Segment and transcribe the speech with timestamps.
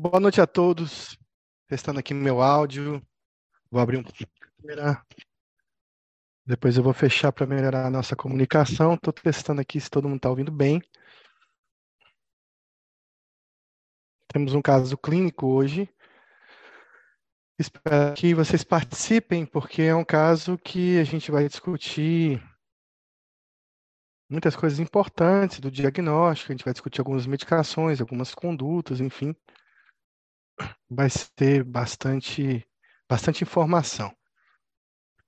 [0.00, 1.18] Boa noite a todos.
[1.66, 3.04] Testando aqui meu áudio.
[3.68, 5.04] Vou abrir um câmera.
[6.46, 8.94] Depois eu vou fechar para melhorar a nossa comunicação.
[8.94, 10.80] Estou testando aqui se todo mundo está ouvindo bem.
[14.28, 15.92] Temos um caso clínico hoje.
[17.58, 22.40] Espero que vocês participem, porque é um caso que a gente vai discutir
[24.30, 29.34] muitas coisas importantes do diagnóstico, a gente vai discutir algumas medicações, algumas condutas, enfim
[30.88, 32.66] vai ter bastante,
[33.08, 34.14] bastante informação.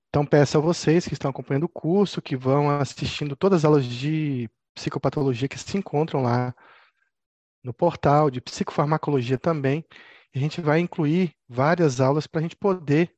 [0.08, 3.84] Então, peço a vocês que estão acompanhando o curso, que vão assistindo todas as aulas
[3.84, 6.54] de psicopatologia que se encontram lá
[7.62, 9.84] no portal, de psicofarmacologia também.
[10.34, 13.14] A gente vai incluir várias aulas para a gente poder,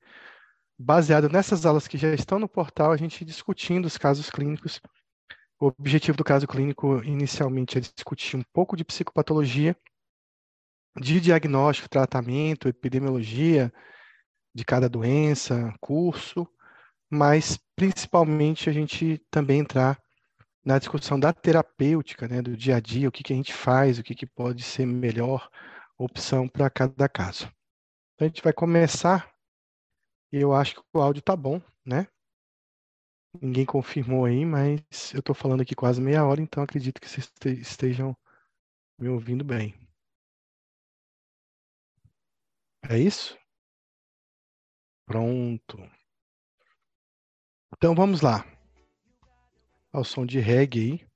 [0.79, 4.81] baseado nessas aulas que já estão no portal, a gente discutindo os casos clínicos.
[5.59, 9.77] O objetivo do caso clínico inicialmente é discutir um pouco de psicopatologia
[11.01, 13.73] de diagnóstico, tratamento, epidemiologia
[14.55, 16.47] de cada doença, curso,
[17.11, 19.99] mas principalmente a gente também entrar
[20.65, 23.99] na discussão da terapêutica, né, do dia a dia, o que, que a gente faz,
[23.99, 25.51] o que, que pode ser melhor
[25.99, 27.51] opção para cada caso.
[28.15, 29.33] Então a gente vai começar,
[30.31, 32.07] eu acho que o áudio está bom, né?
[33.41, 37.31] Ninguém confirmou aí, mas eu estou falando aqui quase meia hora, então acredito que vocês
[37.45, 38.17] estejam
[38.99, 39.82] me ouvindo bem.
[42.89, 43.39] É isso?
[45.07, 45.79] Pronto.
[47.77, 48.45] Então vamos lá.
[49.93, 51.07] Ao som de reggae aí.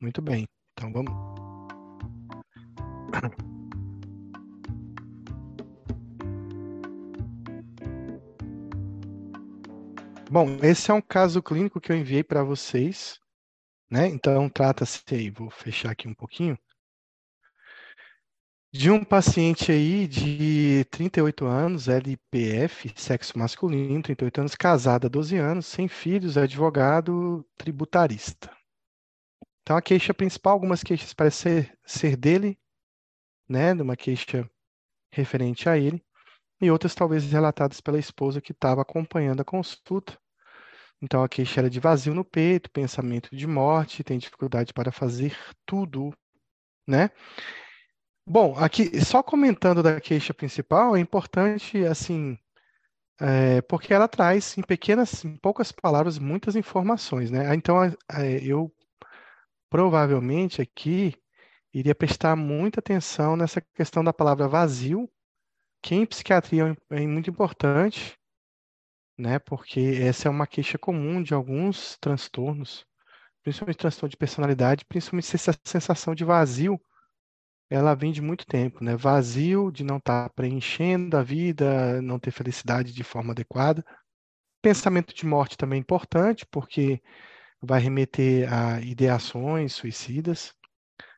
[0.00, 0.46] Muito bem.
[0.72, 1.12] Então vamos.
[10.30, 13.20] Bom, esse é um caso clínico que eu enviei para vocês,
[13.90, 14.08] né?
[14.08, 16.58] Então trata-se aí, vou fechar aqui um pouquinho
[18.72, 25.36] de um paciente aí de 38 anos, LPF, sexo masculino, 38 anos, casada há 12
[25.36, 28.50] anos, sem filhos, advogado tributarista.
[29.60, 32.58] Então, a queixa principal, algumas queixas parecem ser, ser dele,
[33.46, 34.48] né, uma queixa
[35.12, 36.02] referente a ele,
[36.58, 40.18] e outras talvez relatadas pela esposa que estava acompanhando a consulta.
[41.00, 45.36] Então, a queixa era de vazio no peito, pensamento de morte, tem dificuldade para fazer
[45.66, 46.14] tudo,
[46.86, 47.10] né?
[48.26, 52.38] Bom, aqui só comentando da queixa principal, é importante assim,
[53.20, 57.54] é, porque ela traz em pequenas, em poucas palavras, muitas informações, né?
[57.54, 57.94] Então, é,
[58.42, 58.72] eu
[59.70, 61.14] provavelmente aqui
[61.74, 65.10] iria prestar muita atenção nessa questão da palavra vazio,
[65.82, 68.18] que em psiquiatria é muito importante,
[69.18, 69.38] né?
[69.38, 72.84] Porque essa é uma queixa comum de alguns transtornos,
[73.42, 76.80] principalmente transtorno de personalidade, principalmente essa sensação de vazio
[77.72, 78.94] ela vem de muito tempo, né?
[78.96, 83.82] Vazio de não estar tá preenchendo a vida, não ter felicidade de forma adequada.
[84.60, 87.02] Pensamento de morte também é importante, porque
[87.62, 90.54] vai remeter a ideações suicidas,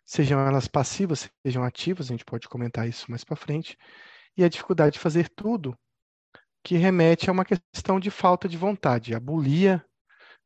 [0.07, 3.77] sejam elas passivas, sejam ativas, a gente pode comentar isso mais para frente.
[4.37, 5.77] E a dificuldade de fazer tudo,
[6.63, 9.85] que remete a uma questão de falta de vontade, a bulia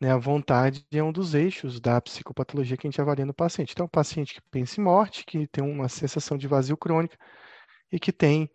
[0.01, 3.73] né, a vontade é um dos eixos da psicopatologia que a gente avalia no paciente.
[3.73, 7.17] Então, o paciente que pensa em morte, que tem uma sensação de vazio crônica
[7.93, 8.51] e que tem,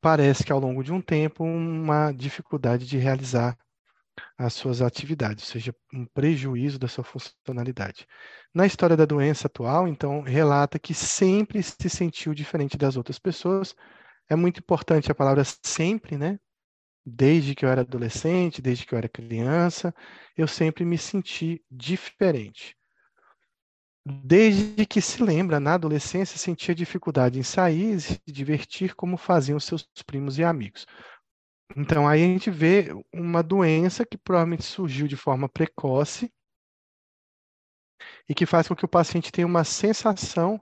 [0.00, 3.56] parece que ao longo de um tempo, uma dificuldade de realizar
[4.36, 8.06] as suas atividades, ou seja, um prejuízo da sua funcionalidade.
[8.54, 13.74] Na história da doença atual, então, relata que sempre se sentiu diferente das outras pessoas.
[14.28, 16.38] É muito importante a palavra sempre, né?
[17.04, 19.94] Desde que eu era adolescente, desde que eu era criança,
[20.36, 22.76] eu sempre me senti diferente.
[24.04, 29.60] Desde que se lembra, na adolescência, sentia dificuldade em sair e se divertir como faziam
[29.60, 30.86] seus primos e amigos.
[31.76, 36.32] Então, aí a gente vê uma doença que provavelmente surgiu de forma precoce
[38.28, 40.60] e que faz com que o paciente tenha uma sensação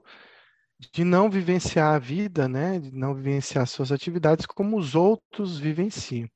[0.79, 6.29] de não vivenciar a vida, né, de não vivenciar suas atividades como os outros vivenciam.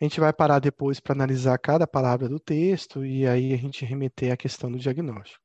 [0.00, 3.84] A gente vai parar depois para analisar cada palavra do texto e aí a gente
[3.84, 5.42] remeter à questão do diagnóstico.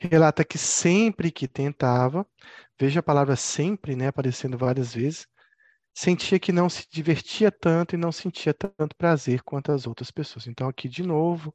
[0.00, 2.26] Relata que sempre que tentava,
[2.78, 5.26] veja a palavra sempre, né, aparecendo várias vezes,
[5.94, 10.46] sentia que não se divertia tanto e não sentia tanto prazer quanto as outras pessoas.
[10.46, 11.54] Então, aqui de novo,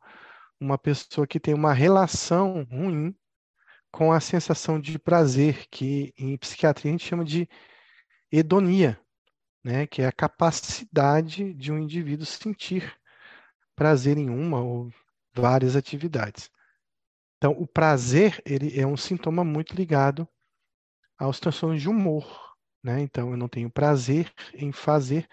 [0.60, 3.16] uma pessoa que tem uma relação ruim
[3.92, 7.48] com a sensação de prazer, que em psiquiatria a gente chama de
[8.32, 9.00] hedonia,
[9.64, 12.98] né, que é a capacidade de um indivíduo sentir
[13.76, 14.90] prazer em uma ou
[15.34, 16.50] várias atividades.
[17.38, 20.28] Então, o prazer ele é um sintoma muito ligado
[21.18, 22.26] aos transtornos de humor,
[22.84, 23.02] né?
[23.02, 25.28] Então, eu não tenho prazer em fazer,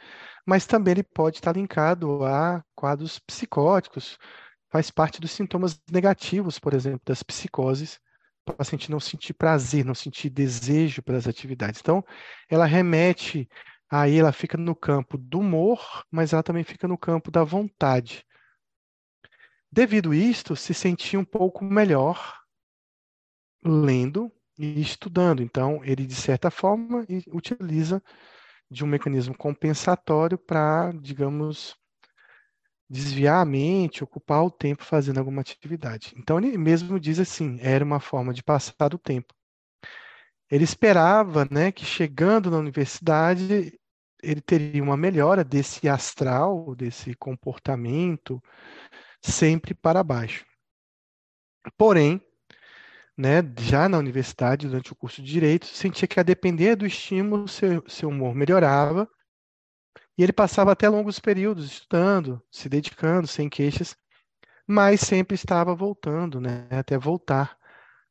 [0.47, 4.19] mas também ele pode estar linkado a quadros psicóticos,
[4.71, 8.01] faz parte dos sintomas negativos, por exemplo, das psicoses,
[8.51, 11.81] o paciente não sentir prazer, não sentir desejo pelas atividades.
[11.81, 12.05] Então,
[12.49, 13.49] ela remete,
[13.91, 18.25] aí ela fica no campo do humor, mas ela também fica no campo da vontade.
[19.71, 22.39] Devido a isto, se sentia um pouco melhor
[23.65, 25.43] lendo e estudando.
[25.43, 28.03] Então, ele, de certa forma, utiliza
[28.71, 31.77] de um mecanismo compensatório para, digamos,
[32.89, 36.15] desviar a mente, ocupar o tempo fazendo alguma atividade.
[36.17, 39.35] Então ele mesmo diz assim, era uma forma de passar o tempo.
[40.51, 43.79] Ele esperava, né, que chegando na universidade
[44.23, 48.43] ele teria uma melhora desse astral, desse comportamento
[49.21, 50.45] sempre para baixo.
[51.77, 52.21] Porém,
[53.17, 57.47] né, já na universidade, durante o curso de Direito, sentia que a depender do estímulo,
[57.47, 59.09] seu, seu humor melhorava
[60.19, 63.97] e ele passava até longos períodos estudando, se dedicando, sem queixas,
[64.67, 67.57] mas sempre estava voltando, né, até voltar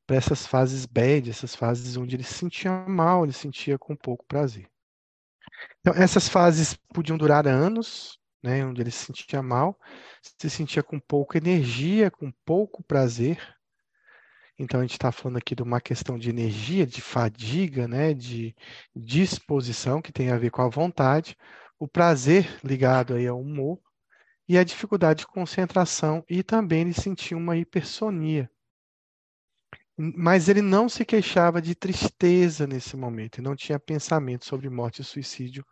[0.07, 4.25] para essas fases bad, essas fases onde ele se sentia mal, ele sentia com pouco
[4.25, 4.69] prazer.
[5.81, 9.77] Então, essas fases podiam durar anos, né, onde ele se sentia mal,
[10.39, 13.37] se sentia com pouca energia, com pouco prazer.
[14.57, 18.55] Então, a gente está falando aqui de uma questão de energia, de fadiga, né, de
[18.95, 21.37] disposição, que tem a ver com a vontade,
[21.79, 23.79] o prazer ligado aí ao humor
[24.47, 28.49] e a dificuldade de concentração e também ele sentia uma hipersonia.
[29.97, 35.01] Mas ele não se queixava de tristeza nesse momento, ele não tinha pensamento sobre morte
[35.01, 35.65] e suicídio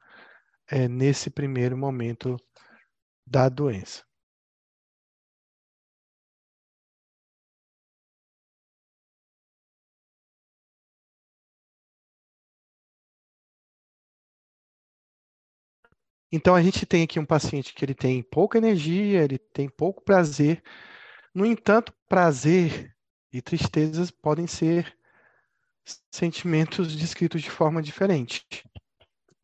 [0.67, 2.35] é, nesse primeiro momento
[3.25, 4.03] da doença.
[16.31, 20.03] Então a gente tem aqui um paciente que ele tem pouca energia, ele tem pouco
[20.03, 20.63] prazer.
[21.33, 22.95] No entanto, prazer
[23.31, 24.95] e tristezas podem ser
[26.11, 28.45] sentimentos descritos de forma diferente.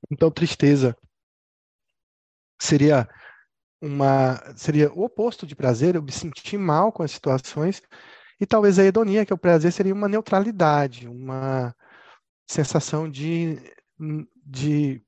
[0.09, 0.97] Então, tristeza
[2.59, 3.07] seria
[3.81, 7.81] uma seria o oposto de prazer, eu me sentir mal com as situações,
[8.39, 11.75] e talvez a hedonia, que é o prazer, seria uma neutralidade, uma
[12.47, 13.57] sensação de,
[14.45, 15.03] de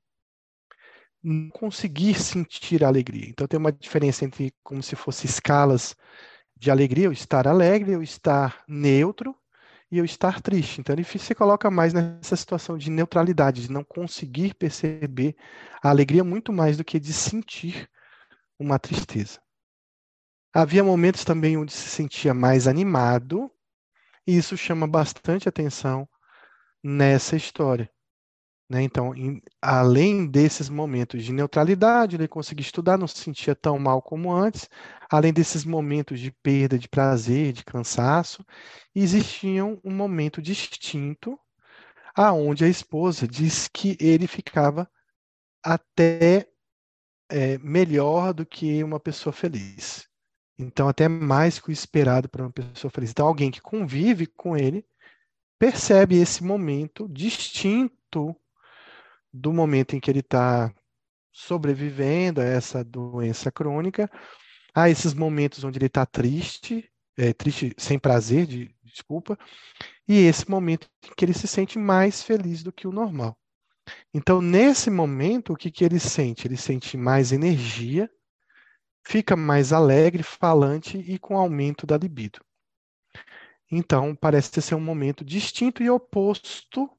[1.53, 3.29] conseguir sentir a alegria.
[3.29, 5.95] Então tem uma diferença entre como se fosse escalas
[6.57, 9.35] de alegria, eu estar alegre, eu estar neutro
[9.91, 10.81] e eu estar triste.
[10.81, 15.35] Então ele se coloca mais nessa situação de neutralidade, de não conseguir perceber
[15.81, 17.89] a alegria muito mais do que de sentir
[18.59, 19.39] uma tristeza.
[20.53, 23.51] Havia momentos também onde se sentia mais animado,
[24.25, 26.07] e isso chama bastante atenção
[26.83, 27.89] nessa história.
[28.69, 28.81] Né?
[28.81, 34.01] Então, em, além desses momentos de neutralidade, ele conseguia estudar, não se sentia tão mal
[34.01, 34.69] como antes,
[35.09, 38.45] além desses momentos de perda de prazer, de cansaço,
[38.95, 41.37] existia um momento distinto
[42.15, 44.89] aonde a esposa diz que ele ficava
[45.63, 46.47] até
[47.29, 50.07] é, melhor do que uma pessoa feliz.
[50.57, 53.09] Então, até mais que o esperado para uma pessoa feliz.
[53.11, 54.85] Então, alguém que convive com ele
[55.57, 58.35] percebe esse momento distinto
[59.33, 60.73] do momento em que ele está
[61.31, 64.09] sobrevivendo a essa doença crônica,
[64.73, 69.37] a esses momentos onde ele está triste, é, triste sem prazer, de, desculpa,
[70.07, 73.37] e esse momento em que ele se sente mais feliz do que o normal.
[74.13, 76.47] Então, nesse momento, o que, que ele sente?
[76.47, 78.09] Ele sente mais energia,
[79.05, 82.39] fica mais alegre, falante e com aumento da libido.
[83.69, 86.89] Então, parece ser um momento distinto e oposto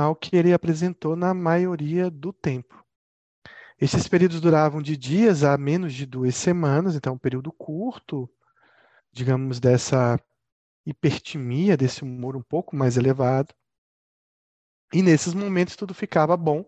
[0.00, 2.84] ao que ele apresentou na maioria do tempo.
[3.80, 8.28] Esses períodos duravam de dias a menos de duas semanas, então um período curto,
[9.10, 10.20] digamos, dessa
[10.84, 13.54] hipertimia, desse humor um pouco mais elevado.
[14.92, 16.64] E nesses momentos tudo ficava bom,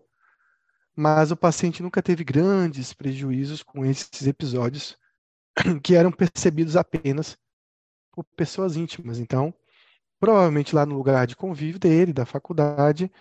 [0.95, 4.97] mas o paciente nunca teve grandes prejuízos com esses episódios
[5.83, 7.37] que eram percebidos apenas
[8.11, 9.19] por pessoas íntimas.
[9.19, 9.53] Então,
[10.19, 13.11] Provavelmente lá no lugar de convívio dele, da faculdade,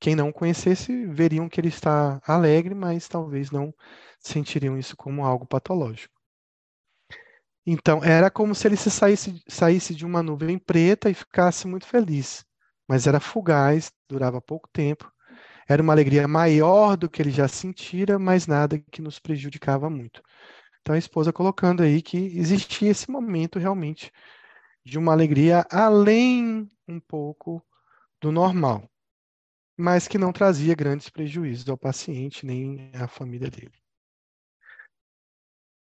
[0.00, 3.74] quem não conhecesse veriam que ele está alegre, mas talvez não
[4.18, 6.14] sentiriam isso como algo patológico.
[7.66, 11.86] Então, era como se ele se saísse, saísse de uma nuvem preta e ficasse muito
[11.86, 12.44] feliz,
[12.88, 15.10] mas era fugaz, durava pouco tempo.
[15.68, 20.22] Era uma alegria maior do que ele já sentira, mas nada que nos prejudicava muito.
[20.80, 24.10] Então, a esposa colocando aí que existia esse momento realmente
[24.84, 27.64] de uma alegria além um pouco
[28.20, 28.88] do normal.
[29.76, 33.74] mas que não trazia grandes prejuízos ao paciente nem à família dele.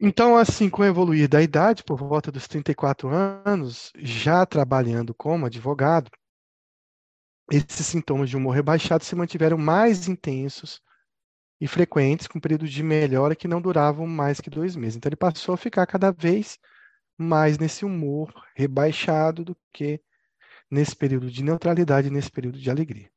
[0.01, 5.47] Então, assim, com o evoluir da idade, por volta dos 34 anos, já trabalhando como
[5.47, 6.11] advogado,
[7.51, 10.81] esses sintomas de humor rebaixado se mantiveram mais intensos
[11.61, 14.97] e frequentes, com períodos de melhora que não duravam mais que dois meses.
[14.97, 16.59] Então, ele passou a ficar cada vez
[17.19, 20.01] mais nesse humor rebaixado do que
[20.71, 23.11] nesse período de neutralidade nesse período de alegria.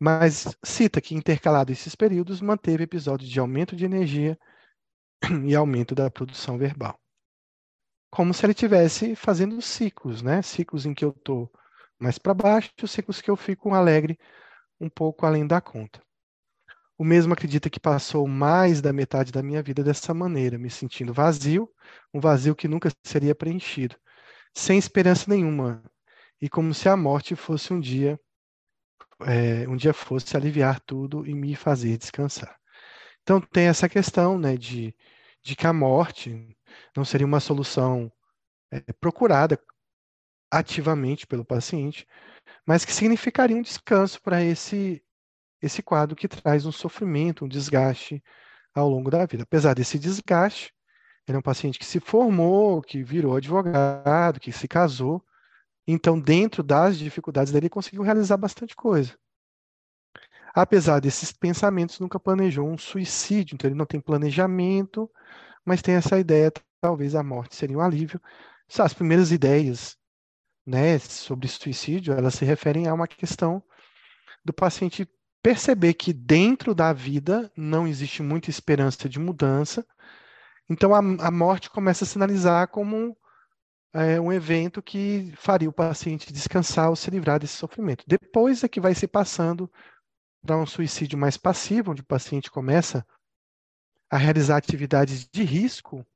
[0.00, 4.36] Mas cita que, intercalado esses períodos, manteve episódios de aumento de energia
[5.46, 6.98] e aumento da produção verbal.
[8.10, 10.42] Como se ele estivesse fazendo ciclos, né?
[10.42, 11.50] Ciclos em que eu estou
[11.98, 14.18] mais para baixo, ciclos que eu fico alegre
[14.80, 16.02] um pouco além da conta.
[17.02, 21.12] O mesmo acredita que passou mais da metade da minha vida dessa maneira, me sentindo
[21.12, 21.68] vazio,
[22.14, 23.96] um vazio que nunca seria preenchido,
[24.54, 25.82] sem esperança nenhuma,
[26.40, 28.20] e como se a morte fosse um dia,
[29.22, 32.56] é, um dia fosse aliviar tudo e me fazer descansar.
[33.24, 34.94] Então tem essa questão, né, de
[35.42, 36.56] de que a morte
[36.96, 38.12] não seria uma solução
[38.70, 39.58] é, procurada
[40.52, 42.06] ativamente pelo paciente,
[42.64, 45.02] mas que significaria um descanso para esse
[45.62, 48.22] esse quadro que traz um sofrimento, um desgaste
[48.74, 49.44] ao longo da vida.
[49.44, 50.74] Apesar desse desgaste,
[51.26, 55.24] ele é um paciente que se formou, que virou advogado, que se casou.
[55.86, 59.16] Então, dentro das dificuldades dele, ele conseguiu realizar bastante coisa.
[60.54, 63.54] Apesar desses pensamentos, nunca planejou um suicídio.
[63.54, 65.10] Então, ele não tem planejamento,
[65.64, 68.20] mas tem essa ideia, talvez a morte seria um alívio.
[68.78, 69.96] As primeiras ideias
[70.66, 73.62] né, sobre suicídio, elas se referem a uma questão
[74.44, 75.08] do paciente
[75.42, 79.84] perceber que dentro da vida não existe muita esperança de mudança,
[80.68, 83.16] então a, a morte começa a sinalizar como
[83.92, 88.04] é, um evento que faria o paciente descansar ou se livrar desse sofrimento.
[88.06, 89.70] Depois é que vai se passando
[90.44, 93.06] para um suicídio mais passivo, onde o paciente começa
[94.10, 96.06] a realizar atividades de risco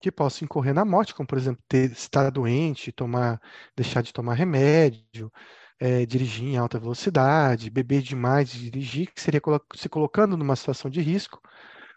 [0.00, 3.40] que possam incorrer na morte, como por exemplo ter, estar doente, tomar,
[3.76, 5.32] deixar de tomar remédio,
[5.80, 9.40] é, dirigir em alta velocidade, beber demais e dirigir, que seria
[9.74, 11.40] se colocando numa situação de risco.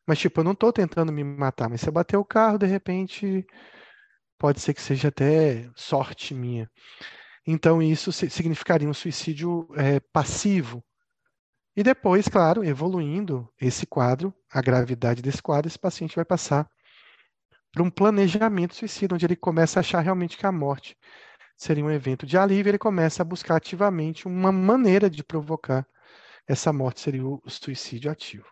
[0.08, 2.66] Mas tipo, eu não estou tentando me matar, mas se eu bater o carro, de
[2.66, 3.46] repente
[4.38, 6.70] pode ser que seja até sorte minha.
[7.46, 10.84] Então isso significaria um suicídio é, passivo,
[11.76, 16.70] e depois, claro, evoluindo esse quadro, a gravidade desse quadro, esse paciente vai passar
[17.72, 20.98] para um planejamento suicida, onde ele começa a achar realmente que a morte
[21.62, 25.88] seria um evento de alívio, ele começa a buscar ativamente uma maneira de provocar
[26.48, 28.52] essa morte, seria o suicídio ativo.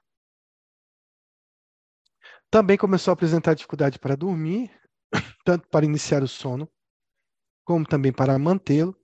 [2.52, 4.72] Também começou a apresentar dificuldade para dormir,
[5.44, 6.70] tanto para iniciar o sono,
[7.66, 8.96] como também para mantê-lo,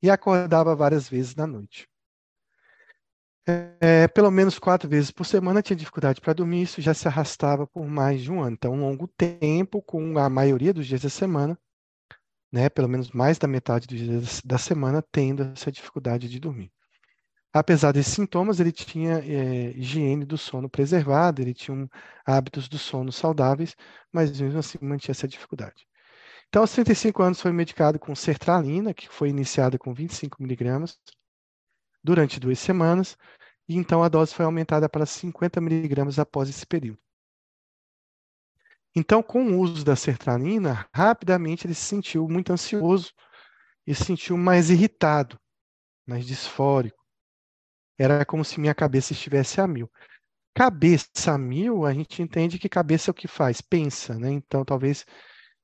[0.00, 1.88] e acordava várias vezes na noite.
[3.80, 7.66] É, pelo menos quatro vezes por semana tinha dificuldade para dormir, isso já se arrastava
[7.66, 8.52] por mais de um ano.
[8.52, 11.58] Então, um longo tempo, com a maioria dos dias da semana,
[12.52, 16.70] né, pelo menos mais da metade dos dias da semana, tendo essa dificuldade de dormir.
[17.52, 21.88] Apesar desses sintomas, ele tinha é, higiene do sono preservada, ele tinha um,
[22.24, 23.76] hábitos do sono saudáveis,
[24.10, 25.86] mas mesmo assim mantinha essa dificuldade.
[26.48, 30.98] Então, aos 35 anos, foi medicado com sertralina, que foi iniciada com 25 miligramas,
[32.02, 33.16] durante duas semanas,
[33.68, 36.98] e então a dose foi aumentada para 50 miligramas após esse período.
[38.94, 43.12] Então, com o uso da sertralina, rapidamente ele se sentiu muito ansioso
[43.86, 45.38] e se sentiu mais irritado,
[46.06, 47.02] mais disfórico.
[47.98, 49.90] Era como se minha cabeça estivesse a mil.
[50.54, 54.30] Cabeça a mil, a gente entende que cabeça é o que faz, pensa, né?
[54.30, 55.06] Então, talvez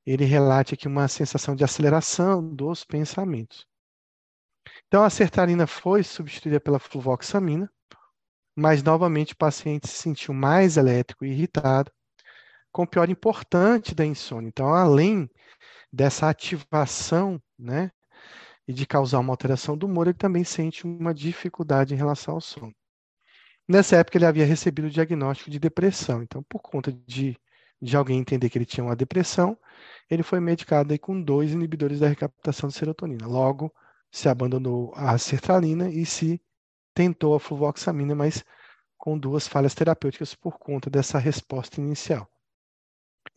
[0.06, 3.66] ele relate aqui uma sensação de aceleração dos pensamentos.
[4.86, 7.70] Então, a sertralina foi substituída pela fluvoxamina,
[8.56, 11.92] mas novamente o paciente se sentiu mais elétrico e irritado,
[12.72, 14.48] com pior importante da insônia.
[14.48, 15.28] Então, além
[15.92, 17.90] dessa ativação, né,
[18.68, 22.40] e de causar uma alteração do humor, ele também sente uma dificuldade em relação ao
[22.40, 22.74] sono.
[23.66, 26.22] Nessa época, ele havia recebido o diagnóstico de depressão.
[26.22, 27.36] Então, por conta de,
[27.80, 29.58] de alguém entender que ele tinha uma depressão,
[30.10, 33.26] ele foi medicado aí com dois inibidores da recaptação de serotonina.
[33.26, 33.72] Logo,
[34.10, 36.40] se abandonou a sertralina e se
[36.94, 38.44] tentou a fluvoxamina, mas
[38.98, 42.28] com duas falhas terapêuticas por conta dessa resposta inicial.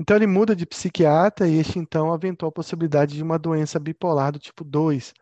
[0.01, 4.31] Então ele muda de psiquiatra e este então aventou a possibilidade de uma doença bipolar
[4.31, 5.13] do tipo 2.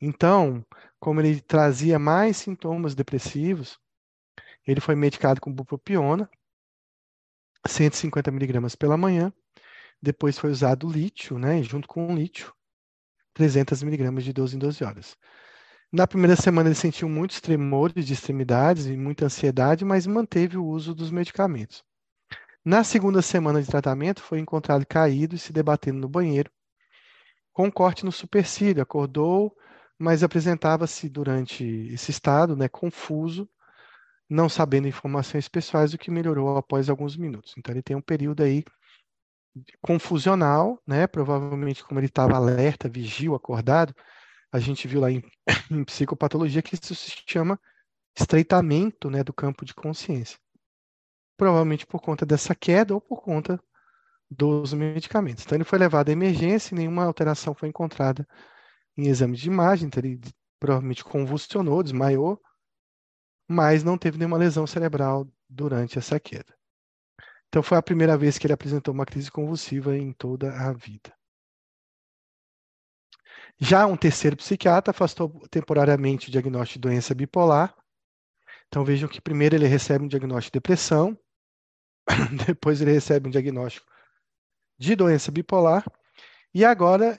[0.00, 0.66] Então,
[0.98, 3.78] como ele trazia mais sintomas depressivos,
[4.66, 6.28] ele foi medicado com bupropiona,
[7.64, 9.32] 150 miligramas pela manhã.
[10.02, 12.52] Depois foi usado lítio, né, junto com o lítio,
[13.34, 15.16] 300 miligramas de 12 em 12 horas.
[15.92, 20.66] Na primeira semana ele sentiu muitos tremores de extremidades e muita ansiedade, mas manteve o
[20.66, 21.88] uso dos medicamentos.
[22.64, 26.50] Na segunda semana de tratamento, foi encontrado caído e se debatendo no banheiro,
[27.52, 28.82] com um corte no supercílio.
[28.82, 29.56] Acordou,
[29.98, 33.48] mas apresentava-se durante esse estado, né, confuso,
[34.28, 37.54] não sabendo informações pessoais, o que melhorou após alguns minutos.
[37.56, 38.64] Então ele tem um período aí
[39.82, 41.06] confusional, né?
[41.06, 43.94] Provavelmente como ele estava alerta, vigio, acordado,
[44.52, 45.22] a gente viu lá em,
[45.70, 47.58] em, psicopatologia que isso se chama
[48.16, 50.38] estreitamento, né, do campo de consciência.
[51.40, 53.58] Provavelmente por conta dessa queda ou por conta
[54.30, 55.42] dos medicamentos.
[55.42, 58.28] Então ele foi levado à emergência e nenhuma alteração foi encontrada
[58.94, 60.20] em exames de imagem, então ele
[60.58, 62.38] provavelmente convulsionou, desmaiou,
[63.48, 66.54] mas não teve nenhuma lesão cerebral durante essa queda.
[67.48, 71.10] Então foi a primeira vez que ele apresentou uma crise convulsiva em toda a vida.
[73.58, 77.74] Já um terceiro psiquiatra afastou temporariamente o diagnóstico de doença bipolar.
[78.68, 81.18] Então vejam que primeiro ele recebe um diagnóstico de depressão,
[82.46, 83.86] depois ele recebe um diagnóstico
[84.78, 85.84] de doença bipolar
[86.54, 87.18] e agora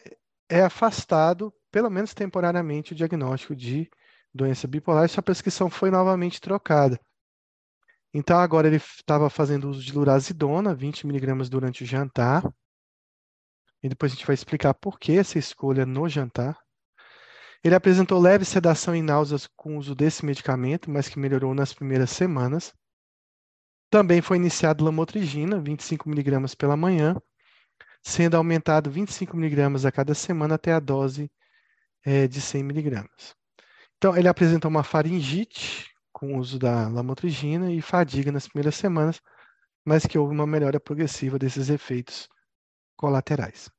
[0.50, 3.90] é afastado, pelo menos temporariamente, o diagnóstico de
[4.34, 7.00] doença bipolar e sua prescrição foi novamente trocada.
[8.14, 12.44] Então agora ele estava fazendo uso de lurazidona, 20 miligramas durante o jantar.
[13.82, 16.60] E depois a gente vai explicar por que essa escolha no jantar.
[17.64, 21.74] Ele apresentou leve sedação e náuseas com o uso desse medicamento, mas que melhorou nas
[21.74, 22.74] primeiras semanas.
[23.92, 27.14] Também foi iniciado lamotrigina, 25 miligramas pela manhã,
[28.02, 31.30] sendo aumentado 25 miligramas a cada semana até a dose
[32.02, 33.36] é, de 100 miligramas.
[33.98, 39.22] Então, ele apresenta uma faringite com o uso da lamotrigina e fadiga nas primeiras semanas,
[39.84, 42.30] mas que houve uma melhora progressiva desses efeitos
[42.96, 43.70] colaterais.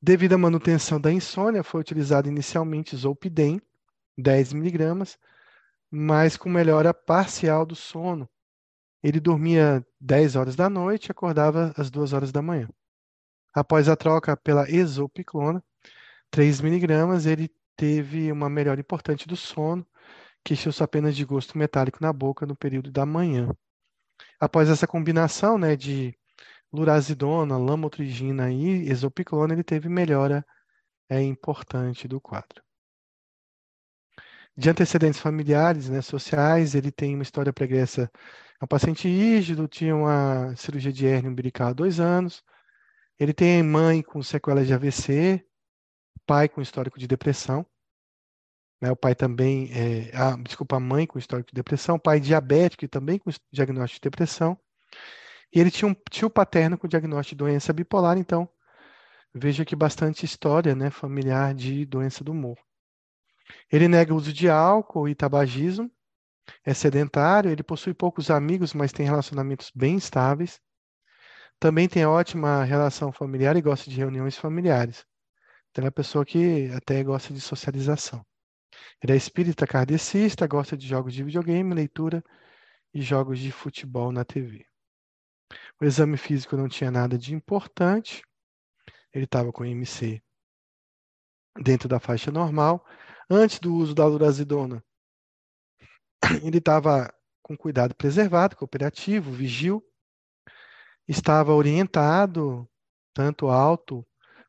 [0.00, 3.60] Devido à manutenção da insônia, foi utilizado inicialmente Zolpidem,
[4.16, 5.18] 10 miligramas,
[5.90, 8.28] mas com melhora parcial do sono.
[9.02, 12.68] Ele dormia 10 horas da noite e acordava às 2 horas da manhã.
[13.54, 15.62] Após a troca pela exopiclona,
[16.30, 19.86] 3 miligramas, ele teve uma melhora importante do sono,
[20.44, 23.48] queixou-se apenas de gosto metálico na boca no período da manhã.
[24.40, 26.16] Após essa combinação né, de
[26.72, 30.44] lurazidona, lamotrigina e exopiclona, ele teve melhora
[31.08, 32.62] é, importante do quadro.
[34.56, 38.10] De antecedentes familiares, né, sociais, ele tem uma história pregressa.
[38.60, 42.42] É um paciente rígido, tinha uma cirurgia de hérnia umbilical há dois anos.
[43.18, 45.44] Ele tem mãe com sequelas de AVC,
[46.26, 47.66] pai com histórico de depressão.
[48.80, 48.90] Né?
[48.90, 50.10] O pai também, é,
[50.42, 54.58] desculpa, a mãe com histórico de depressão, pai diabético e também com diagnóstico de depressão.
[55.54, 58.48] E ele tinha um tio paterno com diagnóstico de doença bipolar, então
[59.34, 62.58] veja que bastante história né, familiar de doença do humor.
[63.70, 65.90] Ele nega o uso de álcool e tabagismo,
[66.64, 70.60] é sedentário, ele possui poucos amigos, mas tem relacionamentos bem estáveis.
[71.58, 75.04] Também tem ótima relação familiar e gosta de reuniões familiares.
[75.70, 78.24] Então, é uma pessoa que até gosta de socialização.
[79.02, 82.22] Ele é espírita kardecista, gosta de jogos de videogame, leitura
[82.92, 84.66] e jogos de futebol na TV.
[85.80, 88.22] O exame físico não tinha nada de importante.
[89.12, 90.22] Ele estava com IMC
[91.62, 92.84] dentro da faixa normal.
[93.30, 94.82] Antes do uso da lurazidona,
[96.42, 99.82] ele estava com cuidado preservado, cooperativo, vigil.
[101.06, 102.68] Estava orientado,
[103.14, 104.04] tanto alto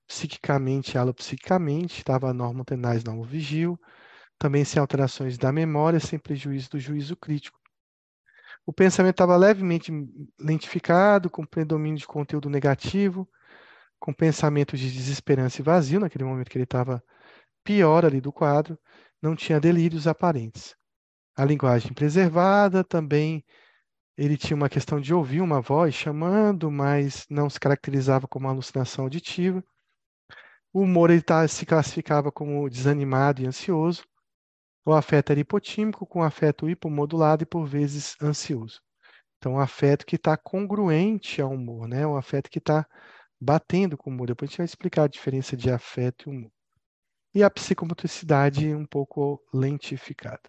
[0.08, 3.80] psiquicamente alopsiquicamente, estava normotenais normo vigil,
[4.40, 7.60] também sem alterações da memória, sem prejuízo do juízo crítico.
[8.66, 9.92] O pensamento estava levemente
[10.40, 13.28] lentificado, com predomínio de conteúdo negativo,
[14.00, 17.04] com pensamentos de desesperança e vazio, naquele momento que ele estava
[17.64, 18.80] pior ali do quadro,
[19.22, 20.76] não tinha delírios aparentes.
[21.38, 23.46] A linguagem preservada também
[24.18, 29.04] ele tinha uma questão de ouvir uma voz chamando, mas não se caracterizava como alucinação
[29.06, 29.64] auditiva.
[30.74, 34.04] O humor ele tá, se classificava como desanimado e ansioso.
[34.84, 38.82] O afeto era hipotímico, com afeto hipomodulado e, por vezes, ansioso.
[39.38, 42.08] Então, o afeto que está congruente ao humor, né?
[42.08, 42.84] o afeto que está
[43.40, 44.26] batendo com o humor.
[44.26, 46.52] Depois a gente vai explicar a diferença de afeto e humor.
[47.36, 50.42] E a psicomotricidade um pouco lentificada.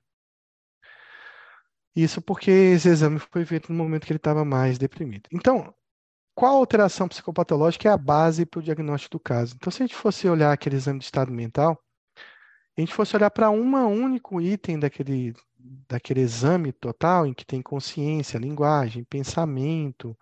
[1.94, 5.28] Isso porque esse exame foi feito no momento que ele estava mais deprimido.
[5.32, 5.74] Então,
[6.34, 9.54] qual alteração psicopatológica é a base para o diagnóstico do caso?
[9.56, 11.76] Então, se a gente fosse olhar aquele exame de estado mental,
[12.76, 15.34] a gente fosse olhar para um único item daquele,
[15.88, 20.16] daquele exame total, em que tem consciência, linguagem, pensamento,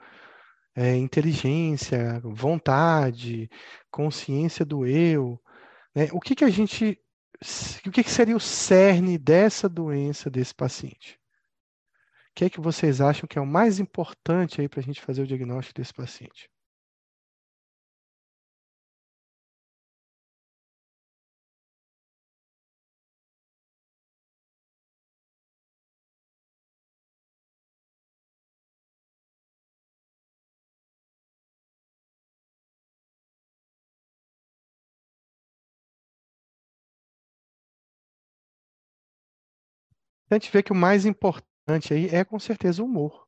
[0.75, 3.51] é, inteligência, vontade,
[3.91, 5.39] consciência do eu,
[5.95, 6.09] né?
[6.13, 6.99] o que, que a gente
[7.87, 11.21] o que, que seria o cerne dessa doença desse paciente?
[12.37, 15.23] Que é que vocês acham que é o mais importante aí para a gente fazer
[15.23, 16.49] o diagnóstico desse paciente?
[40.31, 43.27] a gente vê que o mais importante aí é com certeza o humor.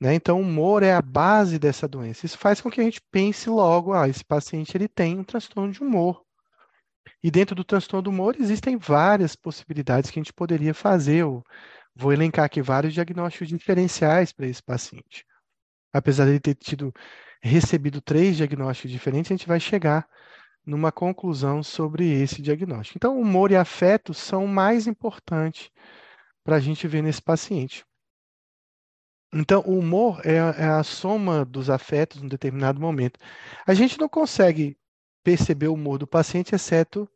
[0.00, 0.14] Né?
[0.14, 2.24] Então, o humor é a base dessa doença.
[2.24, 5.72] Isso faz com que a gente pense logo, ah, esse paciente ele tem um transtorno
[5.72, 6.22] de humor.
[7.22, 11.16] E dentro do transtorno do humor existem várias possibilidades que a gente poderia fazer.
[11.16, 11.42] Eu
[11.94, 15.24] vou elencar aqui vários diagnósticos diferenciais para esse paciente.
[15.92, 16.92] Apesar de ele ter tido
[17.42, 20.06] recebido três diagnósticos diferentes, a gente vai chegar
[20.64, 22.98] numa conclusão sobre esse diagnóstico.
[22.98, 25.70] Então, humor e afeto são mais importantes
[26.48, 27.84] para a gente ver nesse paciente.
[29.30, 33.20] Então, o humor é a, é a soma dos afetos em determinado momento.
[33.66, 34.74] A gente não consegue
[35.22, 37.06] perceber o humor do paciente, exceto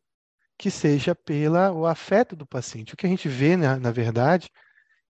[0.58, 2.92] que seja pelo afeto do paciente.
[2.92, 4.50] O que a gente vê, na, na verdade,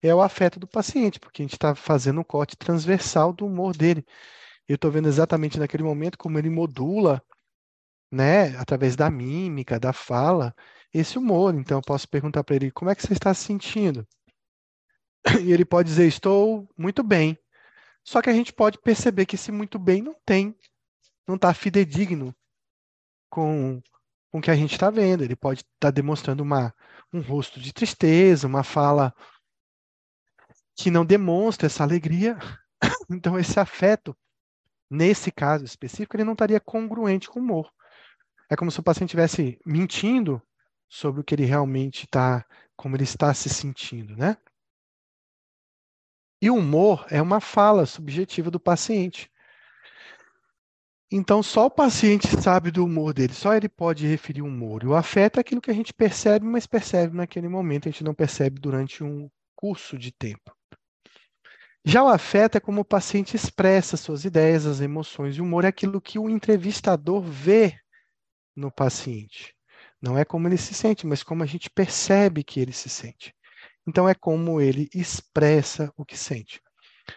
[0.03, 3.75] é o afeto do paciente, porque a gente está fazendo um corte transversal do humor
[3.75, 4.05] dele.
[4.69, 7.23] Eu estou vendo exatamente naquele momento como ele modula
[8.13, 10.55] né, através da mímica, da fala,
[10.93, 11.55] esse humor.
[11.55, 14.07] Então, eu posso perguntar para ele: como é que você está se sentindo?
[15.43, 17.39] E ele pode dizer: estou muito bem.
[18.05, 20.57] Só que a gente pode perceber que esse muito bem não tem,
[21.27, 22.35] não está fidedigno
[23.29, 23.81] com,
[24.31, 25.23] com o que a gente está vendo.
[25.23, 26.75] Ele pode estar tá demonstrando uma,
[27.13, 29.15] um rosto de tristeza, uma fala
[30.77, 32.39] que não demonstra essa alegria.
[33.13, 34.17] Então, esse afeto,
[34.89, 37.71] nesse caso específico, ele não estaria congruente com o humor.
[38.49, 40.41] É como se o paciente estivesse mentindo
[40.91, 42.45] sobre o que ele realmente está,
[42.77, 44.37] como ele está se sentindo, né?
[46.43, 49.31] E o humor é uma fala subjetiva do paciente.
[51.13, 54.83] Então, só o paciente sabe do humor dele, só ele pode referir o humor.
[54.83, 58.05] E o afeto é aquilo que a gente percebe, mas percebe naquele momento, a gente
[58.05, 60.57] não percebe durante um curso de tempo.
[61.85, 65.37] Já o afeto é como o paciente expressa suas ideias, as emoções.
[65.37, 67.79] E o humor é aquilo que o entrevistador vê
[68.55, 69.55] no paciente.
[70.03, 73.35] Não é como ele se sente, mas como a gente percebe que ele se sente.
[73.87, 76.61] Então, é como ele expressa o que sente.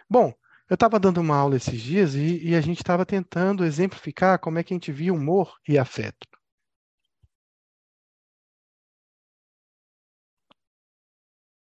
[0.08, 0.32] Bom,
[0.68, 4.58] eu estava dando uma aula esses dias e, e a gente estava tentando exemplificar como
[4.58, 6.26] é que a gente via humor e afeto.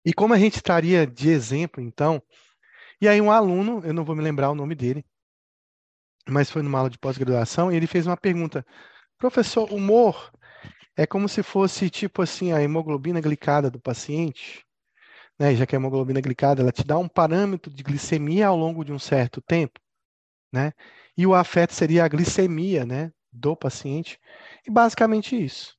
[0.04, 2.22] E como a gente estaria de exemplo, então,
[3.00, 5.04] e aí um aluno, eu não vou me lembrar o nome dele,
[6.28, 8.66] mas foi numa aula de pós-graduação, e ele fez uma pergunta:
[9.18, 10.32] Professor, humor
[10.96, 14.64] é como se fosse tipo assim a hemoglobina glicada do paciente,
[15.38, 15.54] né?
[15.54, 18.92] Já que a hemoglobina glicada ela te dá um parâmetro de glicemia ao longo de
[18.92, 19.80] um certo tempo,
[20.52, 20.72] né?
[21.16, 24.18] E o afeto seria a glicemia, né, do paciente.
[24.66, 25.76] E basicamente isso.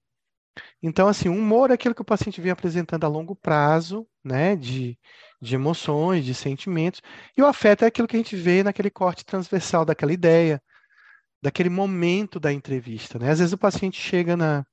[0.82, 4.56] Então, assim, o humor é aquilo que o paciente vem apresentando a longo prazo, né,
[4.56, 4.98] de,
[5.42, 7.02] de emoções, de sentimentos,
[7.38, 10.62] e o afeto é aquilo que a gente vê naquele corte transversal daquela ideia,
[11.42, 13.20] daquele momento da entrevista.
[13.20, 13.32] Né?
[13.32, 14.66] Às vezes o paciente chega na,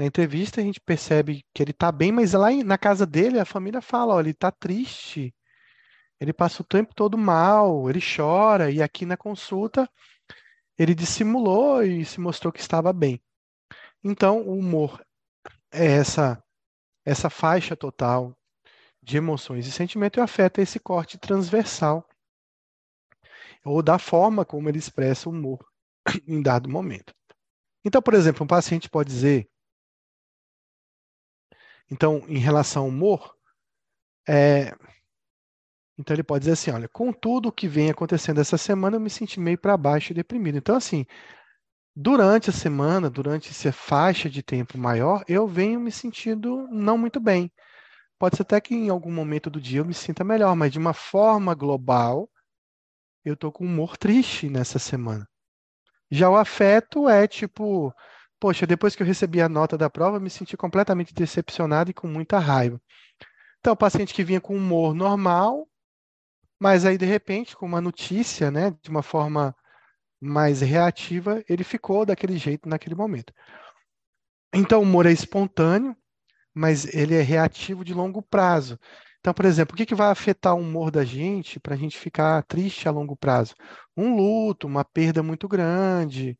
[0.00, 3.44] na entrevista, a gente percebe que ele está bem, mas lá na casa dele a
[3.44, 5.34] família fala, olha, ele está triste,
[6.18, 9.86] ele passa o tempo todo mal, ele chora, e aqui na consulta
[10.78, 13.22] ele dissimulou e se mostrou que estava bem.
[14.02, 15.04] Então, o humor
[15.70, 16.42] é essa,
[17.04, 18.34] essa faixa total
[19.02, 22.08] de emoções e sentimentos e afeta esse corte transversal
[23.62, 25.62] ou da forma como ele expressa o humor
[26.26, 27.12] em dado momento.
[27.84, 29.46] Então, por exemplo, um paciente pode dizer,
[31.90, 33.34] então, em relação ao humor,
[34.28, 34.74] é,
[35.98, 39.00] então ele pode dizer assim, olha, com tudo o que vem acontecendo essa semana, eu
[39.00, 40.56] me senti meio para baixo e deprimido.
[40.56, 41.04] Então, assim,
[41.94, 47.20] durante a semana, durante essa faixa de tempo maior, eu venho me sentindo não muito
[47.20, 47.52] bem.
[48.18, 50.78] Pode ser até que em algum momento do dia eu me sinta melhor, mas de
[50.78, 52.30] uma forma global,
[53.24, 55.28] eu estou com humor triste nessa semana.
[56.10, 57.94] Já o afeto é tipo,
[58.40, 62.08] poxa, depois que eu recebi a nota da prova, me senti completamente decepcionado e com
[62.08, 62.80] muita raiva.
[63.60, 65.68] Então, o paciente que vinha com humor normal,
[66.58, 69.54] mas aí de repente, com uma notícia, né, de uma forma
[70.20, 73.32] mais reativa, ele ficou daquele jeito naquele momento.
[74.52, 75.94] Então, o humor é espontâneo,
[76.54, 78.78] mas ele é reativo de longo prazo.
[79.20, 81.98] Então, por exemplo, o que, que vai afetar o humor da gente para a gente
[81.98, 83.54] ficar triste a longo prazo?
[83.96, 86.38] Um luto, uma perda muito grande,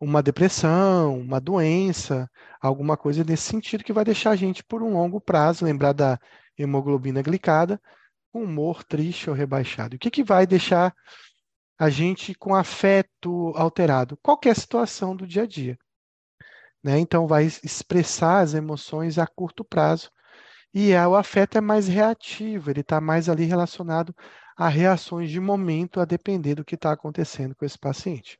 [0.00, 2.30] uma depressão, uma doença,
[2.60, 6.18] alguma coisa nesse sentido que vai deixar a gente por um longo prazo, lembrar da
[6.58, 7.80] hemoglobina glicada,
[8.32, 9.96] com humor triste ou rebaixado.
[9.96, 10.94] O que, que vai deixar
[11.78, 14.16] a gente com afeto alterado?
[14.22, 15.78] Qualquer situação do dia a dia.
[16.82, 16.98] Né?
[16.98, 20.10] Então, vai expressar as emoções a curto prazo.
[20.74, 24.14] E é, o afeto é mais reativo, ele está mais ali relacionado
[24.56, 28.38] a reações de momento, a depender do que está acontecendo com esse paciente.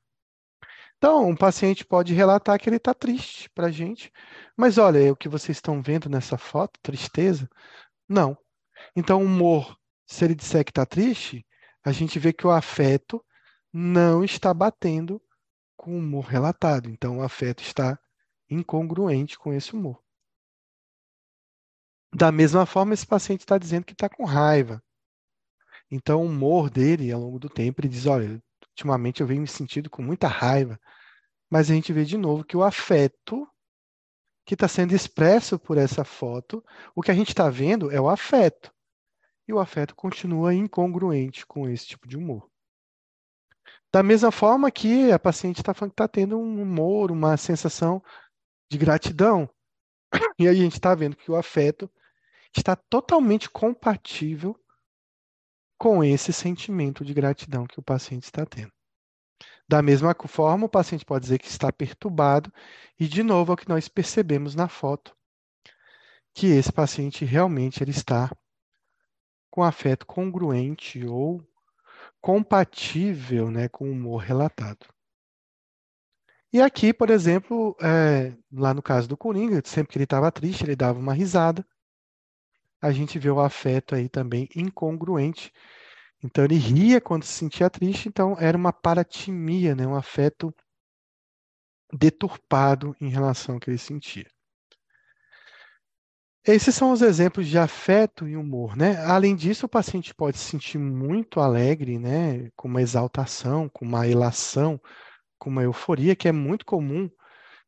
[0.99, 4.11] Então, um paciente pode relatar que ele está triste para a gente,
[4.57, 7.49] mas olha, o que vocês estão vendo nessa foto, tristeza?
[8.09, 8.37] Não.
[8.95, 11.47] Então, humor, se ele disser que está triste,
[11.85, 13.25] a gente vê que o afeto
[13.73, 15.21] não está batendo
[15.77, 16.89] com o humor relatado.
[16.89, 17.99] Então, o afeto está
[18.49, 20.03] incongruente com esse humor.
[22.15, 24.83] Da mesma forma, esse paciente está dizendo que está com raiva.
[25.91, 28.43] Então, o humor dele, ao longo do tempo, ele diz: Olha,
[28.77, 30.79] ultimamente eu venho me sentindo com muita raiva.
[31.49, 33.49] Mas a gente vê de novo que o afeto
[34.45, 36.63] que está sendo expresso por essa foto,
[36.95, 38.71] o que a gente está vendo é o afeto.
[39.49, 42.49] E o afeto continua incongruente com esse tipo de humor.
[43.93, 48.03] Da mesma forma que a paciente está tá tendo um humor, uma sensação
[48.71, 49.49] de gratidão.
[50.39, 51.91] E aí a gente está vendo que o afeto
[52.55, 54.59] está totalmente compatível
[55.79, 58.73] com esse sentimento de gratidão que o paciente está tendo.
[59.69, 62.53] Da mesma forma, o paciente pode dizer que está perturbado,
[62.99, 65.17] e de novo é o que nós percebemos na foto,
[66.33, 68.31] que esse paciente realmente ele está
[69.51, 71.43] com afeto congruente ou
[72.21, 74.87] compatível né, com o humor relatado.
[76.53, 80.65] E aqui, por exemplo, é, lá no caso do Coringa, sempre que ele estava triste,
[80.65, 81.67] ele dava uma risada.
[82.81, 85.53] A gente vê o afeto aí também incongruente
[86.23, 89.87] então ele ria quando se sentia triste, então era uma paratimia, né?
[89.87, 90.55] um afeto
[91.93, 94.27] deturpado em relação ao que ele sentia.
[96.45, 99.05] Esses são os exemplos de afeto e humor, né?
[99.05, 102.51] Além disso, o paciente pode se sentir muito alegre, né?
[102.55, 104.81] Com uma exaltação, com uma elação,
[105.39, 107.11] com uma euforia, que é muito comum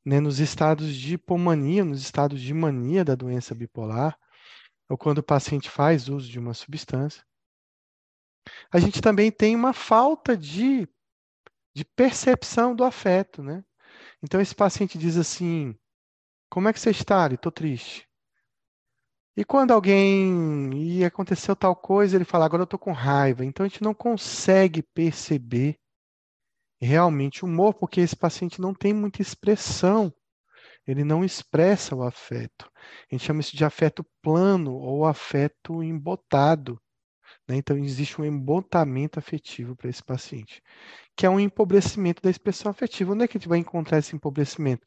[0.05, 0.21] né?
[0.21, 4.17] nos estados de hipomania, nos estados de mania da doença bipolar,
[4.89, 7.23] ou quando o paciente faz uso de uma substância
[8.71, 10.89] a gente também tem uma falta de,
[11.75, 13.65] de percepção do afeto, né?
[14.23, 15.77] Então esse paciente diz assim:
[16.51, 17.27] Como é que você está?
[17.29, 18.09] Estou triste.
[19.37, 23.45] E quando alguém e aconteceu tal coisa, ele fala: Agora eu estou com raiva.
[23.45, 25.79] Então a gente não consegue perceber
[26.81, 30.13] realmente o humor, porque esse paciente não tem muita expressão.
[30.89, 32.71] Ele não expressa o afeto.
[33.11, 36.81] A gente chama isso de afeto plano ou afeto embotado.
[37.47, 37.57] Né?
[37.57, 40.63] Então, existe um embotamento afetivo para esse paciente,
[41.15, 43.13] que é um empobrecimento da expressão afetiva.
[43.13, 44.87] Onde é que a gente vai encontrar esse empobrecimento?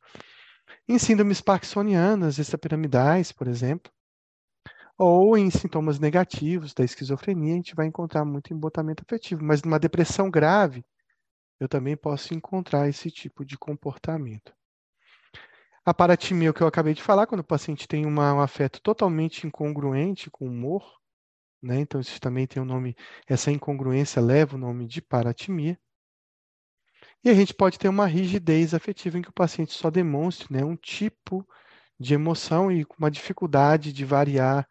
[0.89, 3.91] Em síndromes parkinsonianas, extrapiramidais, por exemplo,
[4.97, 9.43] ou em sintomas negativos da esquizofrenia, a gente vai encontrar muito embotamento afetivo.
[9.43, 10.83] Mas numa depressão grave,
[11.59, 14.51] eu também posso encontrar esse tipo de comportamento.
[15.84, 19.48] A paratimia, que eu acabei de falar, quando o paciente tem uma, um afeto totalmente
[19.48, 21.02] incongruente com o humor,
[21.62, 21.80] né?
[21.80, 22.96] Então, isso também tem o um nome,
[23.28, 25.80] essa incongruência leva o nome de paratimia.
[27.24, 30.63] E a gente pode ter uma rigidez afetiva em que o paciente só demonstre né,
[30.63, 31.48] um tipo
[32.00, 34.67] de emoção e uma dificuldade de variar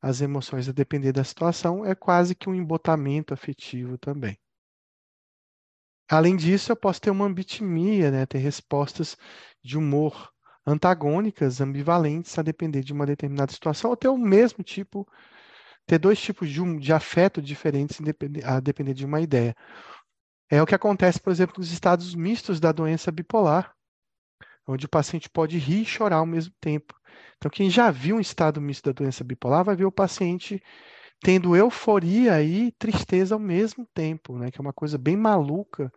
[0.00, 4.38] as emoções a depender da situação, é quase que um embotamento afetivo também.
[6.08, 9.16] Além disso, eu posso ter uma ambitimia, né, ter respostas
[9.62, 10.31] de humor
[10.66, 15.06] antagônicas, ambivalentes, a depender de uma determinada situação, ou ter o mesmo tipo
[15.86, 17.98] ter dois tipos de, um, de afeto diferentes
[18.44, 19.54] a depender de uma ideia.
[20.50, 23.74] É o que acontece, por exemplo, nos estados mistos da doença bipolar,
[24.66, 26.94] onde o paciente pode rir e chorar ao mesmo tempo.
[27.36, 30.62] Então, quem já viu um estado misto da doença bipolar vai ver o paciente
[31.20, 34.50] tendo euforia e tristeza ao mesmo tempo, né?
[34.50, 35.92] Que é uma coisa bem maluca,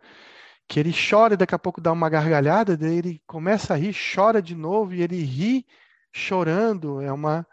[0.68, 3.94] que ele chora e daqui a pouco dá uma gargalhada, daí ele começa a rir,
[3.94, 5.66] chora de novo e ele ri
[6.12, 7.00] chorando.
[7.00, 7.46] É uma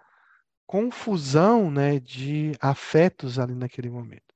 [0.66, 4.34] confusão né, de afetos ali naquele momento.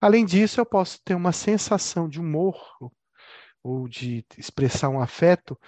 [0.00, 2.56] Além disso, eu posso ter uma sensação de humor
[3.62, 5.58] ou de expressar um afeto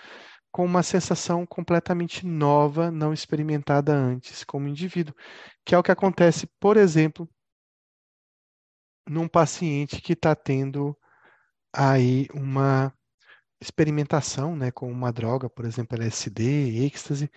[0.51, 5.15] com uma sensação completamente nova, não experimentada antes como indivíduo,
[5.65, 7.29] que é o que acontece, por exemplo,
[9.09, 10.98] num paciente que está tendo
[11.73, 12.93] aí uma
[13.61, 17.31] experimentação, né, com uma droga, por exemplo, LSD, êxtase,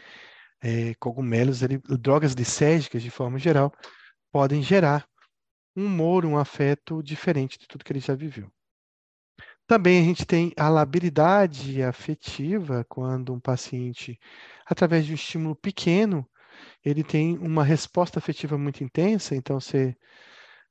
[0.61, 3.73] é, cogumelos, ele, drogas lisérgicas, de forma geral,
[4.31, 5.07] podem gerar
[5.75, 8.51] um humor, um afeto diferente de tudo que ele já viveu.
[9.67, 14.19] Também a gente tem a labilidade afetiva, quando um paciente,
[14.65, 16.27] através de um estímulo pequeno,
[16.83, 19.95] ele tem uma resposta afetiva muito intensa, então você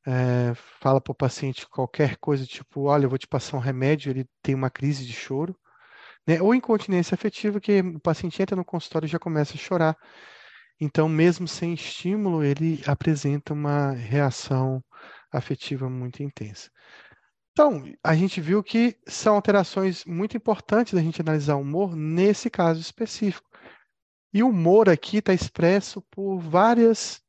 [0.07, 4.11] é, fala para o paciente qualquer coisa, tipo, olha, eu vou te passar um remédio,
[4.11, 5.57] ele tem uma crise de choro,
[6.27, 6.41] né?
[6.41, 9.97] Ou incontinência afetiva, que o paciente entra no consultório e já começa a chorar.
[10.81, 14.83] Então, mesmo sem estímulo, ele apresenta uma reação
[15.31, 16.71] afetiva muito intensa.
[17.53, 22.49] Então, a gente viu que são alterações muito importantes da gente analisar o humor nesse
[22.49, 23.49] caso específico.
[24.33, 27.21] E o humor aqui está expresso por várias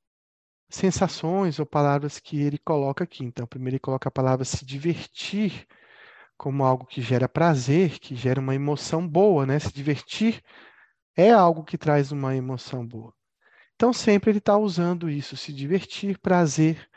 [0.76, 3.24] sensações ou palavras que ele coloca aqui.
[3.24, 5.68] Então, primeiro ele coloca a palavra se divertir
[6.38, 9.60] como algo que gera prazer, que gera uma emoção boa, né?
[9.60, 10.42] Se divertir
[11.16, 13.14] é algo que traz uma emoção boa.
[13.76, 16.90] Então, sempre ele está usando isso, se divertir, prazer,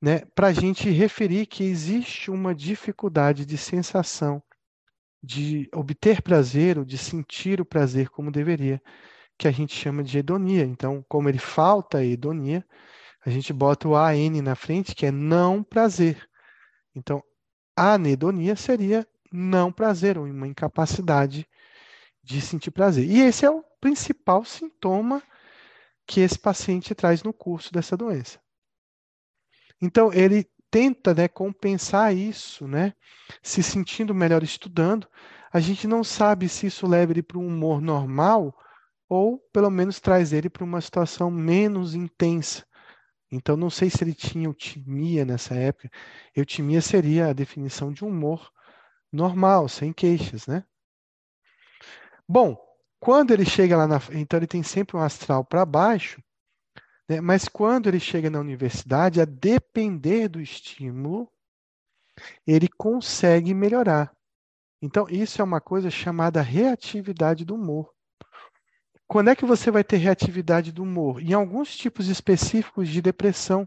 [0.00, 0.20] né?
[0.34, 4.42] Para a gente referir que existe uma dificuldade de sensação
[5.22, 8.80] de obter prazer ou de sentir o prazer como deveria,
[9.38, 10.64] que a gente chama de hedonia.
[10.64, 12.66] Então, como ele falta a hedonia,
[13.24, 16.28] a gente bota o AN na frente, que é não prazer.
[16.94, 17.22] Então,
[17.76, 21.46] a anedonia seria não prazer, ou uma incapacidade
[22.22, 23.08] de sentir prazer.
[23.08, 25.22] E esse é o principal sintoma
[26.04, 28.40] que esse paciente traz no curso dessa doença.
[29.80, 32.92] Então, ele tenta né, compensar isso, né,
[33.42, 35.06] se sentindo melhor estudando.
[35.52, 38.54] A gente não sabe se isso leva ele para um humor normal
[39.08, 42.66] ou, pelo menos, traz ele para uma situação menos intensa.
[43.30, 45.90] Então, não sei se ele tinha eutimia nessa época.
[46.34, 48.50] Eutimia seria a definição de humor
[49.12, 50.64] normal, sem queixas, né?
[52.28, 52.56] Bom,
[53.00, 54.00] quando ele chega lá na.
[54.12, 56.22] Então, ele tem sempre um astral para baixo,
[57.08, 57.20] né?
[57.20, 61.30] mas quando ele chega na universidade, a depender do estímulo,
[62.46, 64.14] ele consegue melhorar.
[64.82, 67.92] Então, isso é uma coisa chamada reatividade do humor.
[69.08, 71.22] Quando é que você vai ter reatividade do humor?
[71.22, 73.66] Em alguns tipos específicos de depressão.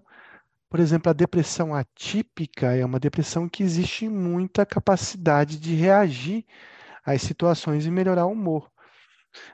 [0.70, 6.46] Por exemplo, a depressão atípica é uma depressão que existe muita capacidade de reagir
[7.04, 8.72] às situações e melhorar o humor.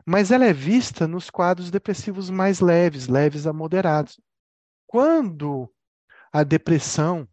[0.05, 4.19] Mas ela é vista nos quadros depressivos mais leves, leves a moderados.
[4.85, 5.73] Quando
[6.33, 7.25] a depressão,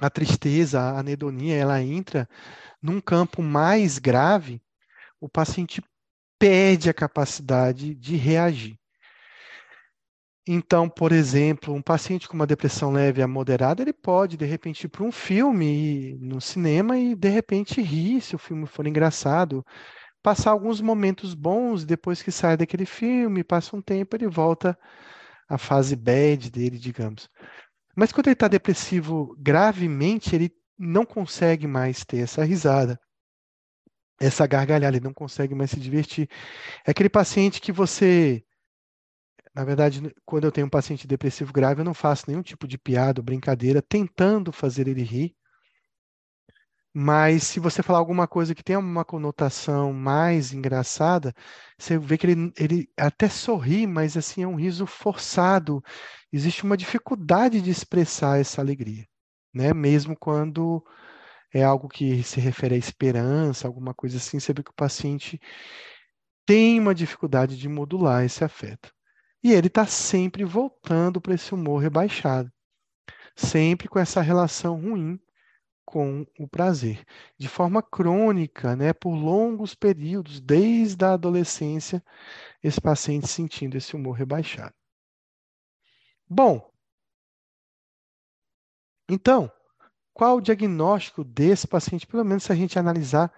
[0.00, 2.26] a tristeza, a anedonia, ela entra
[2.80, 4.62] num campo mais grave,
[5.20, 5.82] o paciente
[6.38, 8.78] perde a capacidade de reagir.
[10.50, 14.84] Então, por exemplo, um paciente com uma depressão leve a moderada, ele pode, de repente,
[14.84, 19.62] ir para um filme no cinema e, de repente, rir se o filme for engraçado,
[20.22, 24.78] passar alguns momentos bons depois que sai daquele filme, passa um tempo, ele volta
[25.46, 27.28] à fase bad dele, digamos.
[27.94, 32.98] Mas quando ele está depressivo gravemente, ele não consegue mais ter essa risada
[34.20, 36.28] essa gargalhada, ele não consegue mais se divertir.
[36.86, 38.44] É aquele paciente que você.
[39.54, 42.78] Na verdade, quando eu tenho um paciente depressivo grave, eu não faço nenhum tipo de
[42.78, 45.36] piada ou brincadeira tentando fazer ele rir.
[46.94, 51.34] Mas se você falar alguma coisa que tenha uma conotação mais engraçada,
[51.78, 55.82] você vê que ele, ele até sorri, mas assim é um riso forçado.
[56.32, 59.06] Existe uma dificuldade de expressar essa alegria,
[59.54, 59.72] né?
[59.72, 60.84] Mesmo quando
[61.52, 65.40] é algo que se refere à esperança, alguma coisa assim, você vê que o paciente
[66.46, 68.92] tem uma dificuldade de modular esse afeto.
[69.42, 72.50] E ele está sempre voltando para esse humor rebaixado,
[73.36, 75.20] sempre com essa relação ruim
[75.84, 77.02] com o prazer,
[77.38, 82.04] de forma crônica, né, por longos períodos, desde a adolescência,
[82.62, 84.74] esse paciente sentindo esse humor rebaixado.
[86.28, 86.70] Bom,
[89.08, 89.50] então,
[90.18, 93.32] qual o diagnóstico desse paciente, pelo menos se a gente analisar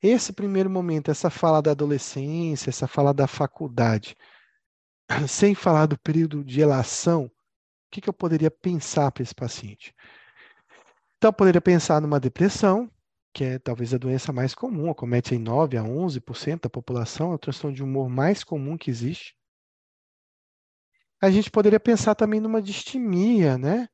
[0.00, 4.16] esse primeiro momento, essa fala da adolescência, essa fala da faculdade,
[5.28, 7.30] sem falar do período de elação, o
[7.90, 9.92] que, que eu poderia pensar para esse paciente?
[11.16, 12.88] Então, eu poderia pensar numa depressão,
[13.34, 17.34] que é talvez a doença mais comum, acomete em 9 a 11% da população, é
[17.34, 19.34] o transtorno de humor mais comum que existe.
[21.20, 23.88] A gente poderia pensar também numa distimia, né?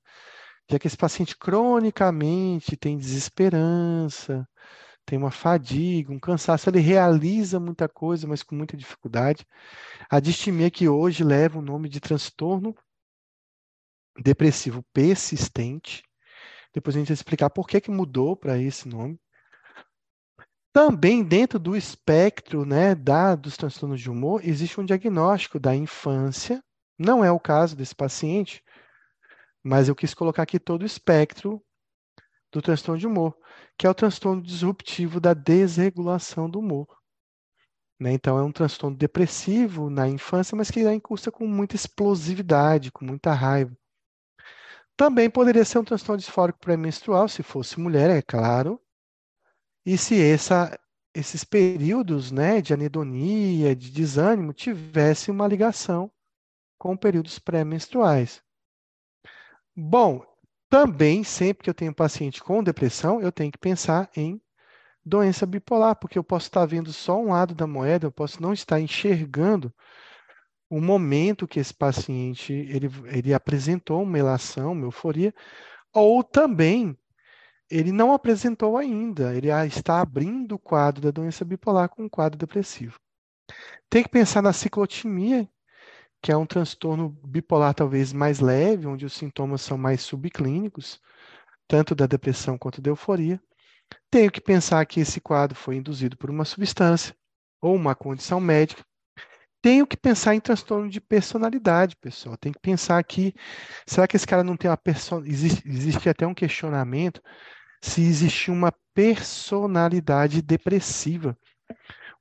[0.68, 4.48] Já que esse paciente cronicamente tem desesperança,
[5.04, 9.46] tem uma fadiga, um cansaço, ele realiza muita coisa, mas com muita dificuldade.
[10.10, 12.74] A distimia que hoje leva o nome de transtorno
[14.20, 16.02] depressivo persistente.
[16.74, 19.18] Depois a gente vai explicar por que, que mudou para esse nome.
[20.72, 26.62] Também dentro do espectro né, da, dos transtornos de humor, existe um diagnóstico da infância.
[26.98, 28.62] Não é o caso desse paciente,
[29.66, 31.60] mas eu quis colocar aqui todo o espectro
[32.52, 33.36] do transtorno de humor,
[33.76, 36.86] que é o transtorno disruptivo da desregulação do humor.
[37.98, 38.12] Né?
[38.12, 43.04] Então, é um transtorno depressivo na infância, mas que ainda cursa com muita explosividade, com
[43.04, 43.76] muita raiva.
[44.96, 48.80] Também poderia ser um transtorno disfórico pré-menstrual, se fosse mulher, é claro.
[49.84, 50.78] E se essa,
[51.12, 56.08] esses períodos né, de anedonia, de desânimo, tivessem uma ligação
[56.78, 58.45] com períodos pré-menstruais.
[59.76, 60.24] Bom,
[60.70, 64.40] também, sempre que eu tenho paciente com depressão, eu tenho que pensar em
[65.04, 68.54] doença bipolar, porque eu posso estar vendo só um lado da moeda, eu posso não
[68.54, 69.72] estar enxergando
[70.70, 75.34] o momento que esse paciente ele, ele apresentou uma elação, uma euforia,
[75.92, 76.96] ou também
[77.70, 82.38] ele não apresentou ainda, ele está abrindo o quadro da doença bipolar com um quadro
[82.38, 82.98] depressivo.
[83.90, 85.48] Tem que pensar na ciclotimia,
[86.22, 91.00] que é um transtorno bipolar talvez mais leve, onde os sintomas são mais subclínicos,
[91.68, 93.40] tanto da depressão quanto da euforia.
[94.10, 97.14] Tenho que pensar que esse quadro foi induzido por uma substância
[97.60, 98.84] ou uma condição médica.
[99.62, 102.36] Tenho que pensar em transtorno de personalidade, pessoal.
[102.36, 103.34] Tem que pensar que,
[103.86, 105.34] será que esse cara não tem uma personalidade?
[105.34, 107.20] Existe, existe até um questionamento
[107.80, 111.36] se existe uma personalidade depressiva.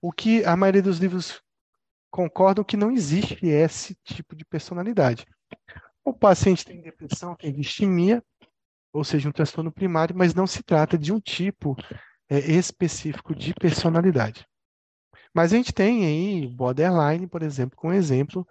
[0.01, 1.41] O que a maioria dos livros
[2.15, 5.25] concordam que não existe esse tipo de personalidade.
[6.01, 8.23] O paciente tem depressão, tem distimia,
[8.93, 11.75] ou seja, um transtorno primário, mas não se trata de um tipo
[12.29, 14.47] é, específico de personalidade.
[15.33, 18.47] Mas a gente tem aí borderline, por exemplo, com um exemplo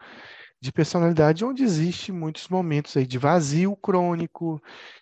[0.61, 4.61] de personalidade onde existe muitos momentos aí de vazio crônico,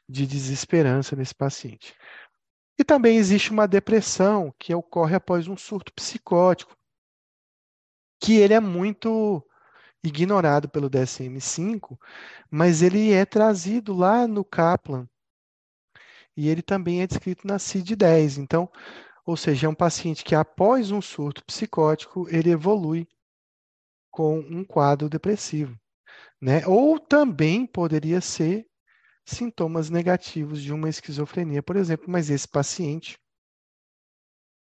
[0.09, 1.97] de desesperança nesse paciente.
[2.79, 6.77] E também existe uma depressão que ocorre após um surto psicótico,
[8.23, 9.45] que ele é muito
[10.03, 11.99] ignorado pelo DSM-5,
[12.49, 15.09] mas ele é trazido lá no Kaplan
[16.37, 18.39] e ele também é descrito na CID-10.
[18.39, 18.70] Então,
[19.27, 23.09] ou seja, é um paciente que após um surto psicótico, ele evolui
[24.09, 25.77] com um quadro depressivo,
[26.41, 26.64] né?
[26.66, 28.66] Ou também poderia ser
[29.25, 33.18] sintomas negativos de uma esquizofrenia, por exemplo, mas esse paciente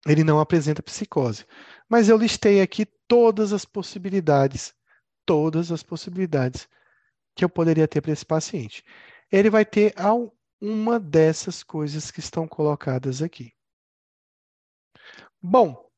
[0.07, 1.45] ele não apresenta psicose.
[1.89, 4.73] Mas eu listei aqui todas as possibilidades,
[5.25, 6.67] todas as possibilidades
[7.35, 8.83] que eu poderia ter para esse paciente.
[9.31, 9.93] Ele vai ter
[10.61, 13.53] uma dessas coisas que estão colocadas aqui.
[15.41, 15.89] Bom,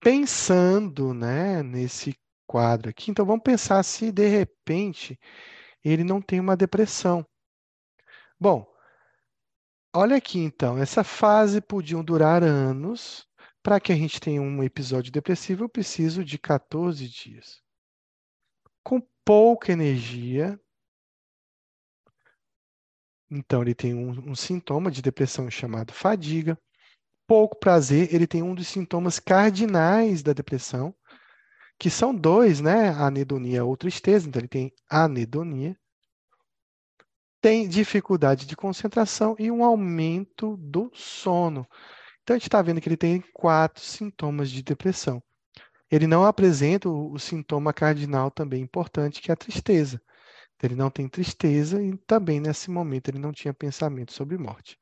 [0.00, 5.18] pensando né, nesse quadro aqui, então vamos pensar se de repente
[5.84, 7.24] ele não tem uma depressão.
[8.40, 8.66] Bom,
[9.94, 13.27] olha aqui então, essa fase podia durar anos.
[13.68, 17.60] Para que a gente tenha um episódio depressivo, eu preciso de 14 dias.
[18.82, 20.58] Com pouca energia,
[23.30, 26.58] então, ele tem um, um, sintoma de depressão chamado fadiga.
[27.26, 30.94] Pouco prazer, ele tem um dos sintomas cardinais da depressão,
[31.78, 32.88] que são dois, né?
[32.88, 34.26] Anedonia ou tristeza.
[34.26, 35.78] Então, ele tem anedonia.
[37.42, 41.68] Tem dificuldade de concentração e um aumento do sono.
[42.28, 45.22] Então, a gente está vendo que ele tem quatro sintomas de depressão.
[45.90, 49.98] Ele não apresenta o, o sintoma cardinal também importante, que é a tristeza.
[50.62, 54.78] Ele não tem tristeza e também nesse momento ele não tinha pensamento sobre morte.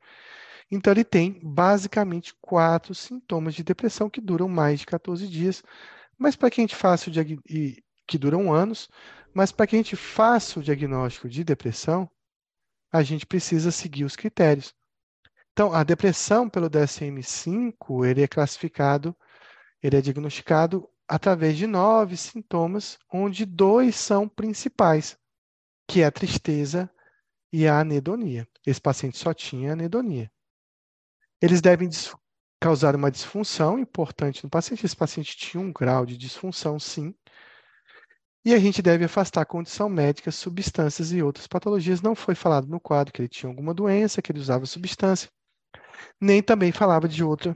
[0.73, 5.63] Então ele tem basicamente quatro sintomas de depressão que duram mais de 14 dias,
[6.19, 7.13] mas para que a gente faça o
[7.49, 8.89] e que duram anos,
[9.33, 12.11] mas para que a gente faça o diagnóstico de depressão,
[12.93, 14.75] a gente precisa seguir os critérios.
[15.57, 19.17] Então, a depressão pelo DSM-5, ele é classificado,
[19.83, 25.17] ele é diagnosticado através de nove sintomas, onde dois são principais
[25.89, 26.91] que é a tristeza
[27.51, 28.47] e a anedonia.
[28.67, 30.31] Esse paciente só tinha anedonia.
[31.41, 31.89] Eles devem
[32.61, 34.85] causar uma disfunção importante no paciente.
[34.85, 37.15] Esse paciente tinha um grau de disfunção, sim.
[38.45, 42.03] E a gente deve afastar condição médica, substâncias e outras patologias.
[42.03, 45.31] Não foi falado no quadro que ele tinha alguma doença, que ele usava substância,
[46.21, 47.55] nem também falava de outra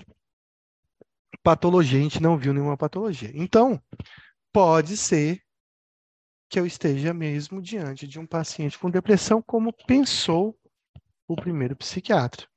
[1.43, 1.99] patologia.
[1.99, 3.31] A gente não viu nenhuma patologia.
[3.35, 3.83] Então,
[4.53, 5.43] pode ser
[6.49, 10.59] que eu esteja mesmo diante de um paciente com depressão, como pensou
[11.29, 12.49] o primeiro psiquiatra.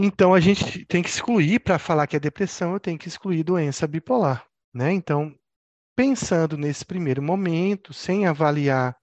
[0.00, 3.42] Então, a gente tem que excluir, para falar que é depressão, eu tenho que excluir
[3.42, 4.46] doença bipolar.
[4.72, 4.92] Né?
[4.92, 5.36] Então,
[5.96, 8.96] pensando nesse primeiro momento, sem avaliar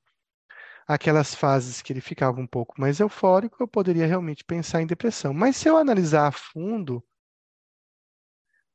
[0.88, 5.34] aquelas fases que ele ficava um pouco mais eufórico, eu poderia realmente pensar em depressão.
[5.34, 7.04] Mas se eu analisar a fundo,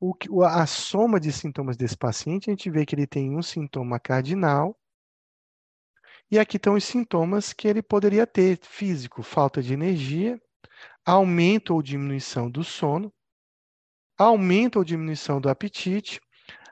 [0.01, 3.99] o, a soma de sintomas desse paciente, a gente vê que ele tem um sintoma
[4.01, 4.77] cardinal
[6.31, 10.41] E aqui estão os sintomas que ele poderia ter: físico, falta de energia,
[11.05, 13.13] aumento ou diminuição do sono,
[14.17, 16.21] aumento ou diminuição do apetite,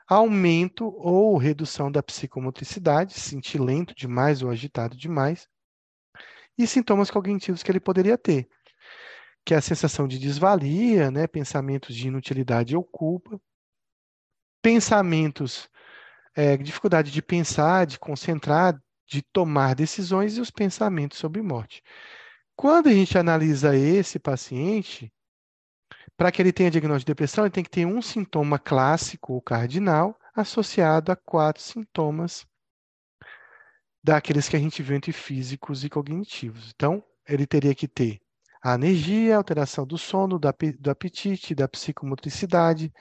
[0.09, 5.47] aumento ou redução da psicomotricidade, sentir lento demais ou agitado demais,
[6.57, 8.49] e sintomas cognitivos que ele poderia ter,
[9.45, 13.39] que é a sensação de desvalia, né, pensamentos de inutilidade ou culpa,
[14.61, 15.69] pensamentos,
[16.35, 21.83] é, dificuldade de pensar, de concentrar, de tomar decisões e os pensamentos sobre morte.
[22.55, 25.11] Quando a gente analisa esse paciente,
[26.19, 29.41] para que ele tenha diagnóstico de depressão, ele tem que ter um sintoma clássico ou
[29.41, 32.45] cardinal associado a quatro sintomas
[34.03, 36.73] daqueles que a gente vê entre físicos e cognitivos.
[36.75, 38.19] Então, ele teria que ter
[38.61, 42.91] a energia, a alteração do sono, do apetite, da psicomotricidade,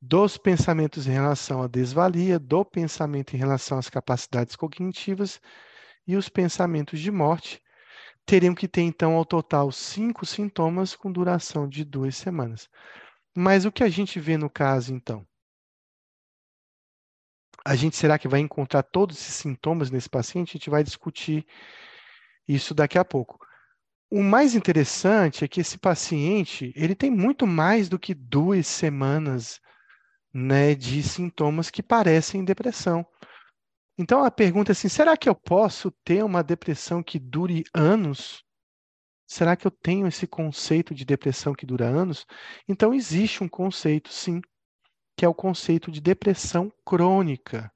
[0.00, 5.38] dos pensamentos em relação à desvalia, do pensamento em relação às capacidades cognitivas
[6.06, 7.60] e os pensamentos de morte,
[8.28, 12.68] teriam que ter, então, ao total, cinco sintomas com duração de duas semanas.
[13.34, 15.26] Mas o que a gente vê no caso, então?
[17.64, 20.50] A gente será que vai encontrar todos esses sintomas nesse paciente?
[20.50, 21.46] A gente vai discutir
[22.46, 23.38] isso daqui a pouco.
[24.10, 29.58] O mais interessante é que esse paciente, ele tem muito mais do que duas semanas
[30.32, 33.06] né, de sintomas que parecem depressão.
[33.98, 38.44] Então a pergunta é assim: será que eu posso ter uma depressão que dure anos?
[39.26, 42.24] Será que eu tenho esse conceito de depressão que dura anos?
[42.66, 44.40] Então existe um conceito, sim,
[45.16, 47.70] que é o conceito de depressão crônica.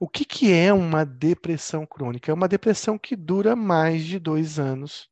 [0.00, 2.30] O que, que é uma depressão crônica?
[2.30, 5.10] É uma depressão que dura mais de dois anos,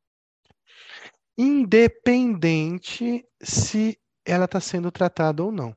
[1.37, 5.75] independente se ela está sendo tratada ou não.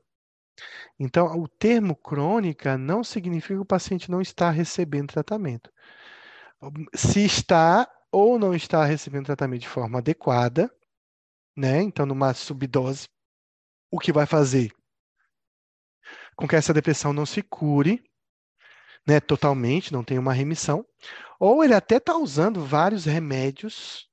[0.99, 5.71] Então, o termo crônica não significa que o paciente não está recebendo tratamento.
[6.95, 10.73] Se está ou não está recebendo tratamento de forma adequada,
[11.55, 11.81] né?
[11.81, 13.07] Então, numa subdose,
[13.91, 14.71] o que vai fazer
[16.35, 18.03] com que essa depressão não se cure,
[19.05, 20.85] né, totalmente, não tenha uma remissão,
[21.39, 24.09] ou ele até está usando vários remédios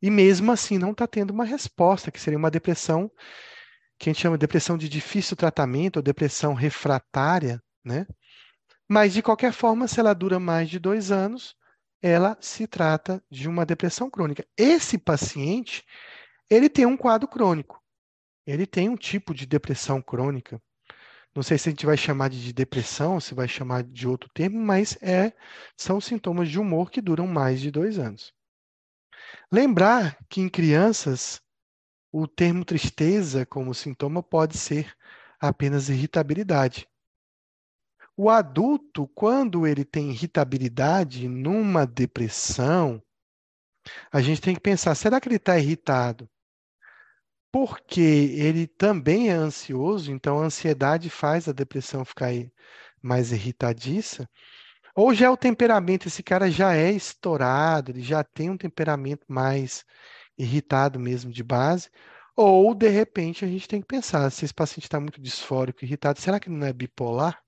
[0.00, 3.10] e mesmo assim não está tendo uma resposta, que seria uma depressão
[3.98, 8.06] que a gente chama de depressão de difícil tratamento ou depressão refratária, né?
[8.88, 11.54] Mas, de qualquer forma, se ela dura mais de dois anos,
[12.00, 14.46] ela se trata de uma depressão crônica.
[14.56, 15.84] Esse paciente,
[16.48, 17.82] ele tem um quadro crônico.
[18.46, 20.62] Ele tem um tipo de depressão crônica.
[21.34, 24.58] Não sei se a gente vai chamar de depressão, se vai chamar de outro termo,
[24.58, 25.32] mas é,
[25.76, 28.32] são sintomas de humor que duram mais de dois anos.
[29.52, 31.40] Lembrar que em crianças
[32.12, 34.94] o termo tristeza como sintoma pode ser
[35.40, 36.88] apenas irritabilidade.
[38.16, 43.00] O adulto, quando ele tem irritabilidade numa depressão,
[44.10, 46.28] a gente tem que pensar: será que ele está irritado?
[47.52, 52.30] Porque ele também é ansioso, então a ansiedade faz a depressão ficar
[53.00, 54.28] mais irritadiça.
[54.94, 59.24] Ou já é o temperamento, esse cara já é estourado, ele já tem um temperamento
[59.28, 59.84] mais
[60.38, 61.90] irritado mesmo de base,
[62.36, 66.20] ou de repente a gente tem que pensar, se esse paciente está muito disfórico, irritado,
[66.20, 67.42] será que não é bipolar?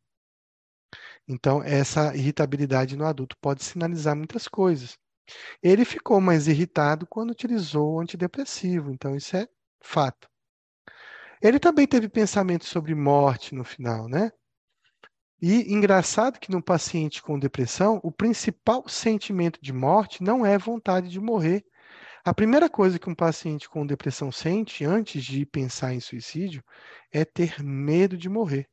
[1.29, 4.99] Então, essa irritabilidade no adulto pode sinalizar muitas coisas.
[5.63, 9.47] Ele ficou mais irritado quando utilizou o antidepressivo, então isso é
[9.81, 10.29] fato.
[11.41, 14.33] Ele também teve pensamentos sobre morte no final, né?
[15.41, 21.09] E engraçado que no paciente com depressão, o principal sentimento de morte não é vontade
[21.09, 21.65] de morrer,
[22.25, 26.63] a primeira coisa que um paciente com depressão sente antes de pensar em suicídio
[27.11, 28.69] é ter medo de morrer.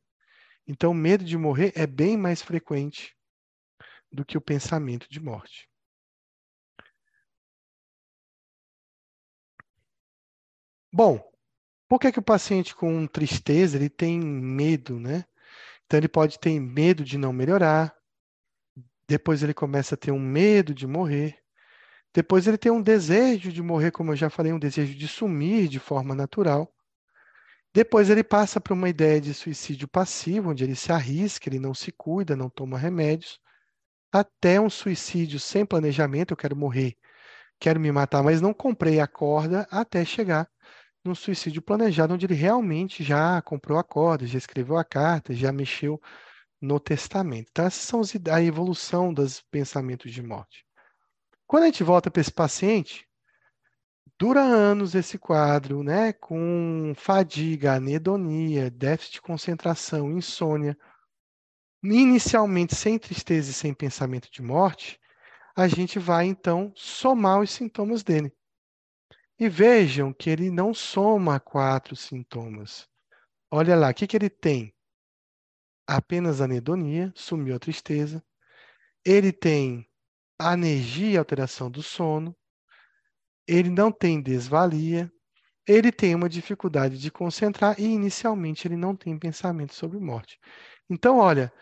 [0.66, 3.16] Então, medo de morrer é bem mais frequente
[4.12, 5.66] do que o pensamento de morte.
[10.92, 11.18] Bom,
[11.88, 15.24] por que, que o paciente com tristeza ele tem medo, né?
[15.86, 17.96] Então, ele pode ter medo de não melhorar,
[19.06, 21.42] depois ele começa a ter um medo de morrer,
[22.12, 25.68] depois ele tem um desejo de morrer, como eu já falei, um desejo de sumir
[25.68, 26.72] de forma natural.
[27.72, 31.74] Depois ele passa para uma ideia de suicídio passivo, onde ele se arrisca, ele não
[31.74, 33.38] se cuida, não toma remédios,
[34.12, 36.96] até um suicídio sem planejamento, eu quero morrer,
[37.60, 40.48] quero me matar, mas não comprei a corda, até chegar
[41.04, 45.52] num suicídio planejado, onde ele realmente já comprou a corda, já escreveu a carta, já
[45.52, 46.00] mexeu
[46.60, 47.48] no testamento.
[47.50, 48.02] Então, essas são
[48.32, 50.67] a evolução dos pensamentos de morte.
[51.48, 53.08] Quando a gente volta para esse paciente,
[54.18, 60.76] dura anos esse quadro, né, com fadiga, anedonia, déficit de concentração, insônia,
[61.82, 65.00] inicialmente sem tristeza e sem pensamento de morte,
[65.56, 68.30] a gente vai então somar os sintomas dele.
[69.40, 72.86] E vejam que ele não soma quatro sintomas.
[73.50, 74.74] Olha lá, o que, que ele tem?
[75.86, 78.22] Apenas anedonia, sumiu a tristeza.
[79.02, 79.88] Ele tem
[80.38, 82.36] anergia e alteração do sono.
[83.46, 85.10] Ele não tem desvalia.
[85.66, 90.38] Ele tem uma dificuldade de concentrar e, inicialmente, ele não tem pensamento sobre morte.
[90.88, 91.52] Então, olha,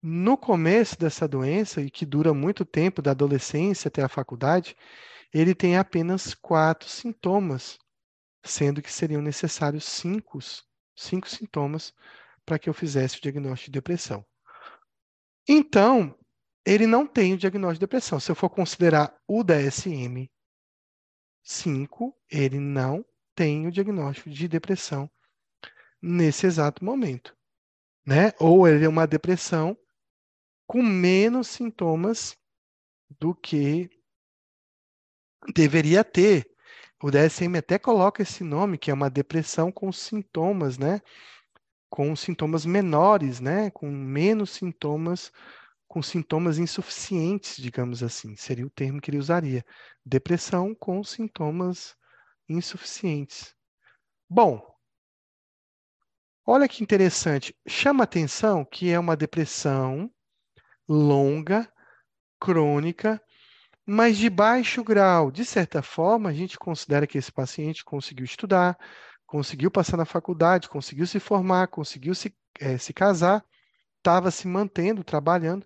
[0.00, 4.76] no começo dessa doença, e que dura muito tempo, da adolescência até a faculdade,
[5.32, 7.78] ele tem apenas quatro sintomas,
[8.44, 10.38] sendo que seriam necessários cinco,
[10.96, 11.92] cinco sintomas
[12.44, 14.24] para que eu fizesse o diagnóstico de depressão.
[15.48, 16.16] Então,
[16.64, 18.20] ele não tem o diagnóstico de depressão.
[18.20, 20.30] Se eu for considerar o DSM
[21.42, 23.04] 5, ele não
[23.34, 25.10] tem o diagnóstico de depressão
[26.00, 27.36] nesse exato momento.
[28.06, 28.32] Né?
[28.38, 29.76] Ou ele é uma depressão
[30.66, 32.36] com menos sintomas
[33.20, 33.90] do que
[35.54, 36.50] deveria ter.
[37.02, 41.00] O DSM até coloca esse nome, que é uma depressão com sintomas, né?
[41.90, 43.70] Com sintomas menores, né?
[43.70, 45.32] Com menos sintomas,
[45.92, 49.62] com sintomas insuficientes, digamos assim, seria o termo que ele usaria.
[50.02, 51.94] Depressão com sintomas
[52.48, 53.54] insuficientes.
[54.26, 54.66] Bom,
[56.46, 57.54] olha que interessante.
[57.68, 60.10] Chama atenção que é uma depressão
[60.88, 61.70] longa,
[62.40, 63.20] crônica,
[63.86, 65.30] mas de baixo grau.
[65.30, 68.78] De certa forma, a gente considera que esse paciente conseguiu estudar,
[69.26, 73.44] conseguiu passar na faculdade, conseguiu se formar, conseguiu se, é, se casar,
[74.02, 75.64] estava se mantendo, trabalhando.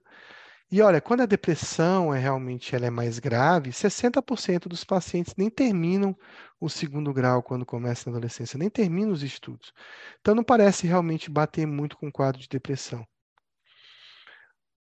[0.71, 5.49] E olha, quando a depressão é realmente ela é mais grave, 60% dos pacientes nem
[5.49, 6.17] terminam
[6.61, 9.73] o segundo grau quando começam na adolescência, nem terminam os estudos.
[10.21, 13.07] Então não parece realmente bater muito com o quadro de depressão.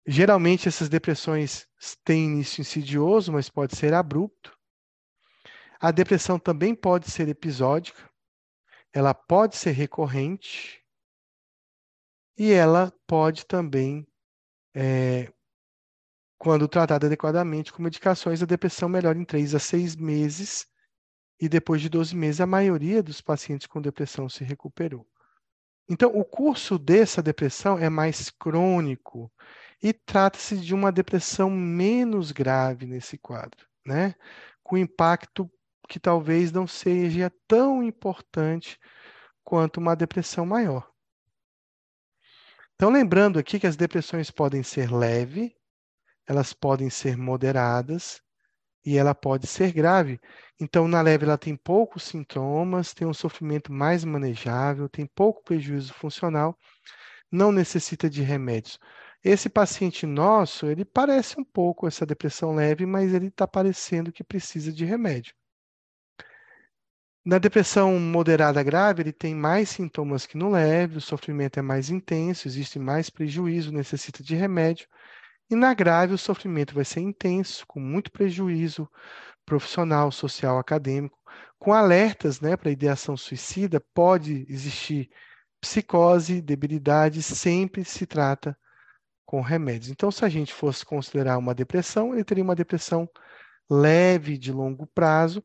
[0.05, 1.67] Geralmente essas depressões
[2.03, 4.55] têm início insidioso, mas pode ser abrupto.
[5.79, 8.09] A depressão também pode ser episódica,
[8.93, 10.82] ela pode ser recorrente
[12.37, 14.07] e ela pode também,
[14.75, 15.31] é,
[16.37, 20.67] quando tratada adequadamente com medicações, a depressão melhora em 3 a 6 meses
[21.39, 25.07] e depois de 12 meses a maioria dos pacientes com depressão se recuperou.
[25.89, 29.31] Então, o curso dessa depressão é mais crônico
[29.81, 34.15] e trata-se de uma depressão menos grave nesse quadro, né?
[34.63, 35.51] Com impacto
[35.89, 38.79] que talvez não seja tão importante
[39.43, 40.92] quanto uma depressão maior.
[42.83, 45.49] Então, lembrando aqui que as depressões podem ser leves,
[46.27, 48.21] elas podem ser moderadas
[48.85, 50.19] e ela pode ser grave.
[50.59, 55.93] Então, na leve, ela tem poucos sintomas, tem um sofrimento mais manejável, tem pouco prejuízo
[55.93, 56.59] funcional,
[57.31, 58.77] não necessita de remédios.
[59.23, 64.25] Esse paciente nosso, ele parece um pouco essa depressão leve, mas ele está parecendo que
[64.25, 65.33] precisa de remédio.
[67.25, 71.89] Na depressão moderada grave, ele tem mais sintomas que no leve, o sofrimento é mais
[71.89, 74.87] intenso, existe mais prejuízo, necessita de remédio.
[75.49, 78.89] E na grave, o sofrimento vai ser intenso, com muito prejuízo
[79.45, 81.17] profissional, social, acadêmico,
[81.57, 85.09] com alertas né, para ideação suicida, pode existir
[85.61, 88.57] psicose, debilidade, sempre se trata
[89.25, 89.89] com remédios.
[89.89, 93.09] Então, se a gente fosse considerar uma depressão, ele teria uma depressão
[93.69, 95.41] leve de longo prazo,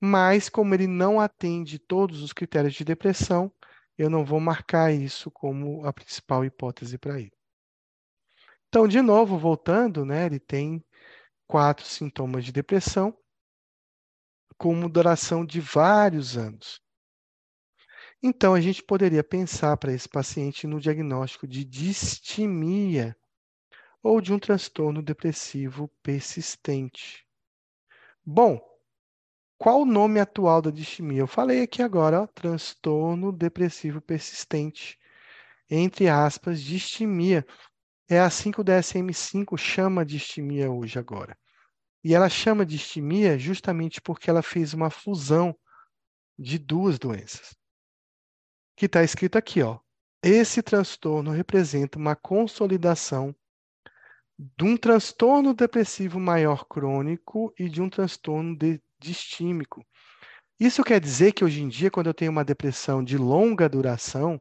[0.00, 3.52] mas como ele não atende todos os critérios de depressão,
[3.98, 7.32] eu não vou marcar isso como a principal hipótese para ele.
[8.68, 10.82] Então, de novo, voltando, né, ele tem
[11.46, 13.14] quatro sintomas de depressão
[14.56, 16.80] com duração de vários anos.
[18.22, 23.16] Então, a gente poderia pensar para esse paciente no diagnóstico de distimia
[24.02, 27.26] ou de um transtorno depressivo persistente.
[28.24, 28.60] Bom,
[29.60, 31.20] qual o nome atual da distimia?
[31.20, 34.98] Eu falei aqui agora, ó, transtorno depressivo persistente.
[35.68, 37.46] Entre aspas, distimia.
[38.08, 41.36] É assim que o DSM-5 chama distimia hoje agora.
[42.02, 45.54] E ela chama distimia justamente porque ela fez uma fusão
[46.38, 47.54] de duas doenças.
[48.74, 49.78] Que está escrito aqui, ó.
[50.22, 53.36] Esse transtorno representa uma consolidação
[54.38, 59.84] de um transtorno depressivo maior crônico e de um transtorno de, distímico.
[60.58, 64.40] Isso quer dizer que hoje em dia, quando eu tenho uma depressão de longa duração,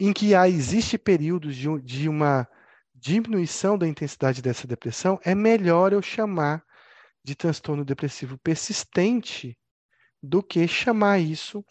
[0.00, 2.48] em que há, existe períodos de, de uma
[2.94, 6.64] diminuição da intensidade dessa depressão, é melhor eu chamar
[7.22, 9.58] de transtorno depressivo persistente
[10.22, 11.64] do que chamar isso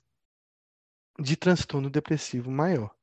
[1.20, 2.94] de transtorno depressivo maior.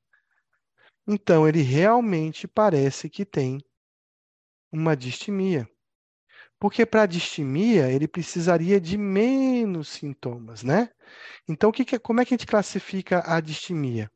[1.06, 3.58] Então, ele realmente parece que tem
[4.70, 5.68] uma distimia.
[6.62, 10.90] Porque para a distimia, ele precisaria de menos sintomas, né?
[11.48, 14.08] Então, o que que, como é que a gente classifica a distimia?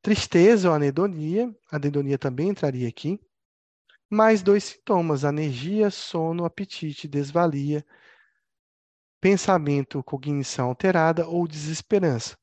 [0.00, 3.20] Tristeza ou anedonia, a anedonia também entraria aqui,
[4.08, 7.84] mais dois sintomas, anergia, sono, apetite, desvalia,
[9.20, 12.38] pensamento, cognição alterada ou desesperança.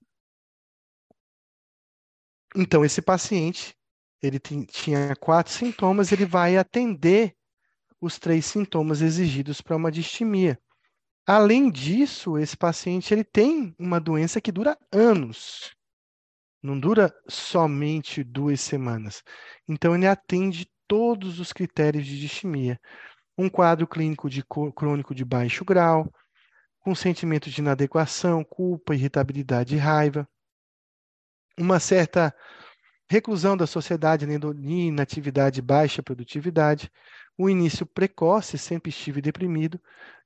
[2.55, 3.75] Então, esse paciente,
[4.21, 7.35] ele tinha quatro sintomas, ele vai atender
[8.03, 10.59] os três sintomas exigidos para uma distimia.
[11.25, 15.73] Além disso, esse paciente ele tem uma doença que dura anos.
[16.61, 19.23] Não dura somente duas semanas.
[19.69, 22.77] Então, ele atende todos os critérios de distimia.
[23.37, 24.43] Um quadro clínico de
[24.75, 26.11] crônico de baixo grau,
[26.81, 30.27] com sentimento de inadequação, culpa, irritabilidade e raiva.
[31.57, 32.35] Uma certa
[33.09, 36.91] reclusão da sociedade, anedonia, inatividade baixa produtividade,
[37.37, 39.79] um início precoce, sempre estive deprimido,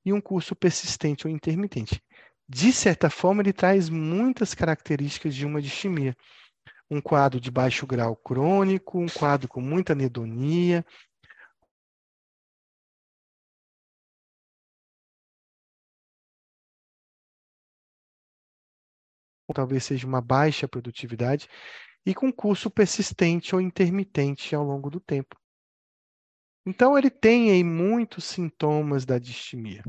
[0.06, 2.02] e um curso persistente ou intermitente.
[2.48, 6.16] De certa forma, ele traz muitas características de uma distimia.
[6.90, 10.86] Um quadro de baixo grau crônico, um quadro com muita anedonia,
[19.54, 21.50] talvez seja uma baixa produtividade,
[22.06, 25.36] e com curso persistente ou intermitente ao longo do tempo.
[26.68, 29.82] Então, ele tem aí muitos sintomas da distimia,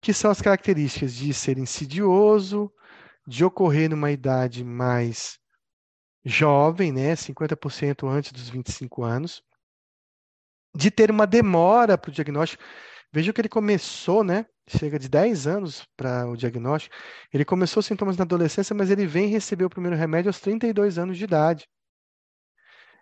[0.00, 2.72] que são as características de ser insidioso,
[3.26, 5.40] de ocorrer numa idade mais
[6.24, 9.42] jovem, né, 50% antes dos 25 anos,
[10.72, 12.62] de ter uma demora para o diagnóstico.
[13.12, 14.46] Veja que ele começou, né?
[14.68, 16.94] Chega de 10 anos para o diagnóstico.
[17.32, 21.18] Ele começou sintomas na adolescência, mas ele vem receber o primeiro remédio aos 32 anos
[21.18, 21.68] de idade.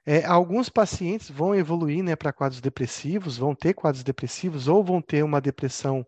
[0.07, 5.03] É, alguns pacientes vão evoluir né, para quadros depressivos, vão ter quadros depressivos ou vão
[5.03, 6.07] ter uma depressão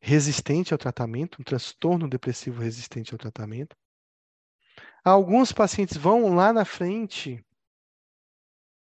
[0.00, 3.76] resistente ao tratamento, um transtorno depressivo resistente ao tratamento.
[5.04, 7.44] Alguns pacientes vão lá na frente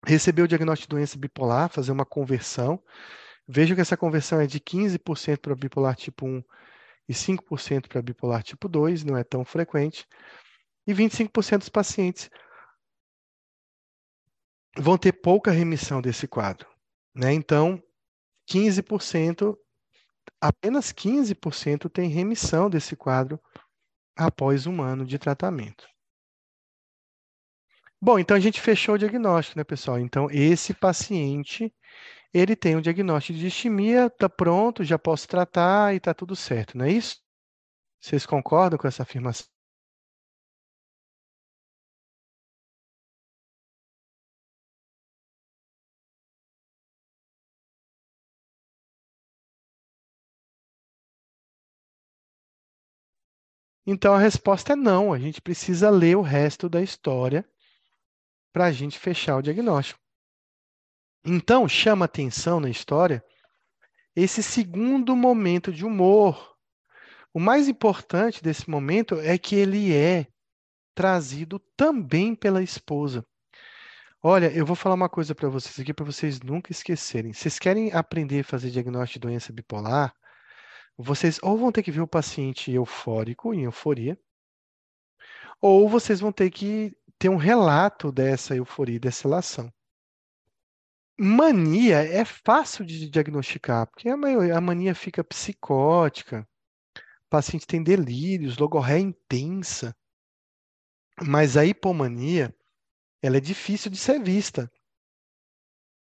[0.05, 2.81] receber o diagnóstico de doença bipolar, fazer uma conversão.
[3.47, 6.43] Vejo que essa conversão é de 15% para bipolar tipo 1
[7.07, 10.07] e 5% para bipolar tipo 2, não é tão frequente.
[10.87, 12.29] E 25% dos pacientes
[14.77, 16.67] vão ter pouca remissão desse quadro.
[17.13, 17.33] Né?
[17.33, 17.81] Então,
[18.49, 19.57] 15%,
[20.39, 23.39] apenas 15% tem remissão desse quadro
[24.15, 25.87] após um ano de tratamento.
[28.01, 29.99] Bom, então a gente fechou o diagnóstico, né, pessoal?
[29.99, 31.73] Então, esse paciente,
[32.33, 36.77] ele tem um diagnóstico de isquemia, está pronto, já posso tratar e está tudo certo,
[36.77, 37.17] não é isso?
[37.99, 39.54] Vocês concordam com essa afirmação?
[53.85, 57.47] Então a resposta é não, a gente precisa ler o resto da história
[58.51, 59.99] para a gente fechar o diagnóstico.
[61.23, 63.23] Então chama atenção na história
[64.15, 66.55] esse segundo momento de humor.
[67.33, 70.25] O mais importante desse momento é que ele é
[70.95, 73.25] trazido também pela esposa.
[74.23, 77.33] Olha, eu vou falar uma coisa para vocês aqui para vocês nunca esquecerem.
[77.33, 80.15] Vocês querem aprender a fazer diagnóstico de doença bipolar?
[80.97, 84.17] Vocês ou vão ter que ver o paciente eufórico, em euforia,
[85.61, 89.71] ou vocês vão ter que ter um relato dessa euforia, dessa relação.
[91.17, 96.47] Mania é fácil de diagnosticar, porque a, mania fica psicótica,
[96.97, 99.95] o paciente tem delírios, logorreia intensa.
[101.25, 102.53] Mas a hipomania,
[103.21, 104.69] ela é difícil de ser vista.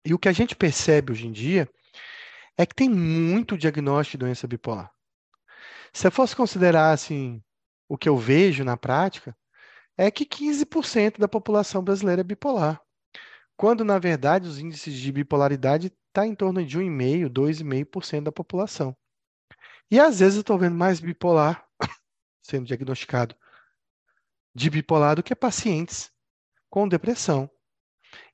[0.05, 1.69] E o que a gente percebe hoje em dia
[2.59, 4.93] é que tem muito diagnóstico de doença bipolar.
[5.93, 7.41] Se eu fosse considerar assim,
[7.89, 9.35] o que eu vejo na prática,
[9.97, 12.83] é que 15% da população brasileira é bipolar,
[13.57, 18.33] quando na verdade os índices de bipolaridade estão tá em torno de 1,5%, 2,5% da
[18.33, 18.97] população.
[19.91, 21.65] E às vezes eu estou vendo mais bipolar
[22.43, 23.35] sendo diagnosticado
[24.55, 26.11] de bipolar do que pacientes
[26.69, 27.49] com depressão.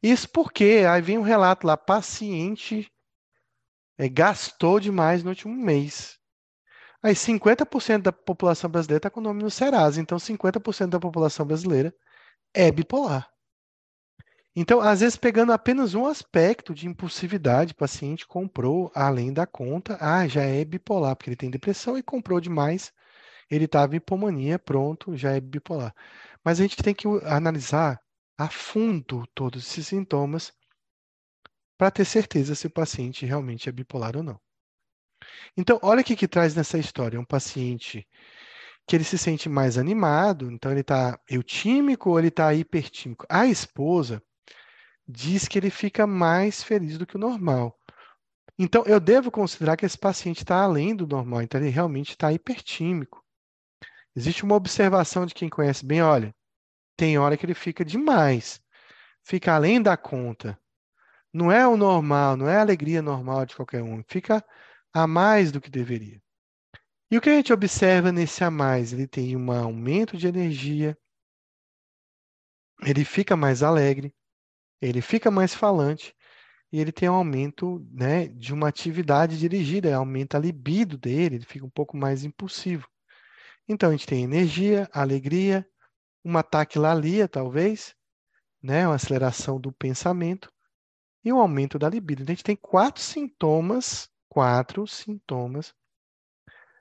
[0.02, 2.90] Isso porque aí vem um relato lá, paciente
[3.98, 6.18] é, gastou demais no último mês.
[7.02, 11.46] Aí 50% da população brasileira está com o nome no Serasa, então 50% da população
[11.46, 11.94] brasileira
[12.54, 13.28] é bipolar.
[14.56, 19.98] Então, às vezes, pegando apenas um aspecto de impulsividade, o paciente comprou além da conta,
[20.00, 22.92] ah, já é bipolar, porque ele tem depressão e comprou demais,
[23.50, 25.94] ele estava em hipomania, pronto, já é bipolar.
[26.44, 28.00] Mas a gente tem que analisar
[28.38, 30.52] a fundo todos esses sintomas
[31.76, 34.40] para ter certeza se o paciente realmente é bipolar ou não.
[35.56, 37.16] Então, olha o que, que traz nessa história.
[37.16, 38.06] É um paciente
[38.86, 43.26] que ele se sente mais animado, então ele está eutímico ou ele está hipertímico.
[43.28, 44.22] A esposa
[45.06, 47.78] diz que ele fica mais feliz do que o normal.
[48.58, 52.32] Então, eu devo considerar que esse paciente está além do normal, então ele realmente está
[52.32, 53.24] hipertímico.
[54.14, 56.34] Existe uma observação de quem conhece bem, olha,
[56.96, 58.60] tem hora que ele fica demais,
[59.24, 60.58] fica além da conta.
[61.34, 64.44] Não é o normal, não é a alegria normal de qualquer um, fica
[64.92, 66.22] a mais do que deveria.
[67.10, 68.92] E o que a gente observa nesse a mais?
[68.92, 70.96] Ele tem um aumento de energia,
[72.82, 74.14] ele fica mais alegre,
[74.80, 76.14] ele fica mais falante
[76.70, 81.44] e ele tem um aumento né, de uma atividade dirigida, aumenta a libido dele, ele
[81.44, 82.88] fica um pouco mais impulsivo.
[83.68, 85.66] Então, a gente tem energia, alegria,
[86.22, 87.92] uma taquilalia, talvez,
[88.62, 90.53] né, uma aceleração do pensamento
[91.24, 92.22] e um aumento da libido.
[92.22, 95.74] Então, a gente tem quatro sintomas, quatro sintomas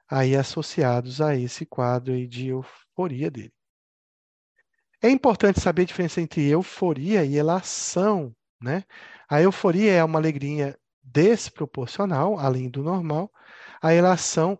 [0.09, 3.53] aí associados a esse quadro aí de euforia dele.
[5.01, 8.83] É importante saber a diferença entre euforia e elação, né?
[9.27, 13.31] A euforia é uma alegria desproporcional, além do normal.
[13.81, 14.57] A elação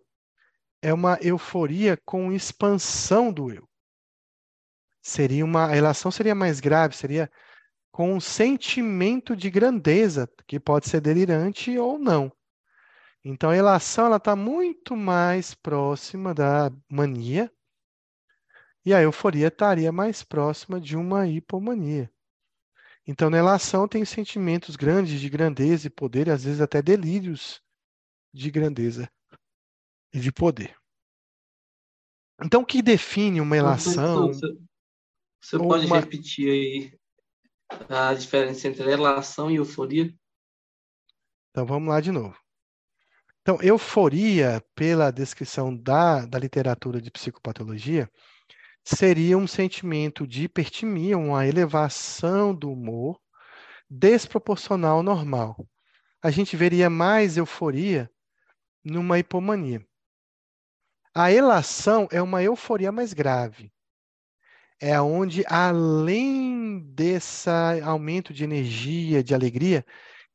[0.82, 3.68] é uma euforia com expansão do eu.
[5.02, 7.32] Seria uma, a elação seria mais grave, seria
[7.94, 12.34] com um sentimento de grandeza, que pode ser delirante ou não.
[13.24, 17.54] Então, a elação está muito mais próxima da mania,
[18.84, 22.12] e a euforia estaria mais próxima de uma hipomania.
[23.06, 27.62] Então, na relação tem sentimentos grandes de grandeza e poder, e às vezes até delírios
[28.34, 29.08] de grandeza
[30.12, 30.76] e de poder.
[32.44, 34.30] Então, o que define uma relação?
[34.30, 34.58] Você,
[35.40, 36.00] você pode uma...
[36.00, 37.03] repetir aí
[37.90, 40.14] a diferença entre relação e euforia?
[41.52, 42.36] Então, vamos lá de novo.
[43.42, 48.10] Então, euforia, pela descrição da, da literatura de psicopatologia,
[48.84, 53.20] seria um sentimento de hipertimia, uma elevação do humor
[53.90, 55.68] desproporcional ao normal.
[56.22, 58.10] A gente veria mais euforia
[58.84, 59.86] numa hipomania.
[61.14, 63.72] A elação é uma euforia mais grave.
[64.80, 67.50] É onde, além desse
[67.84, 69.86] aumento de energia, de alegria,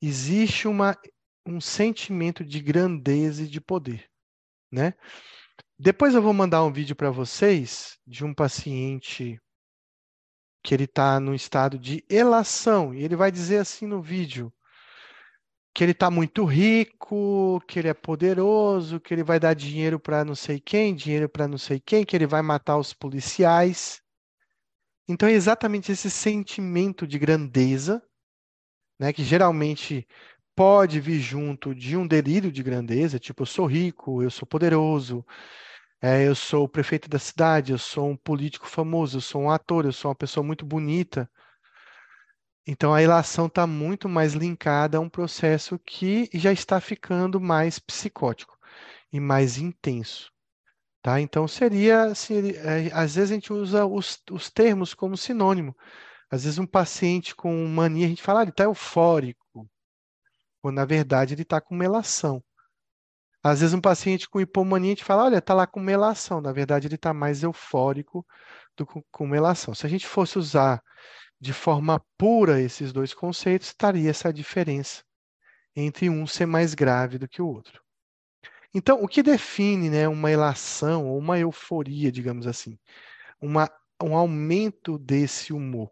[0.00, 0.96] existe uma,
[1.46, 4.08] um sentimento de grandeza e de poder,
[4.70, 4.94] né?
[5.78, 9.40] Depois eu vou mandar um vídeo para vocês de um paciente
[10.62, 14.52] que ele está no estado de elação e ele vai dizer assim no vídeo
[15.74, 20.24] que ele está muito rico, que ele é poderoso, que ele vai dar dinheiro para
[20.24, 24.02] não sei quem, dinheiro para não sei quem, que ele vai matar os policiais.
[25.08, 28.02] Então é exatamente esse sentimento de grandeza,
[29.00, 30.06] né, que geralmente
[30.54, 35.24] pode vir junto de um delírio de grandeza, tipo eu sou rico, eu sou poderoso,
[36.02, 39.50] é, eu sou o prefeito da cidade, eu sou um político famoso, eu sou um
[39.50, 41.30] ator, eu sou uma pessoa muito bonita.
[42.66, 47.78] Então a ilação está muito mais linkada a um processo que já está ficando mais
[47.78, 48.56] psicótico
[49.12, 50.30] e mais intenso.
[51.08, 51.22] Tá?
[51.22, 55.74] Então seria, seria é, às vezes a gente usa os, os termos como sinônimo.
[56.30, 59.66] Às vezes um paciente com mania, a gente fala, ah, ele está eufórico,
[60.60, 62.44] quando na verdade ele está com melação.
[63.42, 66.42] Às vezes um paciente com hipomania, a gente fala, olha, está lá com melação.
[66.42, 68.26] Na verdade, ele está mais eufórico
[68.76, 69.74] do que com melação.
[69.74, 70.82] Se a gente fosse usar
[71.40, 75.02] de forma pura esses dois conceitos, estaria essa diferença
[75.74, 77.82] entre um ser mais grave do que o outro.
[78.74, 82.78] Então, o que define né, uma elação ou uma euforia, digamos assim?
[83.40, 83.70] Uma,
[84.02, 85.90] um aumento desse humor.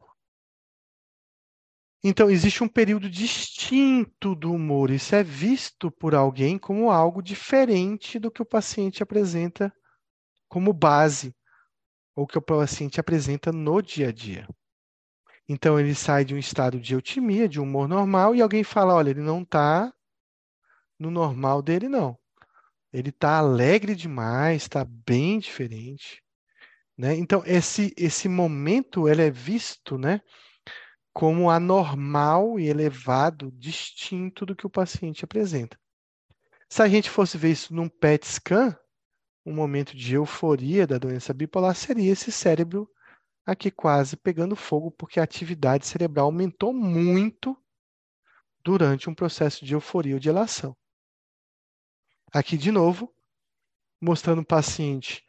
[2.04, 4.90] Então, existe um período distinto do humor.
[4.90, 9.72] Isso é visto por alguém como algo diferente do que o paciente apresenta
[10.48, 11.34] como base,
[12.14, 14.46] ou que o paciente apresenta no dia a dia.
[15.48, 19.10] Então, ele sai de um estado de eutimia, de humor normal, e alguém fala: olha,
[19.10, 19.92] ele não está
[20.98, 22.18] no normal dele, não.
[22.92, 26.22] Ele está alegre demais, está bem diferente.
[26.96, 27.14] Né?
[27.16, 30.20] Então, esse, esse momento ele é visto né,
[31.12, 35.78] como anormal e elevado, distinto do que o paciente apresenta.
[36.68, 38.76] Se a gente fosse ver isso num PET scan,
[39.44, 42.90] um momento de euforia da doença bipolar seria esse cérebro
[43.46, 47.56] aqui quase pegando fogo, porque a atividade cerebral aumentou muito
[48.64, 50.76] durante um processo de euforia ou de elação.
[52.36, 53.10] Aqui, de novo,
[53.98, 55.24] mostrando o paciente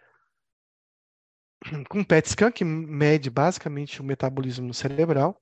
[1.87, 5.39] com PET scan, que mede basicamente o metabolismo cerebral,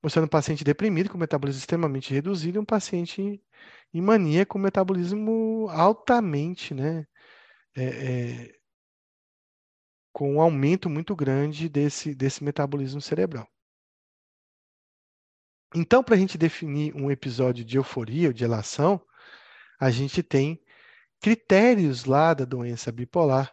[0.00, 3.42] mostrando um paciente deprimido com metabolismo extremamente reduzido e um paciente
[3.92, 7.04] em mania com metabolismo altamente, né?
[7.74, 8.54] É, é,
[10.12, 13.48] com um aumento muito grande desse, desse metabolismo cerebral.
[15.74, 19.04] Então, para a gente definir um episódio de euforia ou de elação,
[19.80, 20.63] a gente tem
[21.24, 23.50] critérios lá da doença bipolar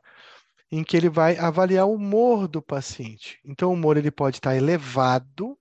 [0.69, 3.39] em que ele vai avaliar o humor do paciente.
[3.45, 5.57] Então, o humor ele pode estar elevado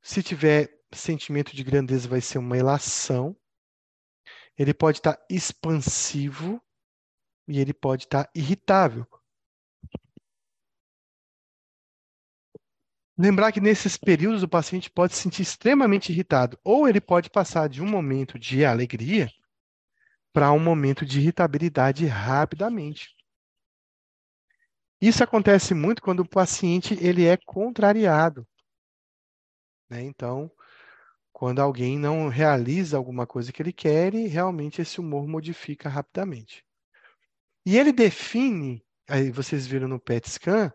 [0.00, 3.36] se tiver sentimento de grandeza, vai ser uma elação.
[4.56, 6.62] Ele pode estar expansivo
[7.48, 9.04] e ele pode estar irritável.
[13.18, 17.68] Lembrar que nesses períodos o paciente pode se sentir extremamente irritado, ou ele pode passar
[17.68, 19.28] de um momento de alegria
[20.36, 23.16] para um momento de irritabilidade rapidamente.
[25.00, 28.46] Isso acontece muito quando o paciente ele é contrariado.
[29.88, 30.02] Né?
[30.02, 30.50] Então,
[31.32, 36.62] quando alguém não realiza alguma coisa que ele quer, realmente esse humor modifica rapidamente.
[37.64, 40.70] E ele define, aí vocês viram no PET scan,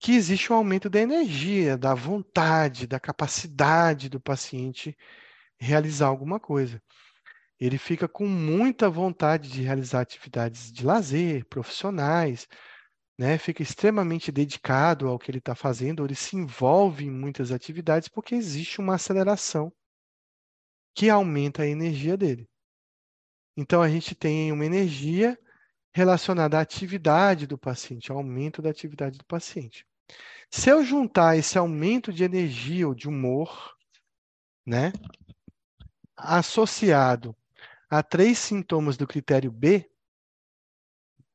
[0.00, 4.96] que existe um aumento da energia, da vontade, da capacidade do paciente
[5.58, 6.82] realizar alguma coisa.
[7.60, 12.46] Ele fica com muita vontade de realizar atividades de lazer, profissionais,
[13.18, 18.08] né, fica extremamente dedicado ao que ele está fazendo, ele se envolve em muitas atividades
[18.08, 19.72] porque existe uma aceleração
[20.94, 22.48] que aumenta a energia dele.
[23.56, 25.36] Então a gente tem uma energia
[25.92, 29.84] relacionada à atividade do paciente, ao aumento da atividade do paciente.
[30.48, 33.76] Se eu juntar esse aumento de energia ou de humor,
[34.64, 34.92] né,
[36.16, 37.36] associado
[37.90, 39.90] a três sintomas do critério B,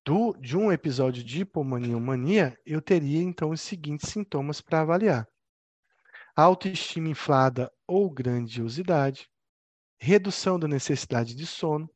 [0.05, 4.81] do, de um episódio de hipomania ou mania, eu teria então os seguintes sintomas para
[4.81, 5.27] avaliar:
[6.35, 9.29] autoestima inflada ou grandiosidade,
[9.97, 11.89] redução da necessidade de sono,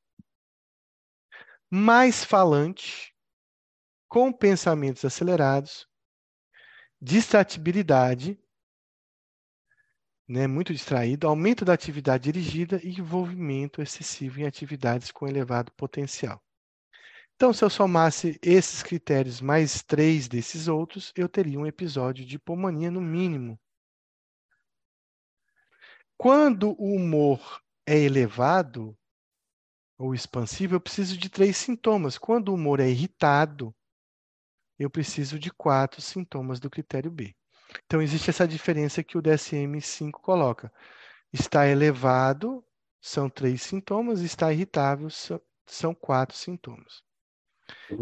[1.69, 3.13] mais falante,
[4.07, 5.85] com pensamentos acelerados,
[7.01, 8.39] distratibilidade,
[10.27, 16.41] né, muito distraído, aumento da atividade dirigida e envolvimento excessivo em atividades com elevado potencial.
[17.35, 22.35] Então, se eu somasse esses critérios mais três desses outros, eu teria um episódio de
[22.35, 23.59] hipomania no mínimo.
[26.17, 28.97] Quando o humor é elevado
[29.99, 32.17] ou expansivo, eu preciso de três sintomas.
[32.17, 33.73] Quando o humor é irritado,
[34.79, 37.35] eu preciso de quatro sintomas do critério B.
[37.85, 40.71] Então, existe essa diferença que o DSM-5 coloca.
[41.31, 42.63] Está elevado,
[43.01, 45.07] são três sintomas, está irritável,
[45.65, 47.03] são quatro sintomas.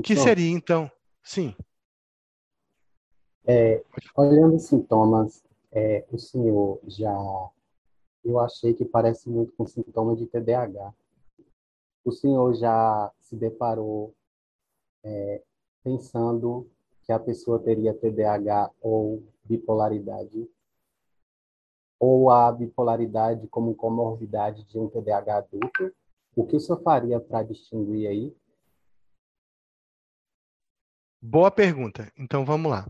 [0.03, 0.91] Que seria, então,
[1.23, 1.55] sim.
[3.47, 3.83] É,
[4.15, 7.13] olhando os sintomas, é, o senhor já.
[8.23, 10.93] Eu achei que parece muito com sintoma de TDAH.
[12.03, 14.15] O senhor já se deparou
[15.03, 15.43] é,
[15.83, 16.67] pensando
[17.03, 20.49] que a pessoa teria TDAH ou bipolaridade?
[21.99, 25.93] Ou a bipolaridade como comorbidade de um TDAH adulto?
[26.35, 28.35] O que o senhor faria para distinguir aí?
[31.21, 32.11] Boa pergunta.
[32.17, 32.85] Então vamos lá.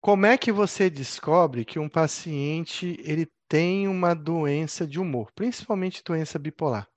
[0.00, 6.02] Como é que você descobre que um paciente ele tem uma doença de humor, principalmente
[6.02, 6.88] doença bipolar?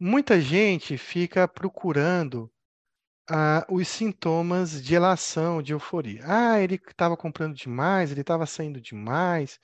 [0.00, 2.50] Muita gente fica procurando
[3.30, 6.22] ah, os sintomas de elação, de euforia.
[6.24, 9.60] Ah, ele estava comprando demais, ele estava saindo demais,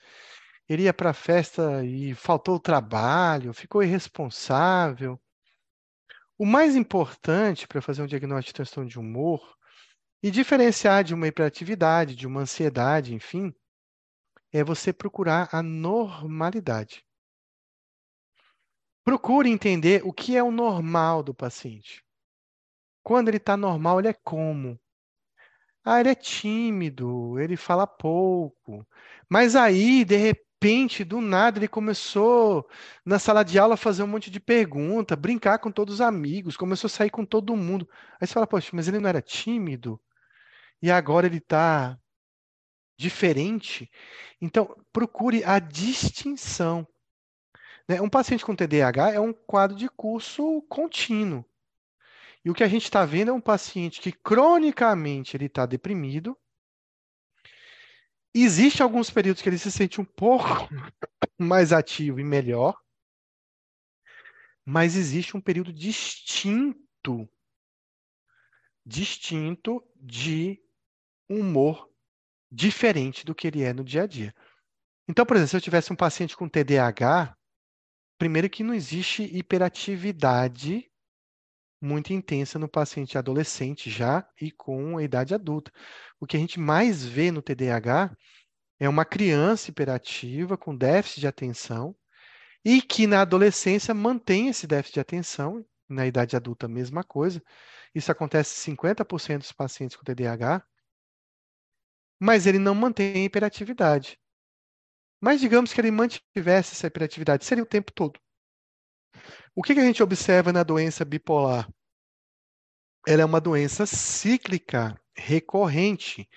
[0.69, 5.19] ele ia para a festa e faltou o trabalho, ficou irresponsável.
[6.37, 9.55] O mais importante para fazer um diagnóstico de transtorno de humor
[10.21, 13.53] e diferenciar de uma hiperatividade, de uma ansiedade, enfim,
[14.51, 17.03] é você procurar a normalidade.
[19.03, 22.04] Procure entender o que é o normal do paciente.
[23.05, 24.79] Quando ele está normal, ele é como?
[25.83, 28.83] Ah, ele é tímido, ele fala pouco.
[29.29, 32.67] Mas aí, de repente, do nada, ele começou
[33.05, 36.57] na sala de aula a fazer um monte de pergunta, brincar com todos os amigos,
[36.57, 37.87] começou a sair com todo mundo.
[38.19, 40.01] Aí você fala, poxa, mas ele não era tímido?
[40.81, 41.99] E agora ele está
[42.97, 43.89] diferente?
[44.41, 46.87] Então, procure a distinção.
[47.87, 48.01] Né?
[48.01, 51.45] Um paciente com TDAH é um quadro de curso contínuo.
[52.45, 56.37] E o que a gente está vendo é um paciente que cronicamente ele está deprimido,
[58.37, 60.43] Existem alguns períodos que ele se sente um pouco
[61.39, 62.77] mais ativo e melhor,
[64.65, 67.29] mas existe um período distinto,
[68.85, 70.61] distinto de
[71.29, 71.89] humor
[72.51, 74.35] diferente do que ele é no dia a dia.
[75.07, 77.37] Então, por exemplo, se eu tivesse um paciente com TDAH,
[78.17, 80.91] primeiro que não existe hiperatividade
[81.85, 85.71] muito intensa no paciente adolescente já e com a idade adulta.
[86.19, 88.15] O que a gente mais vê no TDAH
[88.79, 91.95] é uma criança hiperativa com déficit de atenção
[92.63, 97.41] e que na adolescência mantém esse déficit de atenção, na idade adulta mesma coisa.
[97.93, 100.65] Isso acontece em 50% dos pacientes com TDAH,
[102.19, 104.19] mas ele não mantém a hiperatividade.
[105.21, 108.19] Mas digamos que ele mantivesse essa hiperatividade, seria o tempo todo.
[109.55, 111.69] O que, que a gente observa na doença bipolar?
[113.07, 116.27] Ela é uma doença cíclica, recorrente.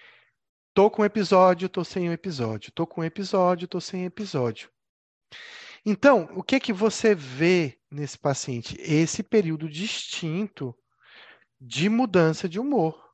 [0.74, 2.70] Tô com episódio, tô sem um episódio.
[2.72, 4.70] Tô com episódio, tô sem episódio.
[5.84, 8.76] Então, o que que você vê nesse paciente?
[8.78, 10.76] Esse período distinto
[11.60, 13.08] de mudança de humor.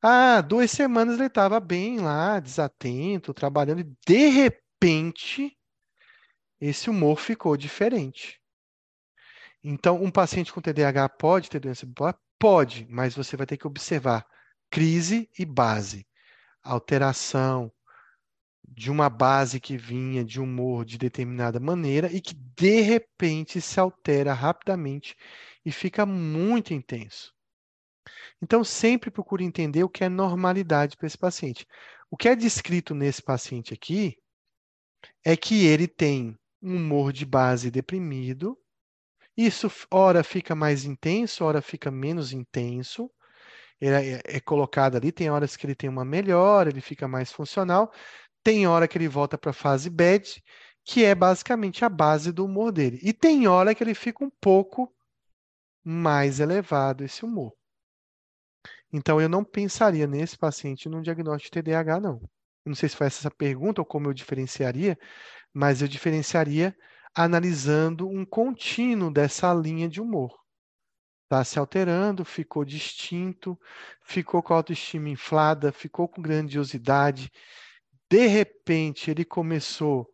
[0.00, 5.56] Ah, duas semanas ele estava bem lá, desatento, trabalhando, e de repente
[6.60, 8.40] esse humor ficou diferente.
[9.68, 12.16] Então, um paciente com TDAH pode ter doença bipolar?
[12.38, 14.24] Pode, mas você vai ter que observar
[14.70, 16.06] crise e base,
[16.62, 17.72] alteração,
[18.64, 23.80] de uma base que vinha de humor de determinada maneira e que de repente se
[23.80, 25.16] altera rapidamente
[25.64, 27.32] e fica muito intenso.
[28.40, 31.66] Então, sempre procure entender o que é normalidade para esse paciente.
[32.08, 34.16] O que é descrito nesse paciente aqui
[35.24, 38.56] é que ele tem um humor de base deprimido.
[39.36, 43.10] Isso, ora, fica mais intenso, ora, fica menos intenso.
[43.80, 47.92] É, é colocado ali, tem horas que ele tem uma melhora, ele fica mais funcional,
[48.42, 50.42] tem hora que ele volta para a fase bad,
[50.84, 52.98] que é basicamente a base do humor dele.
[53.02, 54.94] E tem hora que ele fica um pouco
[55.84, 57.52] mais elevado esse humor.
[58.92, 62.20] Então, eu não pensaria nesse paciente num diagnóstico de TDAH, não.
[62.64, 64.98] Não sei se foi essa pergunta ou como eu diferenciaria,
[65.52, 66.74] mas eu diferenciaria
[67.16, 70.38] analisando um contínuo dessa linha de humor.
[71.24, 73.58] Está se alterando, ficou distinto,
[74.04, 77.32] ficou com a autoestima inflada, ficou com grandiosidade,
[78.10, 80.06] de repente ele começou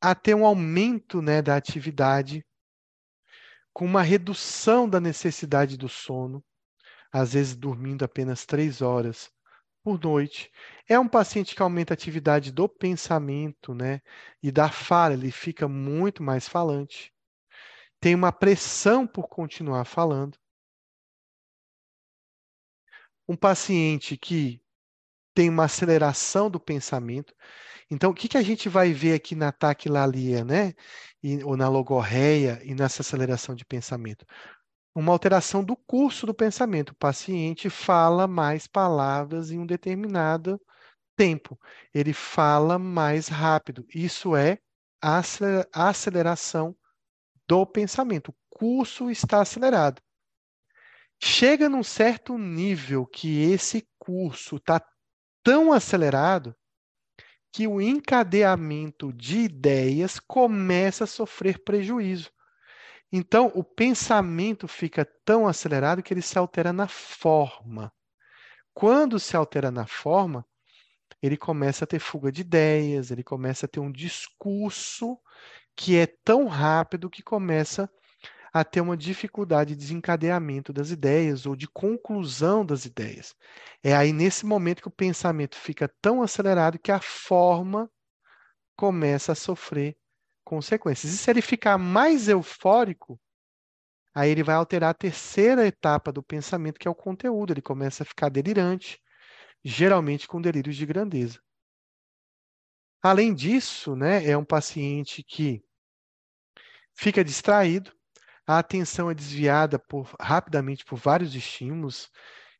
[0.00, 2.46] a ter um aumento né, da atividade,
[3.72, 6.42] com uma redução da necessidade do sono,
[7.12, 9.28] às vezes dormindo apenas três horas
[9.82, 10.50] por noite.
[10.88, 14.00] É um paciente que aumenta a atividade do pensamento né,
[14.42, 17.12] e da fala, ele fica muito mais falante.
[18.00, 20.38] Tem uma pressão por continuar falando.
[23.28, 24.62] Um paciente que
[25.34, 27.34] tem uma aceleração do pensamento.
[27.90, 30.74] Então, o que, que a gente vai ver aqui na taquilalia, né?
[31.22, 34.26] E, ou na logorreia e nessa aceleração de pensamento?
[34.98, 36.90] Uma alteração do curso do pensamento.
[36.90, 40.60] O paciente fala mais palavras em um determinado
[41.16, 41.56] tempo.
[41.94, 43.86] Ele fala mais rápido.
[43.94, 44.58] Isso é
[45.72, 46.76] aceleração
[47.46, 48.32] do pensamento.
[48.32, 50.02] O curso está acelerado.
[51.22, 54.84] Chega num certo nível que esse curso está
[55.44, 56.56] tão acelerado
[57.52, 62.32] que o encadeamento de ideias começa a sofrer prejuízo.
[63.10, 67.92] Então, o pensamento fica tão acelerado que ele se altera na forma.
[68.74, 70.46] Quando se altera na forma,
[71.22, 75.18] ele começa a ter fuga de ideias, ele começa a ter um discurso
[75.74, 77.90] que é tão rápido que começa
[78.52, 83.34] a ter uma dificuldade de desencadeamento das ideias ou de conclusão das ideias.
[83.82, 87.90] É aí nesse momento que o pensamento fica tão acelerado que a forma
[88.76, 89.96] começa a sofrer
[90.48, 91.12] consequências.
[91.12, 93.20] E se ele ficar mais eufórico,
[94.14, 97.52] aí ele vai alterar a terceira etapa do pensamento, que é o conteúdo.
[97.52, 98.98] Ele começa a ficar delirante,
[99.62, 101.38] geralmente com delírios de grandeza.
[103.02, 105.62] Além disso, né, é um paciente que
[106.94, 107.92] fica distraído,
[108.46, 112.10] a atenção é desviada por, rapidamente por vários estímulos,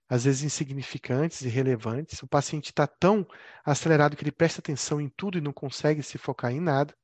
[0.09, 2.23] às vezes insignificantes e relevantes.
[2.23, 3.27] O paciente está tão
[3.65, 6.95] acelerado que ele presta atenção em tudo e não consegue se focar em nada.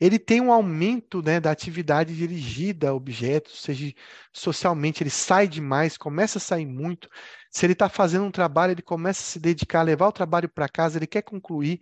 [0.00, 3.92] Ele tem um aumento né, da atividade dirigida a objetos, seja
[4.32, 7.08] socialmente, ele sai demais, começa a sair muito.
[7.50, 10.48] Se ele está fazendo um trabalho, ele começa a se dedicar a levar o trabalho
[10.48, 11.80] para casa, ele quer concluir.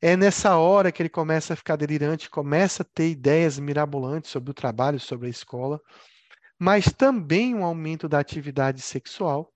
[0.00, 4.50] É nessa hora que ele começa a ficar delirante, começa a ter ideias mirabolantes sobre
[4.52, 5.80] o trabalho, sobre a escola,
[6.58, 9.52] mas também um aumento da atividade sexual,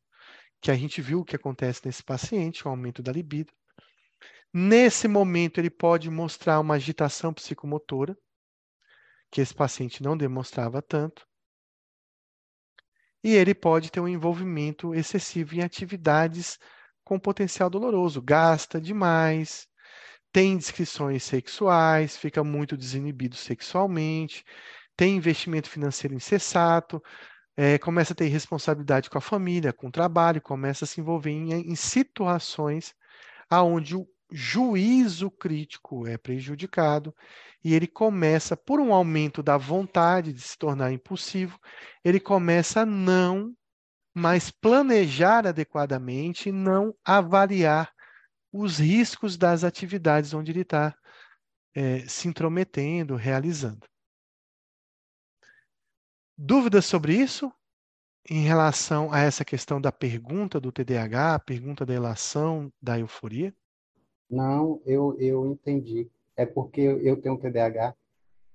[0.60, 3.52] que a gente viu o que acontece nesse paciente, um aumento da libido.
[4.54, 8.16] Nesse momento, ele pode mostrar uma agitação psicomotora,
[9.30, 11.26] que esse paciente não demonstrava tanto.
[13.24, 16.58] e ele pode ter um envolvimento excessivo em atividades
[17.04, 19.66] com potencial doloroso, gasta demais,
[20.32, 24.44] tem descrições sexuais, fica muito desinibido sexualmente,
[24.96, 27.02] tem investimento financeiro insensato,
[27.56, 31.30] é, começa a ter responsabilidade com a família, com o trabalho, começa a se envolver
[31.30, 32.94] em, em situações
[33.50, 37.14] aonde o juízo crítico é prejudicado
[37.62, 41.60] e ele começa, por um aumento da vontade de se tornar impulsivo,
[42.02, 43.54] ele começa a não
[44.14, 47.92] mais planejar adequadamente, não avaliar
[48.52, 50.94] os riscos das atividades onde ele está
[51.74, 53.86] é, se intrometendo, realizando.
[56.36, 57.52] Dúvidas sobre isso?
[58.28, 63.54] Em relação a essa questão da pergunta do TDAH, a pergunta da relação da euforia?
[64.32, 66.10] Não, eu, eu entendi.
[66.34, 67.94] É porque eu tenho TDAH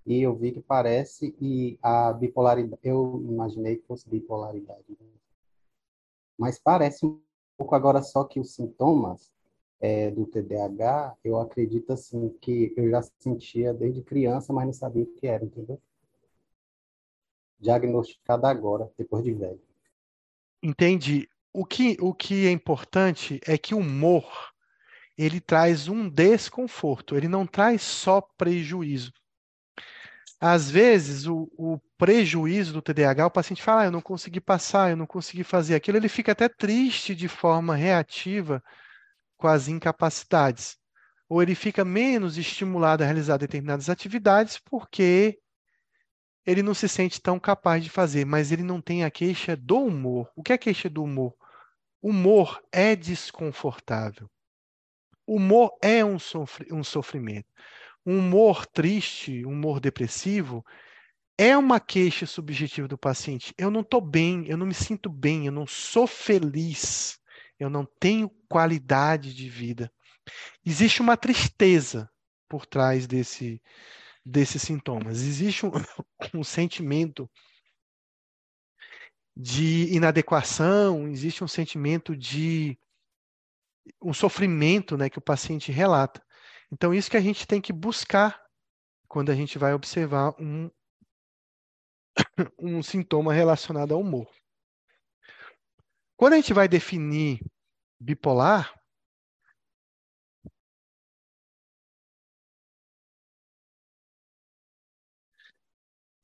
[0.07, 4.83] e eu vi que parece e a bipolaridade, eu imaginei que fosse bipolaridade.
[4.89, 5.07] Né?
[6.35, 7.21] Mas parece um
[7.55, 9.31] pouco agora só que os sintomas
[9.79, 15.03] é, do TDAH, eu acredito assim que eu já sentia desde criança, mas não sabia
[15.03, 15.79] o que era, entendeu?
[17.59, 19.61] Diagnosticado agora, depois de velho.
[20.63, 21.29] Entendi.
[21.53, 24.56] O que, o que é importante é que o humor
[25.18, 29.11] ele traz um desconforto, ele não traz só prejuízo.
[30.39, 34.91] Às vezes, o, o, prejuízo do TDAH, o paciente fala, ah, eu não consegui passar,
[34.91, 38.64] eu não consegui fazer aquilo, ele fica até triste de forma reativa
[39.35, 40.77] com as incapacidades.
[41.27, 45.39] Ou ele fica menos estimulado a realizar determinadas atividades porque
[46.45, 49.80] ele não se sente tão capaz de fazer, mas ele não tem a queixa do
[49.80, 50.31] humor.
[50.35, 51.35] O que é queixa do humor?
[52.02, 54.30] Humor é desconfortável.
[55.27, 57.47] Humor é um, sofr um sofrimento.
[58.05, 60.65] Um humor triste, um humor depressivo,
[61.37, 63.53] é uma queixa subjetiva do paciente.
[63.57, 67.19] Eu não estou bem, eu não me sinto bem, eu não sou feliz,
[67.59, 69.91] eu não tenho qualidade de vida.
[70.65, 72.09] Existe uma tristeza
[72.47, 73.61] por trás desse,
[74.25, 75.21] desses sintomas.
[75.21, 75.71] Existe um,
[76.33, 77.29] um sentimento
[79.35, 82.77] de inadequação, existe um sentimento de
[84.01, 86.22] um sofrimento né, que o paciente relata.
[86.72, 88.41] Então, isso que a gente tem que buscar
[89.07, 90.69] quando a gente vai observar um,
[92.59, 94.30] um sintoma relacionado ao humor.
[96.18, 97.39] Quando a gente vai definir
[97.99, 98.73] bipolar,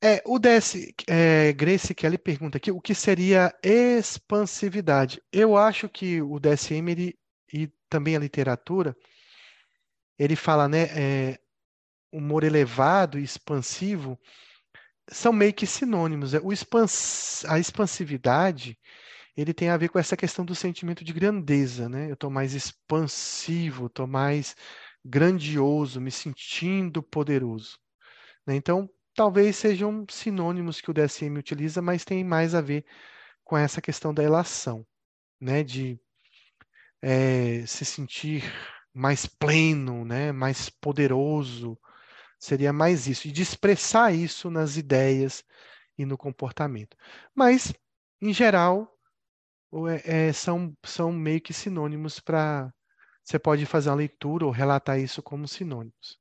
[0.06, 5.18] É, o DS, é, Grace Kelly pergunta aqui o que seria expansividade.
[5.32, 7.18] Eu acho que o DSM ele,
[7.54, 8.96] e também a literatura,
[10.18, 11.38] ele fala, né, é,
[12.12, 14.18] humor elevado e expansivo
[15.08, 16.32] são meio que sinônimos.
[16.32, 16.40] Né?
[16.42, 18.76] O expans, a expansividade
[19.36, 22.08] ele tem a ver com essa questão do sentimento de grandeza, né?
[22.08, 24.54] Eu estou mais expansivo, estou mais
[25.04, 27.78] grandioso, me sentindo poderoso.
[28.46, 28.54] Né?
[28.54, 32.84] Então, talvez sejam sinônimos que o DSM utiliza, mas tem mais a ver
[33.44, 34.86] com essa questão da relação,
[35.40, 35.64] né?
[35.64, 36.00] De
[37.04, 38.42] é, se sentir
[38.94, 40.32] mais pleno, né?
[40.32, 41.78] Mais poderoso,
[42.38, 45.44] seria mais isso, e de expressar isso nas ideias
[45.98, 46.96] e no comportamento.
[47.34, 47.74] Mas,
[48.22, 48.90] em geral,
[50.04, 52.72] é, são, são meio que sinônimos para.
[53.22, 56.18] Você pode fazer uma leitura ou relatar isso como sinônimos.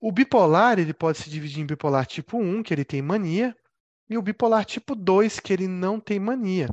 [0.00, 3.56] O bipolar, ele pode se dividir em bipolar tipo 1, que ele tem mania,
[4.08, 6.68] e o bipolar tipo 2, que ele não tem mania.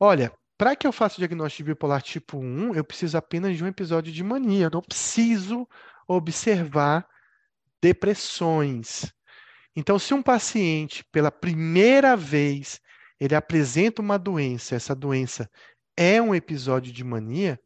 [0.00, 0.32] Olha,
[0.64, 3.66] para que eu faça o diagnóstico de bipolar tipo 1, eu preciso apenas de um
[3.66, 4.64] episódio de mania.
[4.64, 5.68] Eu não preciso
[6.08, 7.06] observar
[7.82, 9.12] depressões.
[9.76, 12.80] Então, se um paciente, pela primeira vez,
[13.20, 15.50] ele apresenta uma doença, essa doença
[15.94, 17.60] é um episódio de mania,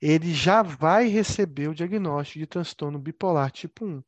[0.00, 4.02] ele já vai receber o diagnóstico de transtorno bipolar tipo 1.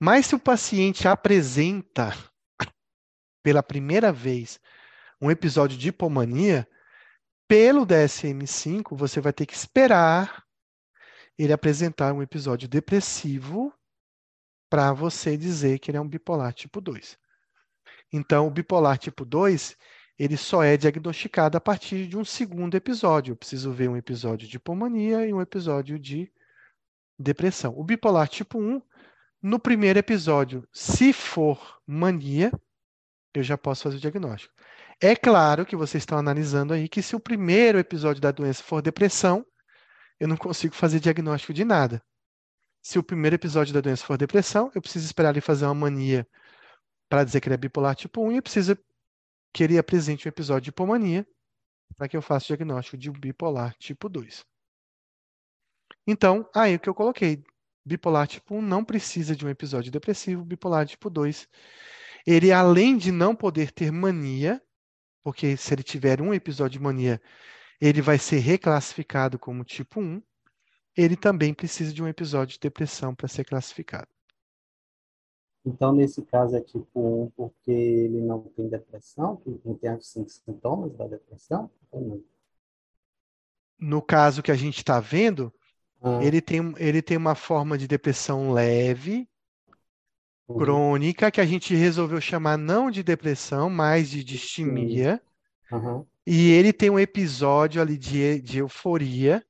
[0.00, 2.12] Mas se o paciente apresenta
[3.44, 4.58] pela primeira vez
[5.20, 6.66] um episódio de hipomania,
[7.46, 10.44] pelo DSM-5, você vai ter que esperar
[11.36, 13.72] ele apresentar um episódio depressivo
[14.70, 17.18] para você dizer que ele é um bipolar tipo 2.
[18.12, 19.76] Então, o bipolar tipo 2,
[20.18, 23.32] ele só é diagnosticado a partir de um segundo episódio.
[23.32, 26.30] Eu preciso ver um episódio de hipomania e um episódio de
[27.18, 27.74] depressão.
[27.76, 28.80] O bipolar tipo 1,
[29.42, 32.52] no primeiro episódio, se for mania,
[33.34, 34.54] eu já posso fazer o diagnóstico.
[35.02, 38.82] É claro que vocês estão analisando aí que se o primeiro episódio da doença for
[38.82, 39.46] depressão,
[40.18, 42.02] eu não consigo fazer diagnóstico de nada.
[42.82, 46.28] Se o primeiro episódio da doença for depressão, eu preciso esperar ele fazer uma mania
[47.08, 48.78] para dizer que ele é bipolar tipo 1 e precisa
[49.54, 51.26] que ele apresente um episódio de hipomania
[51.96, 54.44] para que eu faça o diagnóstico de bipolar tipo 2.
[56.06, 57.42] Então, aí o que eu coloquei,
[57.84, 61.48] bipolar tipo 1 não precisa de um episódio depressivo, bipolar tipo 2,
[62.26, 64.62] ele além de não poder ter mania,
[65.22, 67.20] porque se ele tiver um episódio de mania,
[67.80, 70.22] ele vai ser reclassificado como tipo 1,
[70.96, 74.08] ele também precisa de um episódio de depressão para ser classificado.
[75.64, 80.96] Então, nesse caso, é tipo 1 porque ele não tem depressão, não tem os sintomas
[80.96, 81.70] da depressão?
[83.78, 85.52] No caso que a gente está vendo,
[86.02, 86.22] ah.
[86.22, 89.28] ele, tem, ele tem uma forma de depressão leve.
[90.58, 95.20] Crônica, que a gente resolveu chamar não de depressão, mas de distimia.
[95.70, 96.04] Uhum.
[96.26, 99.44] E ele tem um episódio ali de, de euforia,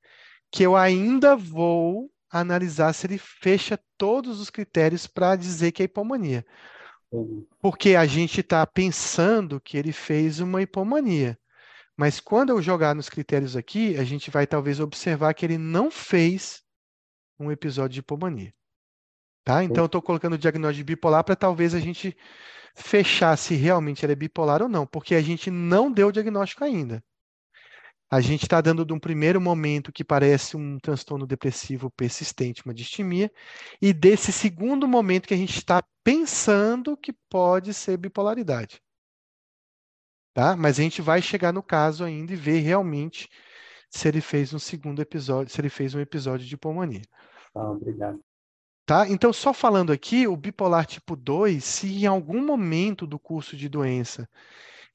[0.51, 5.85] que eu ainda vou analisar se ele fecha todos os critérios para dizer que é
[5.85, 6.45] hipomania.
[7.59, 11.37] Porque a gente está pensando que ele fez uma hipomania.
[11.97, 15.91] Mas quando eu jogar nos critérios aqui, a gente vai talvez observar que ele não
[15.91, 16.63] fez
[17.37, 18.53] um episódio de hipomania.
[19.43, 19.63] Tá?
[19.63, 22.15] Então, eu estou colocando o diagnóstico de bipolar para talvez a gente
[22.75, 26.63] fechar se realmente ele é bipolar ou não, porque a gente não deu o diagnóstico
[26.63, 27.03] ainda.
[28.09, 32.73] A gente está dando de um primeiro momento que parece um transtorno depressivo persistente, uma
[32.73, 33.31] distimia,
[33.81, 38.81] e desse segundo momento que a gente está pensando que pode ser bipolaridade.
[40.33, 40.57] Tá?
[40.57, 43.29] Mas a gente vai chegar no caso ainda e ver realmente
[43.89, 47.01] se ele fez um segundo episódio, se ele fez um episódio de pulmonia.
[47.55, 48.21] Ah, obrigado.
[48.85, 49.07] Tá?
[49.07, 53.69] Então, só falando aqui, o bipolar tipo 2, se em algum momento do curso de
[53.69, 54.27] doença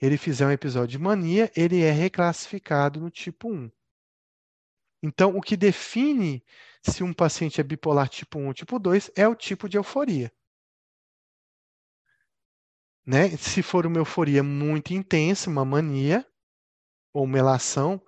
[0.01, 3.71] ele fizer um episódio de mania, ele é reclassificado no tipo 1.
[5.03, 6.45] Então, o que define
[6.83, 10.33] se um paciente é bipolar tipo 1 ou tipo 2 é o tipo de euforia.
[13.05, 13.37] Né?
[13.37, 16.27] Se for uma euforia muito intensa, uma mania
[17.13, 18.03] ou uma elação,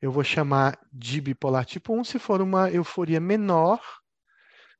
[0.00, 2.04] eu vou chamar de bipolar tipo 1.
[2.04, 3.80] Se for uma euforia menor,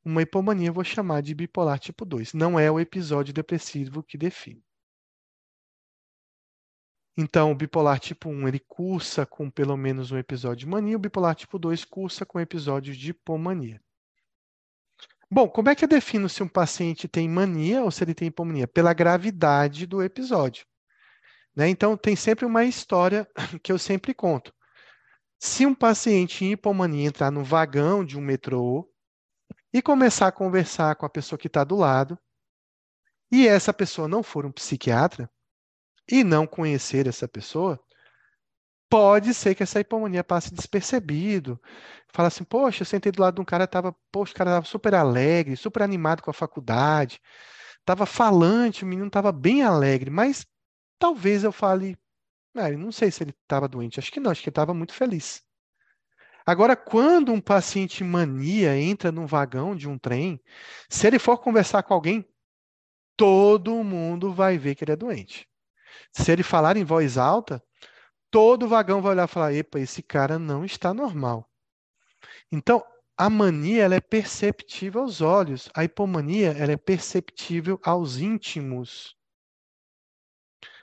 [0.04, 2.32] uma hipomania, eu vou chamar de bipolar tipo 2.
[2.32, 4.64] Não é o episódio depressivo que define.
[7.16, 11.00] Então, o bipolar tipo 1, ele cursa com pelo menos um episódio de mania, o
[11.00, 13.82] bipolar tipo 2 cursa com episódios de hipomania.
[15.30, 18.28] Bom, como é que eu defino se um paciente tem mania ou se ele tem
[18.28, 18.68] hipomania?
[18.68, 20.64] Pela gravidade do episódio.
[21.54, 21.68] Né?
[21.68, 23.28] Então, tem sempre uma história
[23.62, 24.54] que eu sempre conto.
[25.40, 28.88] Se um paciente em hipomania entrar no vagão de um metrô
[29.72, 32.18] e começar a conversar com a pessoa que está do lado,
[33.30, 35.30] e essa pessoa não for um psiquiatra,
[36.10, 37.78] e não conhecer essa pessoa,
[38.88, 41.60] pode ser que essa hipomania passe despercebido.
[42.08, 44.66] Fala assim, poxa, eu sentei do lado de um cara, tava, poxa, o cara estava
[44.66, 47.20] super alegre, super animado com a faculdade,
[47.80, 50.46] estava falante, o menino estava bem alegre, mas
[50.98, 51.96] talvez eu fale,
[52.54, 54.94] ah, não sei se ele estava doente, acho que não, acho que ele estava muito
[54.94, 55.42] feliz.
[56.48, 60.40] Agora, quando um paciente mania entra num vagão de um trem,
[60.88, 62.26] se ele for conversar com alguém,
[63.14, 65.46] todo mundo vai ver que ele é doente.
[66.10, 67.62] Se ele falar em voz alta,
[68.30, 71.46] todo vagão vai olhar e falar: epa, esse cara não está normal.
[72.50, 72.82] Então,
[73.14, 79.14] a mania ela é perceptível aos olhos, a hipomania ela é perceptível aos íntimos.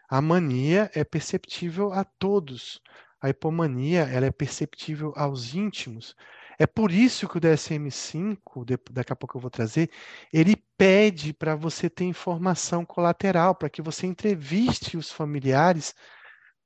[0.08, 2.80] A mania é perceptível a todos.
[3.22, 6.16] A hipomania ela é perceptível aos íntimos.
[6.58, 9.90] É por isso que o DSM-5, daqui a pouco eu vou trazer,
[10.32, 15.94] ele pede para você ter informação colateral, para que você entreviste os familiares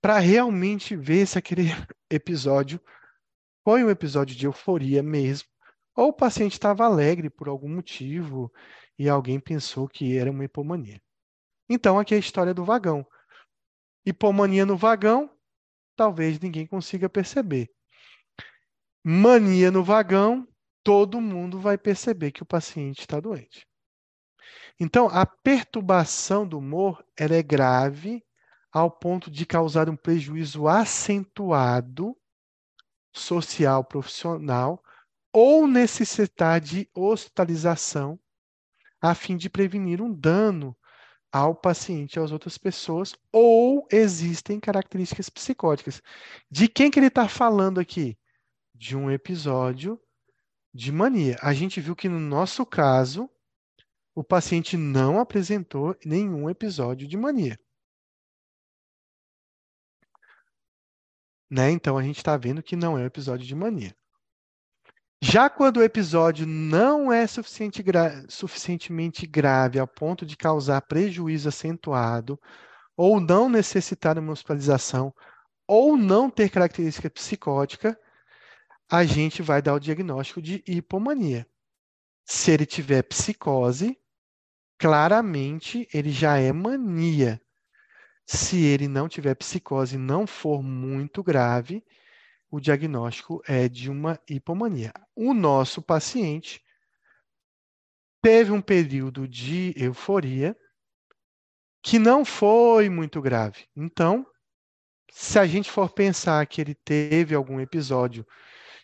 [0.01, 1.63] para realmente ver se aquele
[2.09, 2.79] episódio
[3.63, 5.47] foi um episódio de euforia mesmo,
[5.95, 8.51] ou o paciente estava alegre por algum motivo
[8.97, 11.01] e alguém pensou que era uma hipomania.
[11.69, 13.05] Então, aqui é a história do vagão.
[14.05, 15.29] Hipomania no vagão,
[15.99, 17.69] talvez ninguém consiga perceber
[19.03, 20.47] mania no vagão,
[20.81, 23.67] todo mundo vai perceber que o paciente está doente.
[24.79, 28.23] Então, a perturbação do humor ela é grave
[28.71, 32.15] ao ponto de causar um prejuízo acentuado
[33.11, 34.81] social, profissional,
[35.33, 38.17] ou necessitar de hospitalização
[39.01, 40.77] a fim de prevenir um dano
[41.31, 46.01] ao paciente às outras pessoas, ou existem características psicóticas.
[46.49, 48.17] De quem que ele está falando aqui?
[48.79, 50.01] de um episódio
[50.73, 51.37] de mania.
[51.41, 53.29] A gente viu que no nosso caso,
[54.15, 57.59] o paciente não apresentou nenhum episódio de mania.
[61.49, 61.71] Né?
[61.71, 63.93] Então a gente está vendo que não é um episódio de mania.
[65.21, 71.49] Já quando o episódio não é suficiente gra suficientemente grave ao ponto de causar prejuízo
[71.49, 72.39] acentuado,
[72.95, 75.13] ou não necessitar de uma hospitalização,
[75.67, 77.99] ou não ter característica psicótica,
[78.89, 81.45] a gente vai dar o diagnóstico de hipomania.
[82.25, 83.97] Se ele tiver psicose,
[84.77, 87.41] claramente ele já é mania.
[88.25, 91.83] Se ele não tiver psicose e não for muito grave,
[92.51, 94.91] o diagnóstico é de uma hipomania.
[95.15, 96.61] O nosso paciente
[98.21, 100.57] teve um período de euforia
[101.81, 103.67] que não foi muito grave.
[103.75, 104.25] Então,
[105.11, 108.25] se a gente for pensar que ele teve algum episódio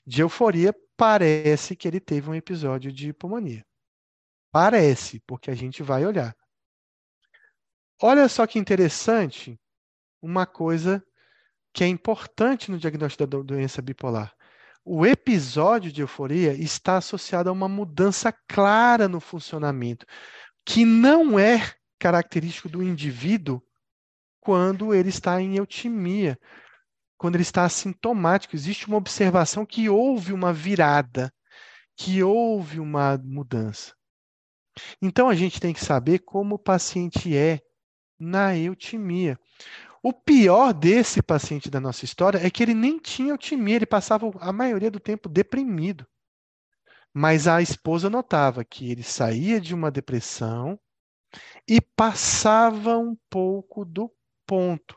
[0.06, 3.66] de euforia, parece que ele teve um episódio de hipomania.
[4.52, 6.36] Parece, porque a gente vai olhar.
[8.02, 9.60] Olha só que interessante
[10.22, 11.06] uma coisa
[11.76, 14.34] que é importante no diagnóstico da doença bipolar.
[14.86, 20.06] O episódio de euforia está associado a uma mudança clara no funcionamento,
[20.66, 23.62] que não é característico do indivíduo
[24.40, 26.40] quando ele está em eutimia,
[27.18, 28.56] quando ele está assintomático.
[28.56, 31.30] Existe uma observação que houve uma virada,
[31.98, 33.94] que houve uma mudança.
[35.02, 37.60] Então a gente tem que saber como o paciente é
[38.18, 39.38] na eutimia.
[40.08, 44.30] O pior desse paciente da nossa história é que ele nem tinha eutimia, ele passava
[44.40, 46.06] a maioria do tempo deprimido.
[47.12, 50.80] Mas a esposa notava que ele saía de uma depressão
[51.68, 54.14] e passava um pouco do
[54.46, 54.96] ponto.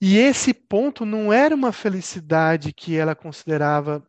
[0.00, 4.02] E esse ponto não era uma felicidade que ela considerava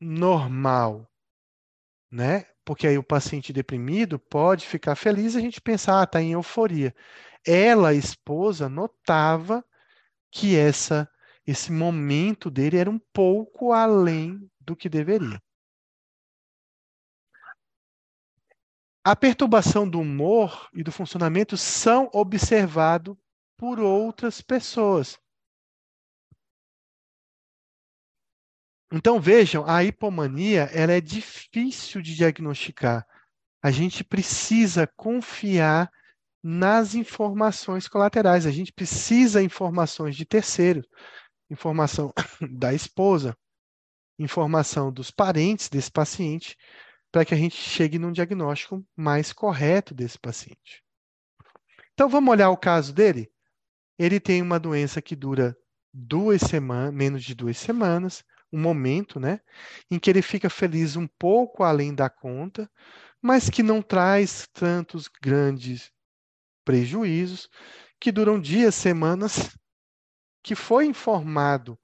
[0.00, 1.10] normal,
[2.08, 2.46] né?
[2.64, 6.30] Porque aí o paciente deprimido pode ficar feliz e a gente pensar, ah, está em
[6.30, 6.94] euforia
[7.46, 9.64] ela, esposa, notava
[10.30, 11.08] que essa
[11.46, 15.42] esse momento dele era um pouco além do que deveria.
[19.04, 23.16] A perturbação do humor e do funcionamento são observados
[23.56, 25.18] por outras pessoas.
[28.92, 33.04] Então vejam, a hipomania ela é difícil de diagnosticar.
[33.60, 35.90] A gente precisa confiar
[36.42, 38.46] nas informações colaterais.
[38.46, 40.86] A gente precisa informações de terceiros,
[41.50, 42.12] informação
[42.58, 43.36] da esposa,
[44.18, 46.56] informação dos parentes desse paciente,
[47.10, 50.82] para que a gente chegue num diagnóstico mais correto desse paciente.
[51.92, 53.30] Então vamos olhar o caso dele.
[53.98, 55.56] Ele tem uma doença que dura
[55.92, 59.40] duas semanas, menos de duas semanas, um momento, né,
[59.90, 62.70] em que ele fica feliz um pouco além da conta,
[63.20, 65.90] mas que não traz tantos grandes
[66.64, 67.48] prejuízos
[68.00, 69.56] que duram dias, semanas,
[70.42, 71.78] que foi informado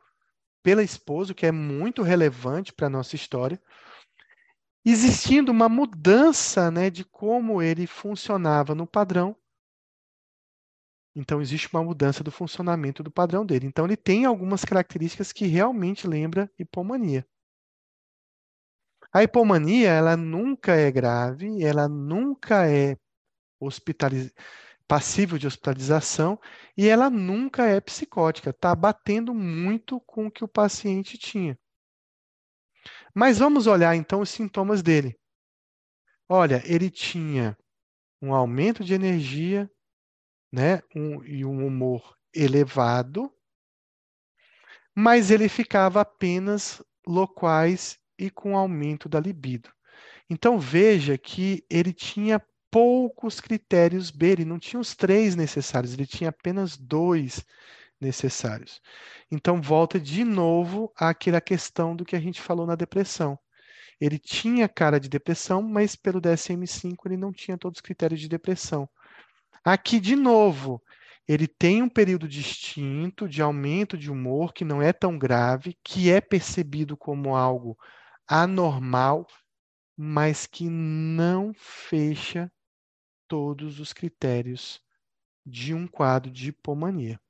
[0.62, 3.60] pela esposa, que é muito relevante para a nossa história,
[4.84, 9.36] existindo uma mudança né, de como ele funcionava no padrão.
[11.14, 13.66] Então, existe uma mudança do funcionamento do padrão dele.
[13.66, 17.26] Então, ele tem algumas características que realmente lembra hipomania.
[19.12, 22.96] A hipomania, ela nunca é grave, ela nunca é
[23.59, 24.34] hospitalizada
[24.89, 26.40] passível de hospitalização
[26.77, 31.59] e ela nunca é psicótica, está batendo muito com o que o paciente tinha.
[33.15, 35.15] Mas vamos olhar então os sintomas dele.
[36.27, 37.56] Olha, ele tinha
[38.20, 39.70] um aumento de energia,
[40.51, 43.31] né, um, e um humor elevado,
[44.97, 49.70] mas ele ficava apenas loquaz e com aumento da libido.
[50.28, 56.06] Então veja que ele tinha poucos critérios B, ele não tinha os três necessários, ele
[56.06, 57.44] tinha apenas dois
[58.00, 58.80] necessários.
[59.30, 63.38] Então, volta de novo àquela questão do que a gente falou na depressão.
[64.00, 68.28] Ele tinha cara de depressão, mas pelo DSM-5 ele não tinha todos os critérios de
[68.28, 68.88] depressão.
[69.64, 70.80] Aqui, de novo,
[71.26, 76.10] ele tem um período distinto de aumento de humor que não é tão grave, que
[76.10, 77.76] é percebido como algo
[78.26, 79.26] anormal,
[79.96, 82.50] mas que não fecha
[83.28, 84.82] todos os critérios
[85.44, 87.20] de um quadro de hipomania.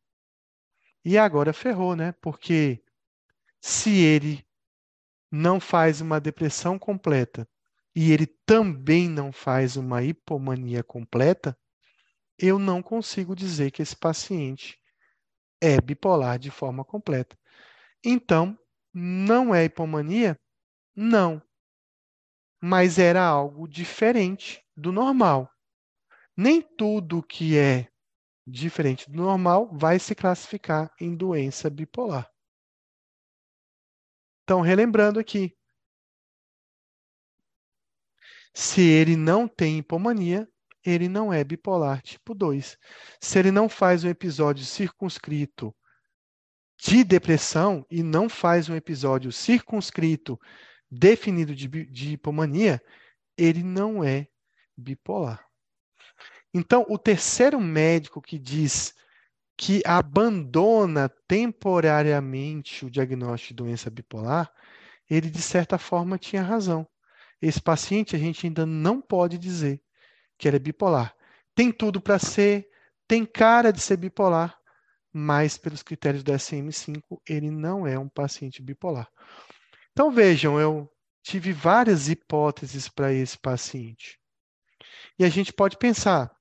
[1.04, 2.12] E agora ferrou, né?
[2.20, 2.82] Porque
[3.60, 4.46] se ele
[5.30, 7.48] não faz uma depressão completa
[7.94, 11.58] e ele também não faz uma hipomania completa,
[12.38, 14.80] eu não consigo dizer que esse paciente
[15.60, 17.36] é bipolar de forma completa.
[18.04, 18.56] Então,
[18.94, 20.38] não é hipomania?
[20.94, 21.42] Não.
[22.60, 25.50] Mas era algo diferente do normal
[26.38, 27.88] nem tudo que é
[28.46, 32.30] diferente do normal vai se classificar em doença bipolar.
[34.44, 35.58] Então, relembrando aqui,
[38.60, 40.48] Se ele não tem hipomania,
[40.84, 42.76] ele não é bipolar tipo 2.
[43.20, 45.72] Se ele não faz um episódio circunscrito
[46.76, 50.36] de depressão e não faz um episódio circunscrito
[50.90, 52.82] definido de, de hipomania,
[53.36, 54.26] ele não é
[54.76, 55.47] bipolar.
[56.52, 58.94] Então, o terceiro médico que diz
[59.56, 64.52] que abandona temporariamente o diagnóstico de doença bipolar,
[65.10, 66.86] ele de certa forma tinha razão.
[67.42, 69.82] Esse paciente a gente ainda não pode dizer
[70.38, 71.14] que ele é bipolar.
[71.54, 72.68] Tem tudo para ser,
[73.06, 74.56] tem cara de ser bipolar,
[75.12, 79.08] mas pelos critérios do SM5, ele não é um paciente bipolar.
[79.90, 80.88] Então vejam, eu
[81.20, 84.18] tive várias hipóteses para esse paciente.
[85.18, 86.37] E a gente pode pensar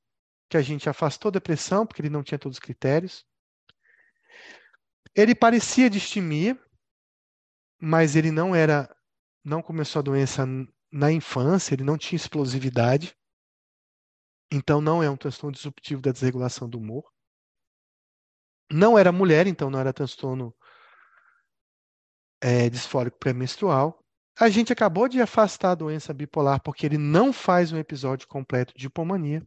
[0.49, 3.25] que a gente afastou depressão, porque ele não tinha todos os critérios.
[5.15, 6.59] Ele parecia distimia,
[7.79, 8.93] mas ele não era,
[9.43, 10.45] não começou a doença
[10.91, 13.15] na infância, ele não tinha explosividade.
[14.51, 17.03] Então não é um transtorno disruptivo da desregulação do humor.
[18.71, 20.55] Não era mulher, então não era transtorno
[22.41, 24.03] é, disfórico pré-menstrual.
[24.39, 28.73] A gente acabou de afastar a doença bipolar porque ele não faz um episódio completo
[28.77, 29.45] de hipomania.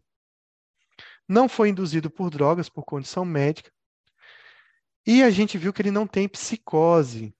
[1.31, 3.71] Não foi induzido por drogas, por condição médica.
[5.07, 7.33] E a gente viu que ele não tem psicose.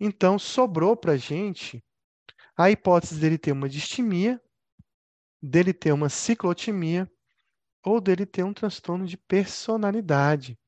[0.00, 1.84] Então, sobrou para a gente
[2.56, 4.40] a hipótese dele ter uma distimia,
[5.42, 7.06] dele ter uma ciclotimia
[7.84, 10.58] ou dele ter um transtorno de personalidade.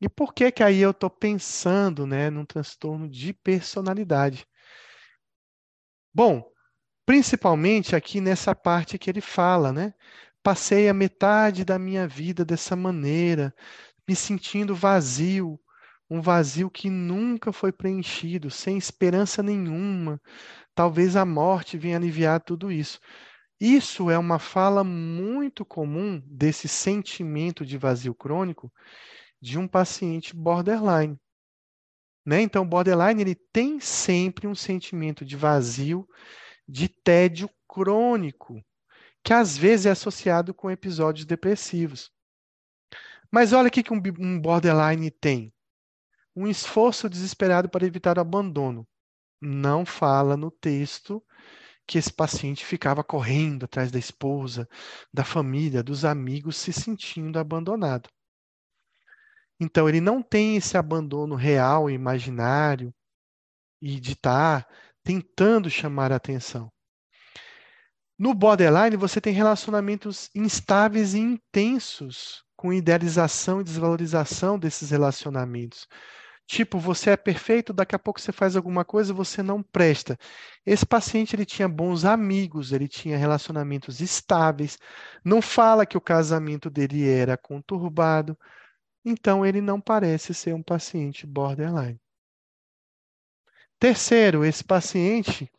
[0.00, 4.46] E por que que aí eu estou pensando né, num transtorno de personalidade?
[6.14, 6.50] Bom,
[7.04, 9.92] principalmente aqui nessa parte que ele fala, né?
[10.42, 13.54] Passei a metade da minha vida dessa maneira,
[14.08, 15.58] me sentindo vazio,
[16.10, 20.20] um vazio que nunca foi preenchido, sem esperança nenhuma.
[20.74, 22.98] Talvez a morte venha aliviar tudo isso.
[23.60, 28.72] Isso é uma fala muito comum desse sentimento de vazio crônico
[29.40, 31.16] de um paciente borderline.
[32.26, 32.42] Né?
[32.42, 36.06] Então, borderline ele tem sempre um sentimento de vazio,
[36.68, 38.60] de tédio crônico,
[39.22, 42.10] que às vezes é associado com episódios depressivos.
[43.30, 45.52] Mas olha o que um, borderline tem:
[46.34, 48.86] um esforço desesperado para evitar o abandono.
[49.40, 51.24] Não fala no texto
[51.86, 54.68] que esse paciente ficava correndo atrás da esposa,
[55.12, 58.08] da família, dos amigos, se sentindo abandonado.
[59.58, 62.94] Então, ele não tem esse abandono real, imaginário,
[63.80, 66.72] e de estar tá tentando chamar a atenção.
[68.22, 75.88] No borderline, você tem relacionamentos instáveis e intensos, com idealização e desvalorização desses relacionamentos.
[76.46, 80.16] Tipo, você é perfeito, daqui a pouco você faz alguma coisa, você não presta.
[80.64, 84.78] Esse paciente ele tinha bons amigos, ele tinha relacionamentos estáveis.
[85.24, 88.38] Não fala que o casamento dele era conturbado,
[89.04, 92.00] então, ele não parece ser um paciente borderline.
[93.80, 95.50] Terceiro, esse paciente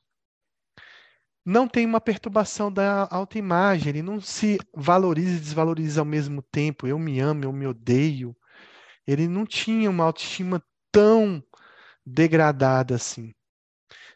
[1.46, 6.88] não tem uma perturbação da autoimagem, ele não se valoriza e desvaloriza ao mesmo tempo.
[6.88, 8.36] Eu me amo, eu me odeio.
[9.06, 11.44] Ele não tinha uma autoestima tão
[12.06, 13.34] degradada assim.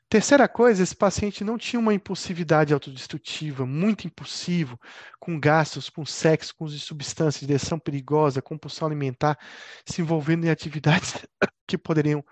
[0.10, 4.80] Terceira coisa, esse paciente não tinha uma impulsividade autodestrutiva, muito impulsivo,
[5.20, 9.38] com gastos, com sexo, com substâncias, direção perigosa, compulsão alimentar,
[9.86, 11.14] se envolvendo em atividades
[11.68, 12.24] que poderiam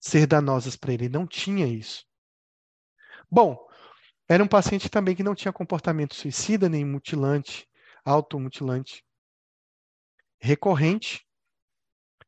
[0.00, 1.08] ser danosas para ele.
[1.08, 2.04] Não tinha isso.
[3.30, 3.56] Bom,
[4.32, 7.66] era um paciente também que não tinha comportamento suicida, nem mutilante,
[8.04, 9.04] automutilante,
[10.40, 11.24] recorrente,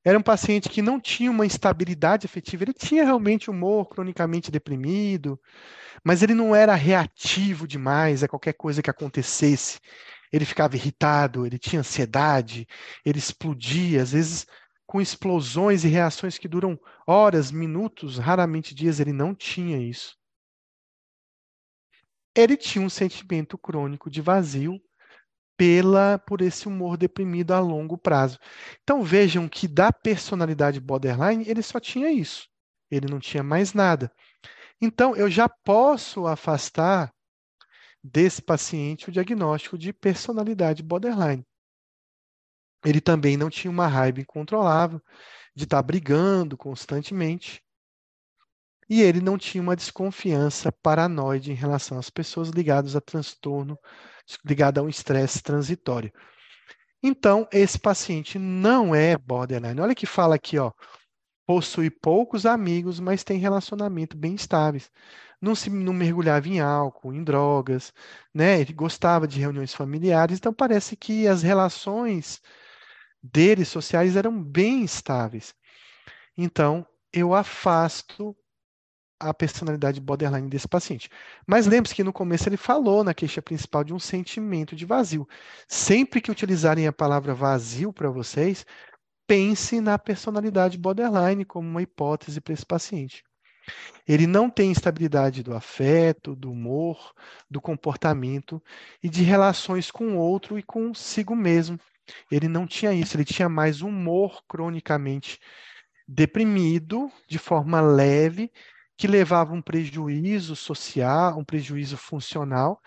[0.05, 5.41] era um paciente que não tinha uma estabilidade afetiva, ele tinha realmente humor cronicamente deprimido,
[6.05, 9.81] mas ele não era reativo demais a qualquer coisa que acontecesse.
[10.31, 12.67] Ele ficava irritado, ele tinha ansiedade,
[13.05, 14.47] ele explodia, às vezes
[14.87, 20.17] com explosões e reações que duram horas, minutos, raramente dias, ele não tinha isso.
[22.35, 24.81] Ele tinha um sentimento crônico de vazio
[25.57, 28.39] pela por esse humor deprimido a longo prazo.
[28.83, 32.49] Então vejam que da personalidade borderline ele só tinha isso.
[32.91, 34.13] Ele não tinha mais nada.
[34.81, 37.13] Então eu já posso afastar
[38.03, 41.45] desse paciente o diagnóstico de personalidade borderline.
[42.85, 45.01] Ele também não tinha uma raiva incontrolável
[45.57, 47.64] de estar brigando constantemente.
[48.89, 53.79] E ele não tinha uma desconfiança paranoide em relação às pessoas ligadas a transtorno
[54.45, 56.13] ligado a um estresse transitório.
[57.03, 59.81] Então, esse paciente não é borderline.
[59.81, 60.73] Olha que fala aqui, ó.
[61.47, 64.91] possui poucos amigos, mas tem relacionamento bem estáveis.
[65.41, 67.93] Não se não mergulhava em álcool, em drogas,
[68.35, 68.61] né?
[68.61, 72.41] Ele gostava de reuniões familiares, então parece que as relações
[73.23, 75.55] dele sociais eram bem estáveis.
[76.37, 78.37] Então, eu afasto
[79.29, 81.09] a personalidade borderline desse paciente.
[81.47, 85.27] Mas lembre-se que no começo ele falou na queixa principal de um sentimento de vazio.
[85.67, 88.65] Sempre que utilizarem a palavra vazio para vocês,
[89.27, 93.25] pense na personalidade borderline como uma hipótese para esse paciente.
[94.07, 97.13] Ele não tem estabilidade do afeto, do humor,
[97.51, 98.63] do comportamento
[99.03, 101.81] e de relações com o outro e consigo mesmo.
[102.31, 105.41] Ele não tinha isso, ele tinha mais humor cronicamente
[106.07, 108.53] deprimido, de forma leve,
[108.97, 112.81] que levava um prejuízo social, um prejuízo funcional,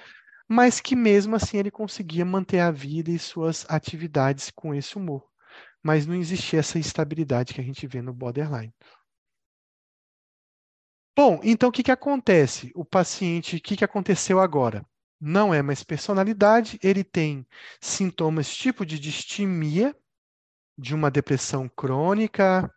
[0.48, 5.28] mas que mesmo assim ele conseguia manter a vida e suas atividades com esse humor.
[5.84, 8.74] Mas não existia essa estabilidade que a gente vê no borderline.
[11.16, 12.72] Bom, então o que, que acontece?
[12.76, 14.86] O paciente, o que, que aconteceu agora?
[15.20, 17.46] Não é mais personalidade, ele tem
[17.82, 19.96] sintomas tipo de distimia,
[20.78, 22.72] de uma depressão crônica,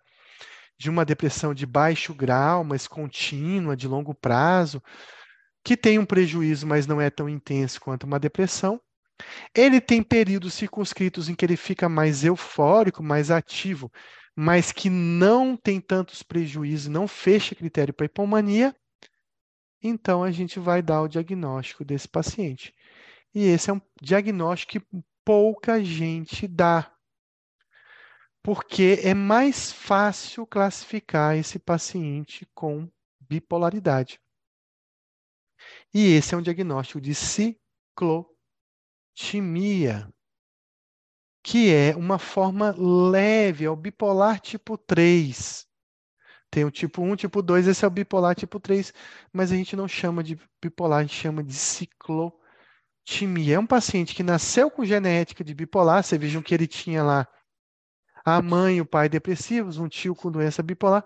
[0.80, 4.82] de uma depressão de baixo grau, mas contínua, de longo prazo,
[5.62, 8.80] que tem um prejuízo, mas não é tão intenso quanto uma depressão.
[9.54, 13.92] Ele tem períodos circunscritos em que ele fica mais eufórico, mais ativo,
[14.34, 18.74] mas que não tem tantos prejuízos, não fecha critério para hipomania.
[19.82, 22.72] Então a gente vai dar o diagnóstico desse paciente.
[23.34, 24.86] E esse é um diagnóstico que
[25.26, 26.90] pouca gente dá
[28.42, 32.90] porque é mais fácil classificar esse paciente com
[33.20, 34.18] bipolaridade.
[35.92, 40.08] E esse é um diagnóstico de ciclotimia,
[41.42, 45.66] que é uma forma leve, é o bipolar tipo 3.
[46.50, 48.92] Tem o tipo 1, tipo 2, esse é o bipolar tipo 3,
[49.32, 53.54] mas a gente não chama de bipolar, a gente chama de ciclotimia.
[53.54, 57.28] É um paciente que nasceu com genética de bipolar, vocês vejam que ele tinha lá
[58.24, 61.04] a mãe e o pai depressivos, um tio com doença bipolar,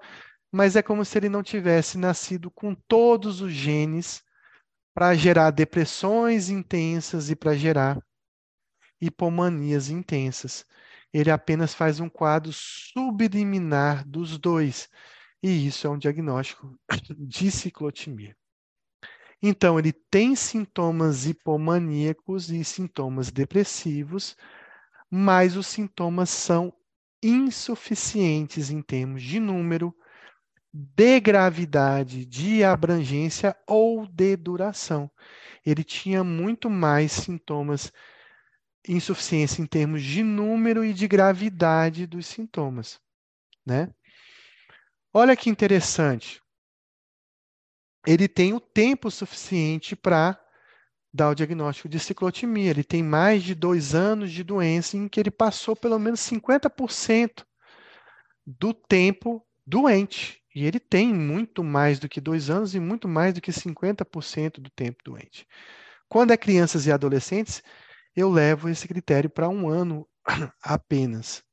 [0.52, 4.22] mas é como se ele não tivesse nascido com todos os genes
[4.94, 8.00] para gerar depressões intensas e para gerar
[9.00, 10.64] hipomanias intensas.
[11.12, 14.88] Ele apenas faz um quadro subliminar dos dois,
[15.42, 16.78] e isso é um diagnóstico
[17.18, 18.36] de ciclotimia.
[19.42, 24.36] Então, ele tem sintomas hipomaníacos e sintomas depressivos,
[25.10, 26.72] mas os sintomas são
[27.24, 29.94] insuficientes em termos de número,
[30.72, 35.10] de gravidade, de abrangência ou de duração.
[35.64, 37.90] Ele tinha muito mais sintomas
[38.86, 43.01] insuficiência em termos de número e de gravidade dos sintomas,
[43.64, 43.88] né?
[45.12, 46.42] Olha que interessante.
[48.06, 50.43] Ele tem o tempo suficiente para
[51.14, 52.70] dar o diagnóstico de ciclotimia.
[52.70, 57.44] Ele tem mais de dois anos de doença em que ele passou pelo menos 50%
[58.44, 60.42] do tempo doente.
[60.52, 64.60] E ele tem muito mais do que dois anos e muito mais do que 50%
[64.60, 65.46] do tempo doente.
[66.08, 67.62] Quando é crianças e adolescentes,
[68.16, 70.08] eu levo esse critério para um ano
[70.62, 71.44] apenas.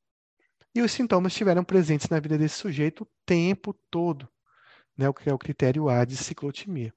[0.74, 4.28] E os sintomas estiveram presentes na vida desse sujeito o tempo todo,
[4.98, 6.94] né, o que é o critério A de ciclotimia.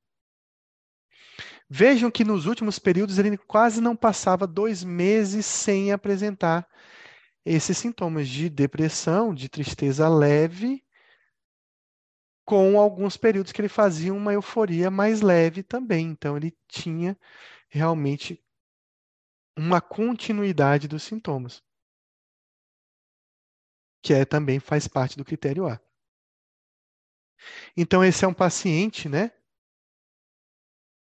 [1.68, 6.68] Vejam que nos últimos períodos ele quase não passava dois meses sem apresentar
[7.44, 10.84] esses sintomas de depressão, de tristeza leve,
[12.44, 16.08] com alguns períodos que ele fazia uma euforia mais leve também.
[16.08, 17.18] Então, ele tinha
[17.68, 18.42] realmente
[19.56, 21.62] uma continuidade dos sintomas,
[24.02, 25.80] que é, também faz parte do critério A.
[27.76, 29.30] Então, esse é um paciente, né,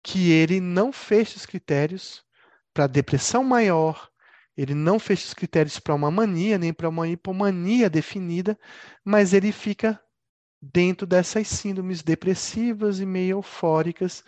[0.05, 2.23] que ele não fecha os critérios
[2.71, 4.07] para depressão maior,
[4.55, 8.57] ele não fecha os critérios para uma mania, nem para uma hipomania definida,
[9.03, 9.99] mas ele fica
[10.61, 14.23] dentro dessas síndromes depressivas e meio eufóricas,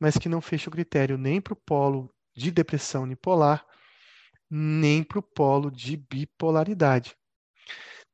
[0.00, 3.64] mas que não fecha o critério nem para o polo de depressão unipolar,
[4.50, 7.16] nem para o polo de bipolaridade.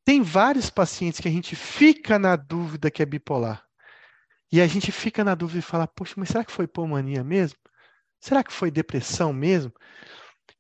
[0.05, 3.66] Tem vários pacientes que a gente fica na dúvida que é bipolar.
[4.51, 7.59] E a gente fica na dúvida e fala, poxa, mas será que foi pulmonia mesmo?
[8.21, 9.73] Será que foi depressão mesmo?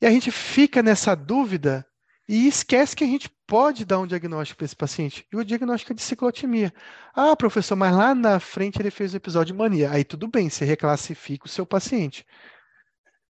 [0.00, 1.86] E a gente fica nessa dúvida
[2.28, 5.26] e esquece que a gente pode dar um diagnóstico para esse paciente.
[5.32, 6.72] E o diagnóstico é de ciclotimia.
[7.14, 9.90] Ah, professor, mas lá na frente ele fez o episódio de mania.
[9.92, 12.26] Aí tudo bem, você reclassifica o seu paciente.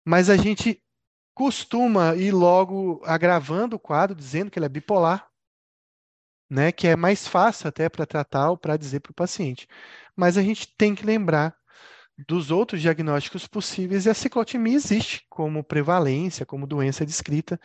[0.05, 0.81] Mas a gente
[1.33, 5.27] costuma ir logo agravando o quadro, dizendo que ele é bipolar.
[6.49, 9.67] Né, que é mais fácil até para tratar ou para dizer para o paciente.
[10.15, 11.55] Mas a gente tem que lembrar
[12.27, 17.59] dos outros diagnósticos possíveis e a ciclotimia existe como prevalência, como doença descrita,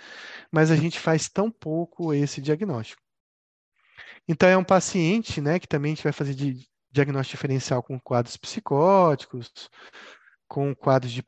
[0.50, 3.02] mas a gente faz tão pouco esse diagnóstico.
[4.26, 7.98] Então é um paciente, né, que também a gente vai fazer de diagnóstico diferencial com
[8.00, 9.70] quadros psicóticos,
[10.48, 11.22] com quadros de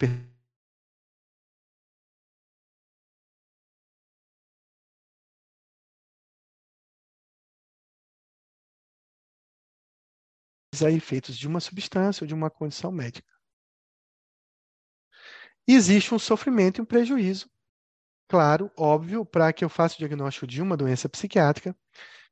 [10.81, 13.31] a efeitos de uma substância ou de uma condição médica.
[15.67, 17.51] Existe um sofrimento e um prejuízo,
[18.29, 21.77] claro, óbvio, para que eu faça o diagnóstico de uma doença psiquiátrica,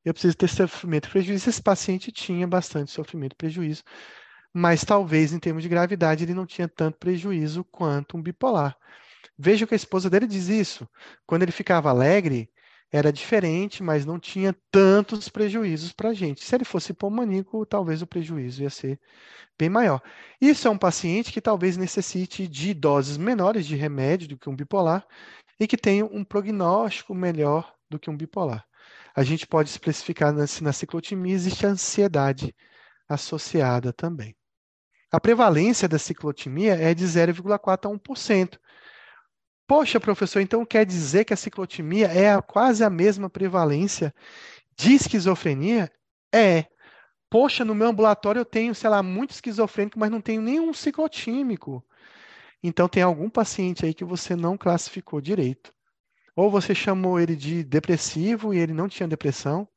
[0.05, 1.49] eu preciso ter sofrimento e prejuízo.
[1.51, 3.83] Esse paciente tinha bastante sofrimento e prejuízo,
[4.55, 8.77] mas talvez em termos de gravidade ele não tinha tanto prejuízo quanto um bipolar.
[9.39, 10.89] Veja que a esposa dele diz isso.
[11.27, 12.51] Quando ele ficava alegre,
[12.93, 16.45] era diferente, mas não tinha tantos prejuízos para a gente.
[16.45, 18.99] Se ele fosse hipomaníaco, talvez o prejuízo ia ser
[19.59, 20.03] bem maior.
[20.41, 24.57] Isso é um paciente que talvez necessite de doses menores de remédio do que um
[24.57, 25.07] bipolar
[25.59, 28.67] e que tenha um prognóstico melhor do que um bipolar.
[29.15, 32.55] A gente pode especificar na, na ciclotimia existe ansiedade
[33.09, 34.35] associada também.
[35.13, 38.59] A prevalência da ciclotimia é de 0,4 a 1%.
[39.71, 44.13] Poxa, professor, então quer dizer que a ciclotimia é a, quase a mesma prevalência
[44.77, 45.89] de esquizofrenia?
[46.35, 46.67] É.
[47.31, 51.87] Poxa, no meu ambulatório eu tenho, sei lá, muito esquizofrênico, mas não tenho nenhum ciclotímico.
[52.61, 55.73] Então tem algum paciente aí que você não classificou direito.
[56.35, 59.69] Ou você chamou ele de depressivo e ele não tinha depressão.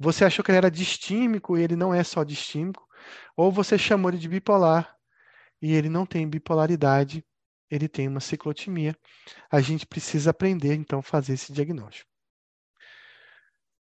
[0.00, 2.84] Você achou que ele era distímico e ele não é só distímico.
[3.36, 4.92] Ou você chamou ele de bipolar
[5.62, 7.24] e ele não tem bipolaridade
[7.72, 8.94] ele tem uma ciclotimia.
[9.50, 12.10] A gente precisa aprender, então, a fazer esse diagnóstico.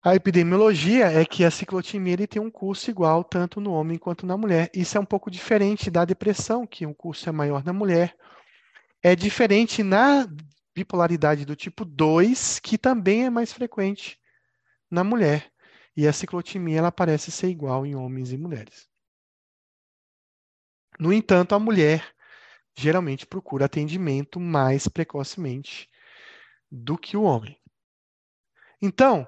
[0.03, 4.27] A epidemiologia é que a ciclotimia ele tem um curso igual tanto no homem quanto
[4.27, 4.69] na mulher.
[4.75, 8.17] Isso é um pouco diferente da depressão, que um curso é maior na mulher.
[9.01, 10.27] É diferente na
[10.75, 14.19] bipolaridade do tipo 2, que também é mais frequente
[14.91, 15.49] na mulher.
[15.97, 18.89] E a ciclotimia ela parece ser igual em homens e mulheres.
[20.99, 22.15] No entanto, a mulher
[22.77, 25.89] geralmente procura atendimento mais precocemente
[26.70, 27.59] do que o homem.
[28.81, 29.27] Então,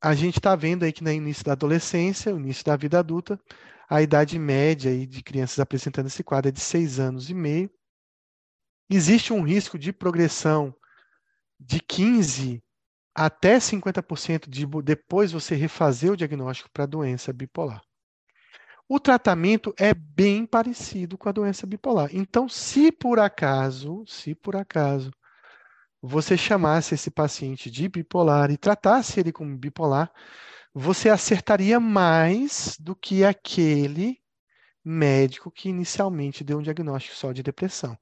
[0.00, 3.38] a gente está vendo aí que no início da adolescência, no início da vida adulta,
[3.88, 7.70] a idade média aí de crianças apresentando esse quadro é de 6 anos e meio.
[8.90, 10.74] Existe um risco de progressão
[11.60, 12.62] de 15
[13.14, 17.82] até 50% de depois você refazer o diagnóstico para doença bipolar.
[18.88, 22.08] O tratamento é bem parecido com a doença bipolar.
[22.10, 25.10] Então, se por acaso, se por acaso
[26.00, 30.10] você chamasse esse paciente de bipolar e tratasse ele como bipolar,
[30.72, 34.18] você acertaria mais do que aquele
[34.82, 37.98] médico que inicialmente deu um diagnóstico só de depressão.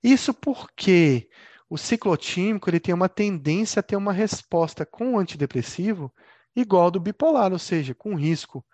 [0.00, 1.28] Isso porque
[1.68, 6.12] o ciclotímico ele tem uma tendência a ter uma resposta com o antidepressivo
[6.54, 8.64] igual ao do bipolar, ou seja, com risco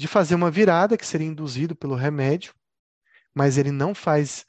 [0.00, 2.54] de fazer uma virada, que seria induzido pelo remédio,
[3.34, 4.46] mas ele não faz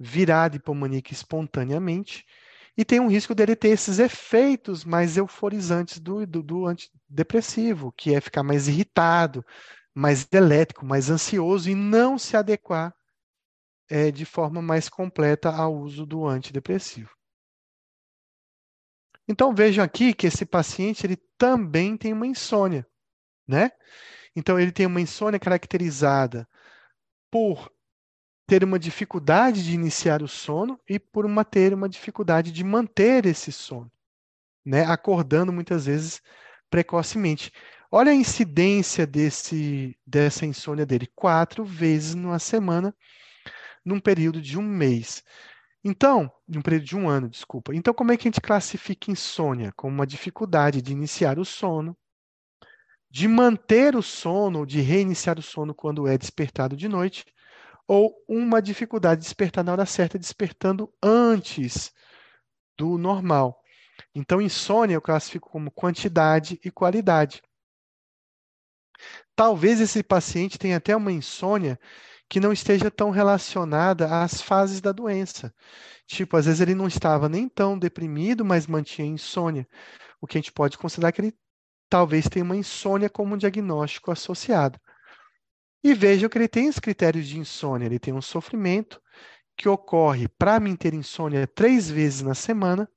[0.00, 2.24] virada hipomaníaca espontaneamente,
[2.74, 8.14] e tem um risco dele ter esses efeitos mais euforizantes do, do, do antidepressivo, que
[8.14, 9.44] é ficar mais irritado,
[9.94, 12.94] mais elétrico, mais ansioso e não se adequar
[13.90, 17.10] é, de forma mais completa ao uso do antidepressivo.
[19.28, 22.86] Então vejam aqui que esse paciente ele também tem uma insônia,
[23.46, 23.70] né?
[24.36, 26.46] Então, ele tem uma insônia caracterizada
[27.30, 27.72] por
[28.46, 33.26] ter uma dificuldade de iniciar o sono e por uma ter uma dificuldade de manter
[33.26, 33.90] esse sono,
[34.64, 34.84] né?
[34.84, 36.22] Acordando muitas vezes
[36.70, 37.50] precocemente.
[37.90, 42.94] Olha a incidência desse, dessa insônia dele, quatro vezes numa semana,
[43.84, 45.24] num período de um mês.
[45.82, 47.74] Então, num período de um ano, desculpa.
[47.74, 49.72] Então, como é que a gente classifica insônia?
[49.76, 51.96] Como uma dificuldade de iniciar o sono,
[53.16, 57.24] de manter o sono, de reiniciar o sono quando é despertado de noite,
[57.88, 61.94] ou uma dificuldade de despertar na hora certa, despertando antes
[62.76, 63.58] do normal.
[64.14, 67.40] Então, insônia eu classifico como quantidade e qualidade.
[69.34, 71.80] Talvez esse paciente tenha até uma insônia
[72.28, 75.54] que não esteja tão relacionada às fases da doença.
[76.06, 79.66] Tipo, às vezes ele não estava nem tão deprimido, mas mantinha insônia.
[80.20, 81.34] O que a gente pode considerar que ele
[81.88, 84.78] talvez tenha uma insônia como diagnóstico associado.
[85.82, 87.86] E vejam que ele tem os critérios de insônia.
[87.86, 89.00] Ele tem um sofrimento
[89.56, 92.88] que ocorre para mim ter insônia três vezes na semana,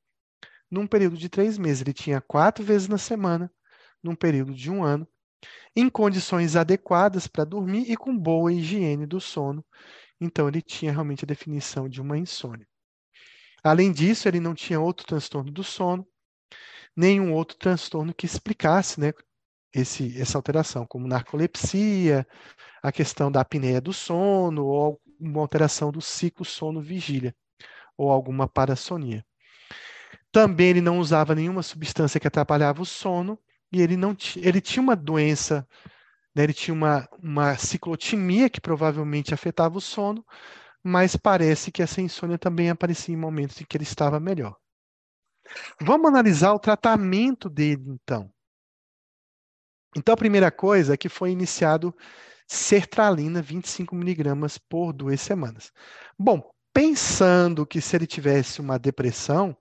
[0.70, 1.82] num período de três meses.
[1.82, 3.52] Ele tinha quatro vezes na semana
[4.04, 5.08] num período de um ano,
[5.76, 9.64] em condições adequadas para dormir e com boa higiene do sono.
[10.20, 12.68] Então, ele tinha realmente a definição de uma insônia.
[13.64, 16.08] Além disso, ele não tinha outro transtorno do sono,
[17.00, 19.14] nenhum outro transtorno que explicasse né,
[19.74, 22.28] esse, essa alteração, como narcolepsia,
[22.84, 27.34] a questão da apneia do sono, ou uma alteração do ciclo sono-vigília,
[27.98, 29.26] ou alguma parassonia.
[30.30, 33.40] Também ele não usava nenhuma substância que atrapalhava o sono,
[33.72, 35.66] e ele não ele tinha uma doença,
[36.36, 40.26] né, ele tinha uma, uma ciclotimia que provavelmente afetava o sono,
[40.84, 44.58] mas parece que essa insônia também aparecia em momentos em que ele estava melhor.
[45.82, 48.32] Vamos analisar o tratamento dele, então.
[49.96, 51.96] Então, a primeira coisa é que foi iniciado
[52.48, 55.72] sertralina 25 miligramas por duas semanas.
[56.18, 59.56] Bom, pensando que se ele tivesse uma depressão,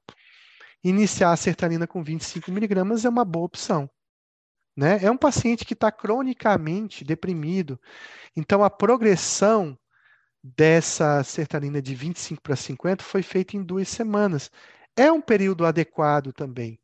[0.82, 3.90] iniciar a sertralina com 25 miligramas é uma boa opção.
[4.76, 4.98] Né?
[5.02, 7.80] É um paciente que está cronicamente deprimido,
[8.36, 9.76] então a progressão
[10.42, 14.50] dessa sertralina de 25 para 50 foi feita em duas semanas.
[14.98, 16.76] É um período adequado também.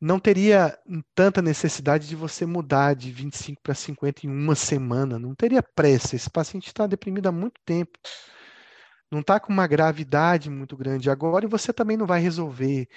[0.00, 0.76] Não teria
[1.14, 5.16] tanta necessidade de você mudar de 25 para 50 em uma semana.
[5.16, 6.16] Não teria pressa.
[6.16, 7.96] Esse paciente está deprimido há muito tempo.
[9.12, 12.88] Não está com uma gravidade muito grande agora e você também não vai resolver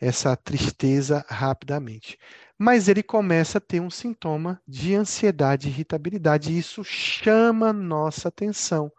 [0.00, 2.16] essa tristeza rapidamente.
[2.58, 8.28] Mas ele começa a ter um sintoma de ansiedade e irritabilidade, e isso chama nossa
[8.28, 8.92] atenção.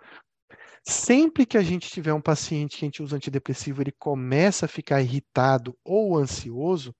[0.83, 4.69] Sempre que a gente tiver um paciente que a gente usa antidepressivo, ele começa a
[4.69, 6.95] ficar irritado ou ansioso,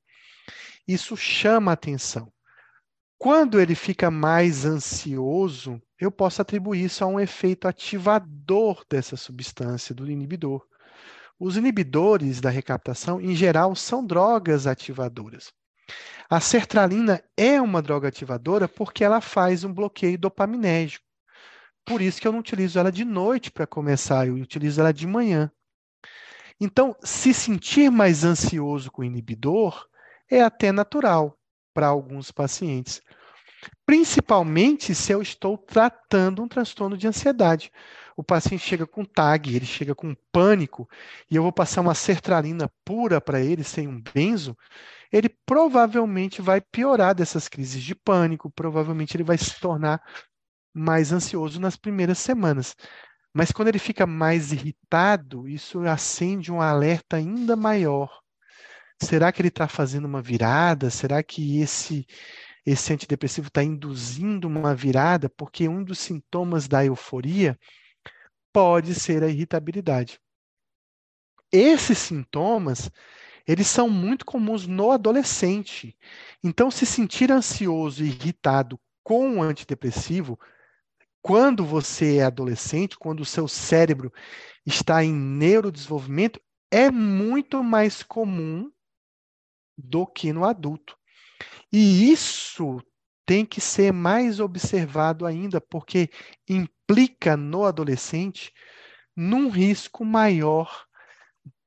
[0.88, 2.32] isso chama atenção.
[3.18, 9.94] Quando ele fica mais ansioso, eu posso atribuir isso a um efeito ativador dessa substância,
[9.94, 10.66] do inibidor.
[11.40, 15.52] Os inibidores da recaptação, em geral, são drogas ativadoras.
[16.30, 21.06] A sertralina é uma droga ativadora porque ela faz um bloqueio dopaminérgico.
[21.86, 25.08] Por isso que eu não utilizo ela de noite para começar, eu utilizo ela de
[25.08, 25.52] manhã.
[26.60, 29.88] Então, se sentir mais ansioso com o inibidor
[30.30, 31.38] é até natural
[31.74, 33.02] para alguns pacientes.
[33.86, 37.72] Principalmente se eu estou tratando um transtorno de ansiedade
[38.16, 40.88] o paciente chega com TAG, ele chega com pânico,
[41.30, 44.56] e eu vou passar uma sertralina pura para ele, sem um benzo,
[45.12, 50.02] ele provavelmente vai piorar dessas crises de pânico, provavelmente ele vai se tornar
[50.74, 52.76] mais ansioso nas primeiras semanas.
[53.34, 58.22] Mas quando ele fica mais irritado, isso acende um alerta ainda maior.
[59.02, 60.90] Será que ele está fazendo uma virada?
[60.90, 62.06] Será que esse
[62.64, 65.30] esse antidepressivo está induzindo uma virada?
[65.30, 67.58] Porque um dos sintomas da euforia
[68.54, 70.20] pode ser a irritabilidade.
[71.52, 72.90] Esses sintomas,
[73.48, 75.98] eles são muito comuns no adolescente.
[76.44, 80.40] Então, se sentir ansioso e irritado com o antidepressivo,
[81.22, 84.12] quando você é adolescente, quando o seu cérebro
[84.66, 86.42] está em neurodesenvolvimento,
[86.72, 88.72] é muito mais comum
[89.78, 90.98] do que no adulto.
[91.72, 92.82] E isso
[93.26, 96.10] tem que ser mais observado ainda, porque
[96.50, 98.52] implica no adolescente
[99.16, 100.86] num risco maior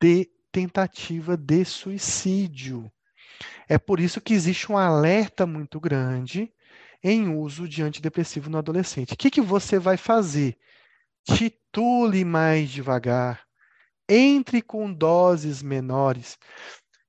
[0.01, 2.91] de tentativa de suicídio.
[3.69, 6.53] É por isso que existe um alerta muito grande
[7.05, 9.13] em uso de antidepressivo no adolescente.
[9.13, 10.57] O que, que você vai fazer?
[11.23, 13.45] Titule mais devagar,
[14.09, 16.39] entre com doses menores.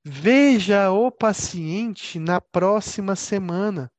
[0.04, 3.90] Veja o paciente na próxima semana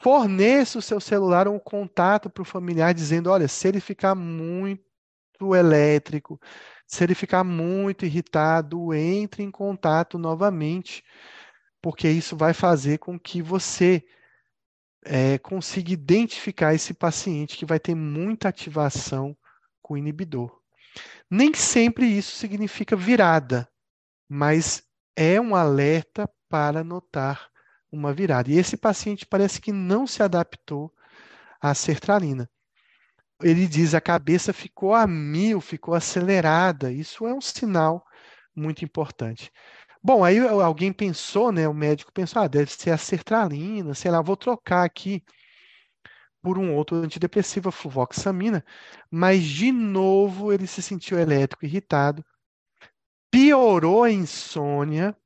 [0.00, 4.84] forneça o seu celular um contato para o familiar dizendo: olha, se ele ficar muito
[5.54, 6.38] elétrico,
[6.86, 11.02] se ele ficar muito irritado, entre em contato novamente,
[11.82, 14.04] porque isso vai fazer com que você
[15.04, 19.36] é, consiga identificar esse paciente que vai ter muita ativação
[19.82, 20.58] com o inibidor.
[21.30, 23.68] Nem sempre isso significa virada,
[24.28, 24.82] mas
[25.16, 27.50] é um alerta para notar
[27.90, 28.50] uma virada.
[28.50, 30.92] E esse paciente parece que não se adaptou
[31.60, 32.48] à sertralina.
[33.42, 36.92] Ele diz a cabeça ficou a mil, ficou acelerada.
[36.92, 38.04] Isso é um sinal
[38.54, 39.50] muito importante.
[40.04, 41.66] Bom, aí alguém pensou, né?
[41.66, 45.24] O médico pensou, ah, deve ser a sertralina, sei lá, vou trocar aqui
[46.42, 48.64] por um outro antidepressivo, a fluvoxamina,
[49.10, 52.24] mas de novo ele se sentiu elétrico, irritado,
[53.30, 55.16] piorou a insônia,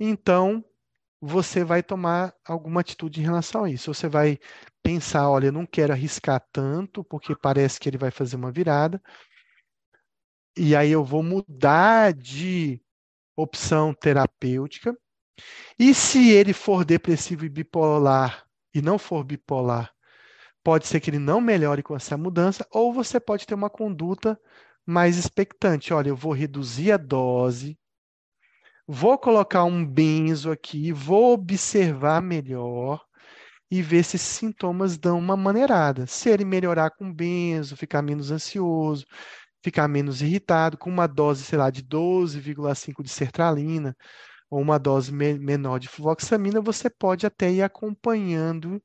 [0.00, 0.64] então
[1.20, 3.92] você vai tomar alguma atitude em relação a isso.
[3.94, 4.38] Você vai
[4.82, 9.02] pensar, olha, não quero arriscar tanto, porque parece que ele vai fazer uma virada.
[10.56, 12.80] E aí eu vou mudar de
[13.36, 14.96] opção terapêutica.
[15.78, 19.92] E se ele for depressivo e bipolar e não for bipolar,
[20.62, 24.40] pode ser que ele não melhore com essa mudança, ou você pode ter uma conduta
[24.86, 25.92] mais expectante.
[25.92, 27.78] Olha, eu vou reduzir a dose,
[28.86, 33.04] vou colocar um benzo aqui, vou observar melhor
[33.70, 36.06] e ver se esses sintomas dão uma maneirada.
[36.06, 39.04] Se ele melhorar com benzo, ficar menos ansioso,
[39.64, 43.96] ficar menos irritado, com uma dose, sei lá, de 12,5 de sertralina
[44.50, 48.80] ou uma dose me menor de fluvoxamina, você pode até ir acompanhando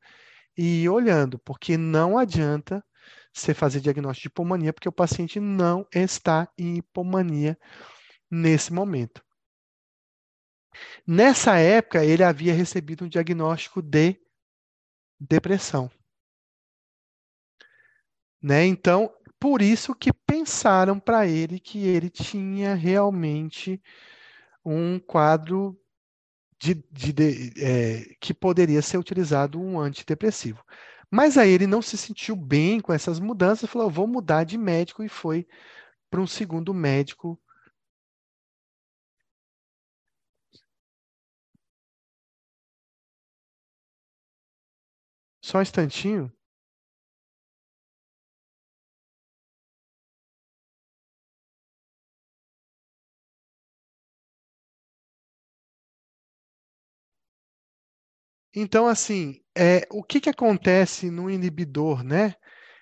[0.58, 2.84] e olhando, porque não adianta
[3.34, 7.58] você fazer diagnóstico de hipomania, porque o paciente não está em hipomania
[8.32, 9.22] nesse momento.
[11.06, 14.18] Nessa época, ele havia recebido um diagnóstico de
[15.20, 15.92] depressão.
[18.42, 18.66] Né?
[18.66, 23.82] Então, por isso que pensaram para ele que ele tinha realmente
[24.66, 25.80] um quadro
[26.60, 30.64] de, de, de é, que poderia ser utilizado um antidepressivo.
[31.12, 35.04] Mas aí ele não se sentiu bem com essas mudanças, falou: vou mudar de médico
[35.04, 35.48] e foi
[36.10, 37.40] para um segundo médico.
[45.42, 46.32] Só um instantinho.
[58.56, 62.36] Então, assim, é, o que, que acontece no inibidor, né?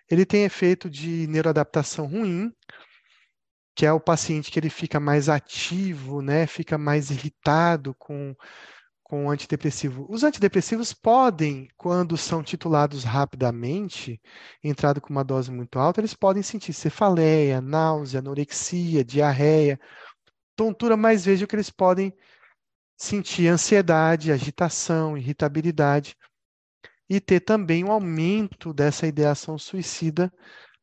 [0.10, 2.52] Ele tem efeito de neuroadaptação ruim,
[3.76, 6.48] que é o paciente que ele fica mais ativo, né?
[6.48, 8.34] Fica mais irritado com,
[9.04, 10.08] com antidepressivo.
[10.10, 14.22] Os antidepressivos podem, quando são titulados rapidamente,
[14.64, 19.80] entrado com uma dose muito alta, eles podem sentir cefaleia, náusea, anorexia, diarreia,
[20.56, 22.14] tontura, mas veja que eles podem
[22.98, 26.16] sentir ansiedade, agitação, irritabilidade
[27.08, 30.34] e ter também um aumento dessa ideação suicida,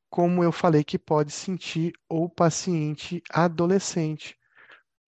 [0.08, 4.38] como eu falei que pode sentir o paciente adolescente.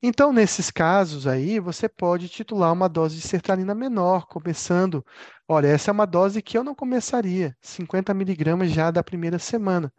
[0.03, 5.05] Então, nesses casos aí, você pode titular uma dose de sertralina menor, começando.
[5.49, 9.93] Olha, essa é uma dose que eu não começaria, 50 miligramas já da primeira semana.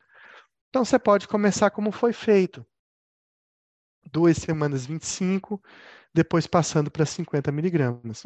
[0.70, 2.66] Então, você pode começar como foi feito.
[4.12, 5.62] Duas semanas 25,
[6.18, 8.24] depois passando para 50 miligramas.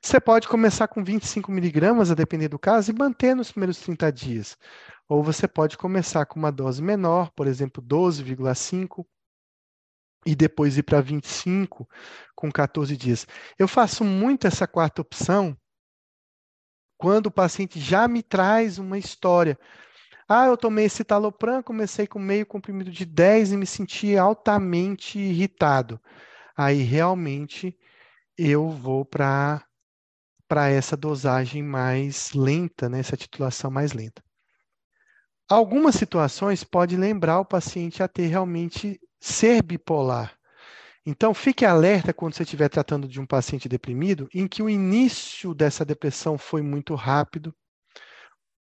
[0.00, 4.12] Você pode começar com 25 miligramas, a depender do caso, e manter nos primeiros 30
[4.12, 4.56] dias.
[5.08, 9.04] Ou você pode começar com uma dose menor, por exemplo, 12,5,
[10.24, 11.88] e depois ir para 25
[12.34, 13.26] com 14 dias.
[13.58, 15.56] Eu faço muito essa quarta opção
[16.96, 19.58] quando o paciente já me traz uma história.
[20.28, 25.18] Ah, eu tomei esse talopram, comecei com meio comprimido de 10 e me senti altamente
[25.18, 26.00] irritado
[26.56, 27.76] aí realmente
[28.36, 29.64] eu vou para
[30.46, 34.22] para essa dosagem mais lenta, né, essa titulação mais lenta.
[35.48, 40.38] Algumas situações podem lembrar o paciente a ter realmente ser bipolar.
[41.06, 45.54] Então, fique alerta quando você estiver tratando de um paciente deprimido, em que o início
[45.54, 47.54] dessa depressão foi muito rápido,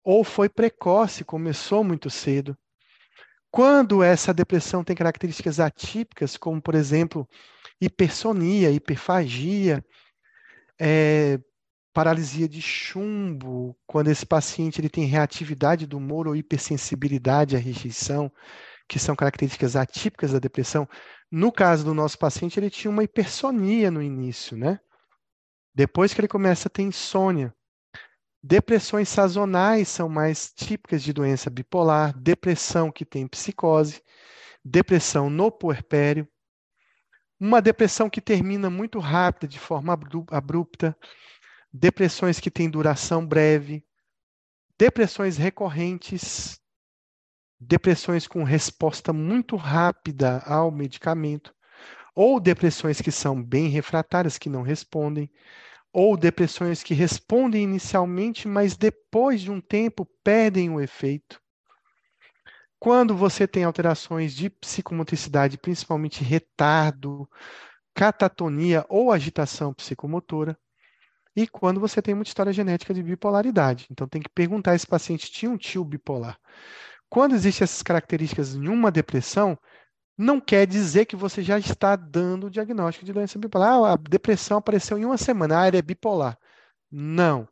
[0.02, 2.56] ou foi precoce, começou muito cedo.
[3.50, 7.28] Quando essa depressão tem características atípicas, como, por exemplo,
[7.84, 9.84] hipersonia, hiperfagia,
[10.80, 11.36] é,
[11.92, 18.30] paralisia de chumbo, quando esse paciente ele tem reatividade do humor ou hipersensibilidade à rejeição,
[18.88, 20.88] que são características atípicas da depressão.
[21.28, 24.78] No caso do nosso paciente, ele tinha uma hipersonia no início, né?
[25.74, 27.52] Depois que ele começa a ter insônia.
[28.40, 34.02] Depressões sazonais são mais típicas de doença bipolar, depressão que tem psicose,
[34.64, 36.28] depressão no puerpério,
[37.44, 39.98] uma depressão que termina muito rápida, de forma
[40.30, 40.96] abrupta,
[41.72, 43.84] depressões que têm duração breve,
[44.78, 46.60] depressões recorrentes,
[47.58, 51.52] depressões com resposta muito rápida ao medicamento,
[52.14, 55.28] ou depressões que são bem refratárias, que não respondem,
[55.92, 61.41] ou depressões que respondem inicialmente, mas depois de um tempo perdem o efeito.
[62.82, 67.30] Quando você tem alterações de psicomotricidade, principalmente retardo,
[67.94, 70.58] catatonia ou agitação psicomotora,
[71.36, 73.86] e quando você tem muita história genética de bipolaridade.
[73.88, 76.36] Então tem que perguntar se esse paciente tinha um tio bipolar.
[77.08, 79.56] Quando existem essas características em uma depressão,
[80.18, 83.74] não quer dizer que você já está dando o diagnóstico de doença bipolar.
[83.74, 86.36] Ah, a depressão apareceu em uma semana, ah, ele é bipolar.
[86.90, 87.48] Não.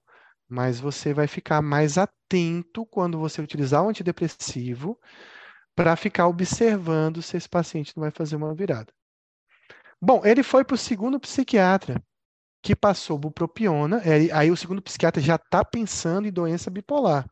[0.50, 5.00] Mas você vai ficar mais atento quando você utilizar o antidepressivo
[5.76, 8.92] para ficar observando se esse paciente não vai fazer uma virada.
[10.00, 12.02] Bom, ele foi para o segundo psiquiatra.
[12.62, 17.26] que passou bupropiona, é, aí o segundo psiquiatra já está pensando em doença bipolar.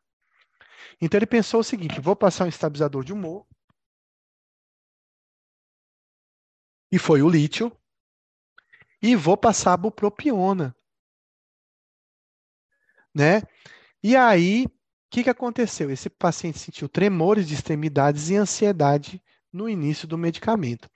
[1.00, 3.46] Então ele pensou o seguinte: vou passar um estabilizador de humor.
[6.92, 7.72] E foi o lítio.
[9.02, 10.72] E vou passar a bupropiona.
[13.14, 13.42] Né?
[14.02, 14.70] E aí, o
[15.10, 15.90] que, que aconteceu?
[15.90, 19.22] Esse paciente sentiu tremores de extremidades e ansiedade
[19.52, 20.88] no início do medicamento.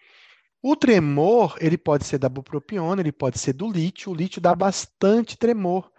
[0.63, 4.13] O tremor, ele pode ser da bupropiona, ele pode ser do lítio.
[4.13, 5.91] O lítio dá bastante tremor,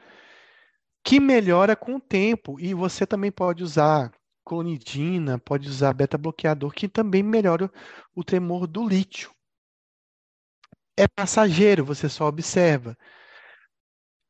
[1.04, 2.60] que melhora com o tempo.
[2.60, 4.12] E você também pode usar
[4.46, 7.72] clonidina, pode usar beta-bloqueador, que também melhora
[8.16, 9.32] o tremor do lítio.
[10.96, 12.98] É passageiro, você só observa.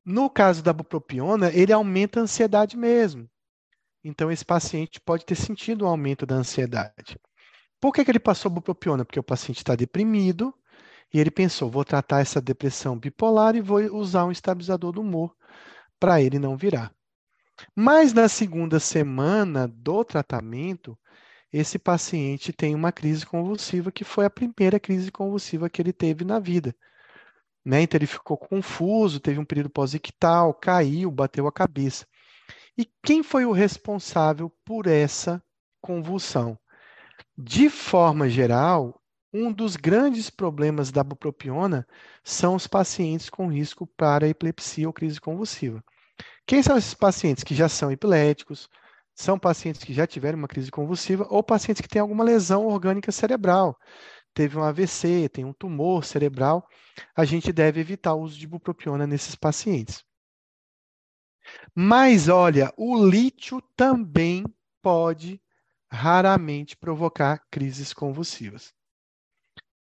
[0.06, 3.30] No caso da bupropiona, ele aumenta a ansiedade mesmo.
[4.04, 7.18] Então, esse paciente pode ter sentido um aumento da ansiedade.
[7.80, 9.06] Por que, que ele passou bupropiona?
[9.06, 10.54] Porque o paciente está deprimido
[11.14, 15.34] e ele pensou, vou tratar essa depressão bipolar e vou usar um estabilizador do humor
[16.00, 16.94] para ele não virar.
[17.76, 20.98] Mas na segunda semana do tratamento,
[21.52, 26.26] esse paciente tem uma crise convulsiva que foi a primeira crise convulsiva que ele teve
[26.26, 26.76] na vida.
[27.66, 27.82] Né?
[27.84, 32.06] Então ele ficou confuso, teve um período pós-ictal, caiu, bateu a cabeça.
[32.78, 35.42] E quem foi o responsável por essa
[35.82, 36.58] convulsão?
[37.38, 39.02] De forma geral,
[39.34, 41.88] um dos grandes problemas da bupropiona
[42.24, 45.84] são os pacientes com risco para epilepsia ou crise convulsiva.
[46.46, 48.70] Quem são esses pacientes que já são epiléticos,
[49.16, 53.12] são pacientes que já tiveram uma crise convulsiva ou pacientes que têm alguma lesão orgânica
[53.12, 53.78] cerebral,
[54.34, 56.68] teve um AVC, tem um tumor cerebral,
[57.16, 60.04] a gente deve evitar o uso de bupropiona nesses pacientes.
[61.76, 64.44] Mas olha, o lítio também
[64.82, 65.42] pode
[65.92, 68.74] raramente provocar crises convulsivas.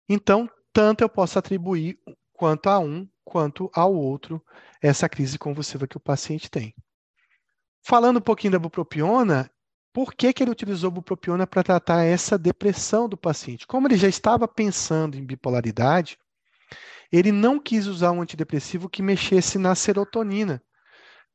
[0.09, 1.99] Então, tanto eu posso atribuir
[2.33, 4.45] quanto a um quanto ao outro
[4.81, 6.75] essa crise convulsiva que o paciente tem.
[7.83, 9.51] Falando um pouquinho da bupropiona,
[9.93, 13.67] por que, que ele utilizou bupropiona para tratar essa depressão do paciente?
[13.67, 16.19] Como ele já estava pensando em bipolaridade,
[17.13, 20.63] ele não quis usar um antidepressivo que mexesse na serotonina,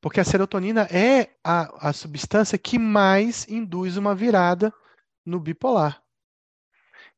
[0.02, 4.74] porque a serotonina é a, a substância que mais induz uma virada
[5.24, 6.02] no bipolar.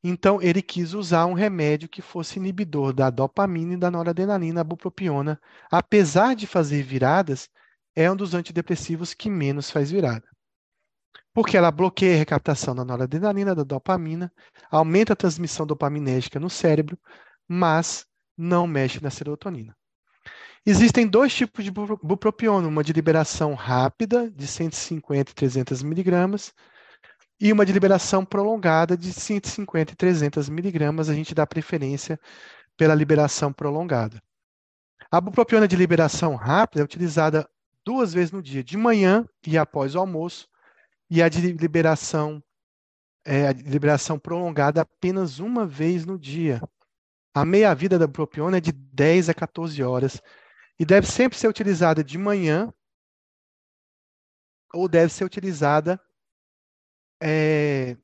[0.03, 4.63] Então, ele quis usar um remédio que fosse inibidor da dopamina e da noradrenalina, a
[4.63, 5.39] bupropiona.
[5.69, 7.49] Apesar de fazer viradas,
[7.93, 10.28] é um dos antidepressivos que menos faz virada.
[11.33, 14.31] Porque ela bloqueia a recaptação da noradrenalina, da dopamina,
[14.69, 16.97] aumenta a transmissão dopaminérgica no cérebro,
[17.47, 18.05] mas
[18.37, 19.75] não mexe na serotonina.
[20.65, 26.53] Existem dois tipos de bupropiona, uma de liberação rápida, de 150 e 300 miligramas,
[27.39, 31.09] e uma de liberação prolongada de 150 e 300 miligramas.
[31.09, 32.19] A gente dá preferência
[32.75, 34.21] pela liberação prolongada.
[35.09, 37.47] A bupropiona de liberação rápida é utilizada
[37.85, 40.47] duas vezes no dia, de manhã e após o almoço,
[41.09, 42.43] e a de liberação,
[43.25, 46.61] é, a liberação prolongada apenas uma vez no dia.
[47.33, 50.21] A meia-vida da bupropiona é de 10 a 14 horas
[50.79, 52.73] e deve sempre ser utilizada de manhã
[54.73, 55.99] ou deve ser utilizada
[57.21, 57.97] é,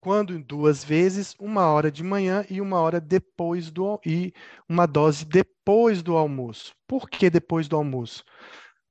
[0.00, 4.32] quando duas vezes, uma hora de manhã e uma hora depois do e
[4.68, 6.74] uma dose depois do almoço.
[6.86, 8.24] Por que depois do almoço?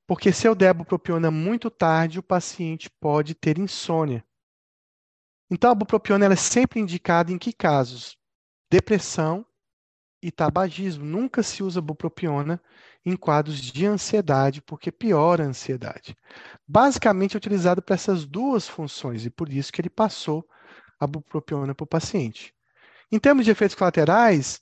[0.10, 4.26] Porque se eu der bupropiona muito tarde, o paciente pode ter insônia.
[5.52, 8.18] Então a bupropiona é sempre indicada em que casos?
[8.72, 9.46] Depressão
[10.20, 11.06] e tabagismo.
[11.06, 12.60] Nunca se usa bupropiona
[13.06, 16.18] em quadros de ansiedade, porque piora a ansiedade.
[16.68, 20.44] Basicamente é utilizado para essas duas funções e por isso que ele passou
[21.00, 22.52] a bupropiona para o paciente.
[23.12, 24.60] Em termos de efeitos colaterais,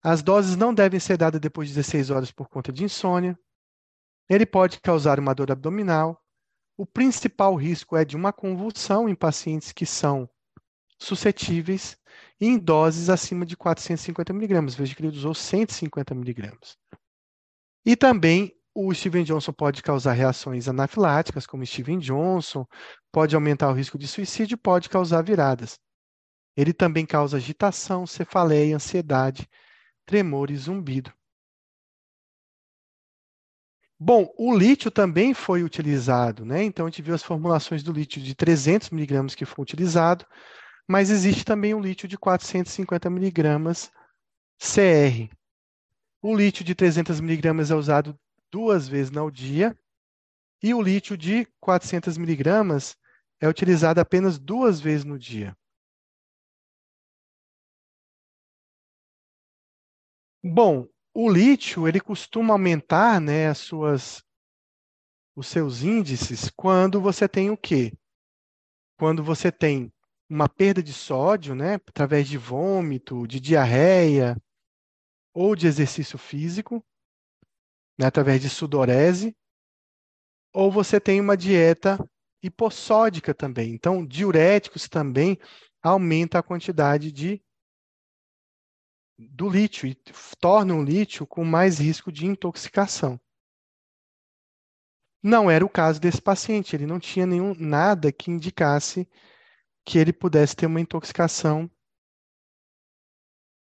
[0.00, 3.36] as doses não devem ser dadas depois de 16 horas por conta de insônia.
[4.28, 6.20] Ele pode causar uma dor abdominal.
[6.76, 10.28] O principal risco é de uma convulsão em pacientes que são
[10.98, 11.96] suscetíveis
[12.40, 14.74] em doses acima de 450 miligramas.
[14.74, 16.76] Veja que ele usou 150 miligramas.
[17.84, 22.66] E também o Steven Johnson pode causar reações anafiláticas, como Steven Johnson,
[23.10, 25.78] pode aumentar o risco de suicídio, pode causar viradas.
[26.54, 29.48] Ele também causa agitação, cefaleia, ansiedade,
[30.04, 31.12] tremor e zumbido.
[33.98, 36.62] Bom, o lítio também foi utilizado, né?
[36.62, 40.26] Então a gente viu as formulações do lítio de 300 miligramas que foi utilizado,
[40.86, 43.90] mas existe também o lítio de 450 miligramas
[44.58, 45.30] CR.
[46.22, 48.18] O lítio de 300 miligramas é usado
[48.52, 49.76] duas vezes no dia
[50.62, 52.96] e o lítio de 400 miligramas
[53.40, 55.56] é utilizado apenas duas vezes no dia.
[60.42, 64.22] Bom, o lítio, ele costuma aumentar, né, as suas
[65.34, 67.92] os seus índices quando você tem o quê?
[68.98, 69.90] Quando você tem
[70.28, 74.36] uma perda de sódio, né, através de vômito, de diarreia
[75.32, 76.84] ou de exercício físico,
[77.98, 79.34] né, através de sudorese,
[80.52, 81.98] ou você tem uma dieta
[82.42, 83.72] hipossódica também.
[83.72, 85.38] Então, diuréticos também
[85.82, 87.42] aumenta a quantidade de
[89.18, 89.94] do lítio e
[90.40, 93.20] tornam o lítio com mais risco de intoxicação.
[95.22, 99.08] Não era o caso desse paciente, ele não tinha nenhum nada que indicasse
[99.84, 101.70] que ele pudesse ter uma intoxicação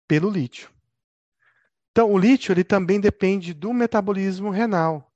[0.06, 0.70] pelo lítio.
[1.90, 5.12] Então, o lítio ele também depende do metabolismo renal.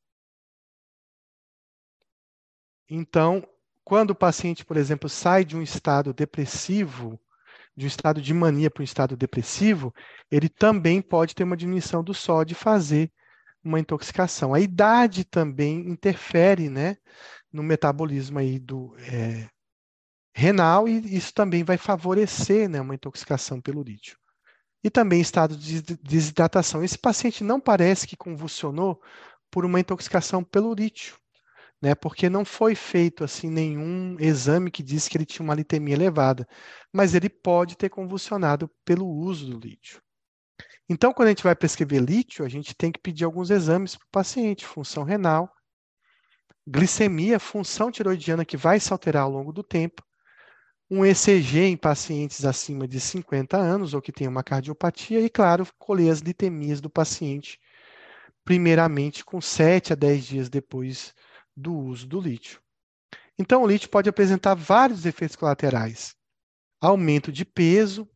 [2.88, 3.46] Então,
[3.84, 7.18] quando o paciente, por exemplo, sai de um estado depressivo,
[7.76, 9.92] de um estado de mania para um estado depressivo,
[10.30, 13.10] ele também pode ter uma diminuição do sódio e fazer
[13.62, 14.54] uma intoxicação.
[14.54, 16.96] A idade também interfere, né,
[17.52, 19.48] no metabolismo aí do é,
[20.34, 24.18] renal e isso também vai favorecer, né, uma intoxicação pelo lítio.
[24.82, 26.84] E também estado de desidratação.
[26.84, 29.00] Esse paciente não parece que convulsionou
[29.50, 31.16] por uma intoxicação pelo lítio,
[31.84, 35.94] né, porque não foi feito assim nenhum exame que disse que ele tinha uma litemia
[35.94, 36.48] elevada,
[36.90, 40.00] mas ele pode ter convulsionado pelo uso do lítio.
[40.88, 44.06] Então, quando a gente vai prescrever lítio, a gente tem que pedir alguns exames para
[44.06, 45.54] o paciente: função renal,
[46.66, 50.02] glicemia, função tiroidiana que vai se alterar ao longo do tempo,
[50.90, 55.68] um ECG em pacientes acima de 50 anos ou que tem uma cardiopatia e, claro,
[55.78, 57.60] colher as litemias do paciente,
[58.42, 61.14] primeiramente com 7 a 10 dias depois
[61.56, 62.60] do uso do lítio.
[63.38, 66.14] Então, o lítio pode apresentar vários efeitos colaterais.
[66.80, 68.08] Aumento de peso,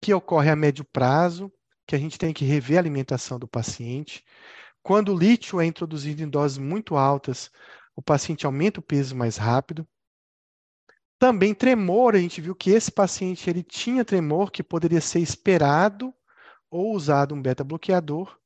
[0.00, 1.52] que ocorre a médio prazo,
[1.86, 4.24] que a gente tem que rever a alimentação do paciente.
[4.82, 7.50] Quando o lítio é introduzido em doses muito altas,
[7.94, 9.86] o paciente aumenta o peso mais rápido.
[11.18, 16.14] Também tremor, a gente viu que esse paciente ele tinha tremor que poderia ser esperado
[16.70, 18.38] ou usado um beta-bloqueador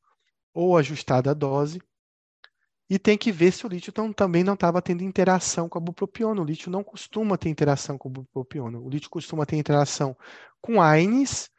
[0.53, 1.81] ou ajustada a dose.
[2.89, 5.81] E tem que ver se o lítio então, também não estava tendo interação com a
[5.81, 6.41] bupropiona.
[6.41, 8.79] O lítio não costuma ter interação com a bupropiona.
[8.79, 10.17] O lítio costuma ter interação
[10.61, 11.51] com AINES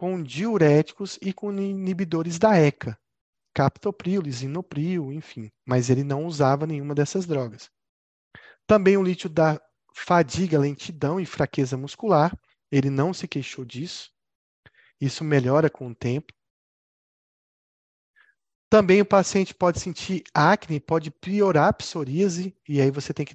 [0.00, 2.98] com diuréticos e com inibidores da ECA,
[3.52, 7.70] captopril, lisinopril, enfim, mas ele não usava nenhuma dessas drogas.
[8.66, 9.60] Também o lítio da
[9.94, 12.34] fadiga, lentidão e fraqueza muscular,
[12.72, 14.10] ele não se queixou disso.
[14.98, 16.32] Isso melhora com o tempo.
[18.70, 23.34] Também o paciente pode sentir acne, pode piorar a psoríase, e aí você tem que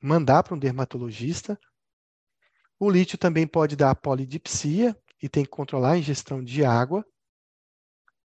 [0.00, 1.58] mandar para um dermatologista.
[2.78, 7.02] O lítio também pode dar polidipsia, e tem que controlar a ingestão de água.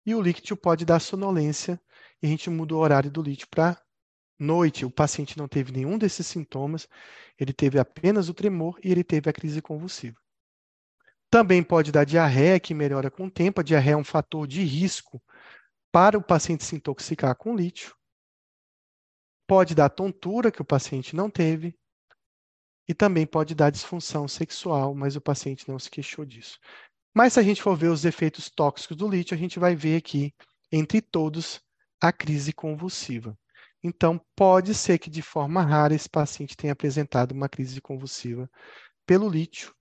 [0.04, 1.80] E o líquido pode dar sonolência
[2.20, 3.80] e a gente muda o horário do lítio para
[4.40, 4.84] noite.
[4.84, 6.88] O paciente não teve nenhum desses sintomas,
[7.38, 10.18] ele teve apenas o tremor e ele teve a crise convulsiva.
[11.30, 13.62] Também pode dar diarreia, que melhora com o tempo.
[13.62, 15.22] A diarreia é um fator de risco
[15.92, 17.96] para o paciente se intoxicar com lítio.
[19.48, 21.78] Pode dar tontura, que o paciente não teve.
[22.88, 26.60] E também pode dar disfunção sexual, mas o paciente não se queixou disso.
[27.14, 29.98] Mas se a gente for ver os efeitos tóxicos do lítio, a gente vai ver
[29.98, 30.34] aqui,
[30.72, 31.62] entre todos,
[32.00, 33.38] a crise convulsiva.
[33.84, 38.50] Então, pode ser que de forma rara esse paciente tenha apresentado uma crise convulsiva
[39.06, 39.74] pelo lítio.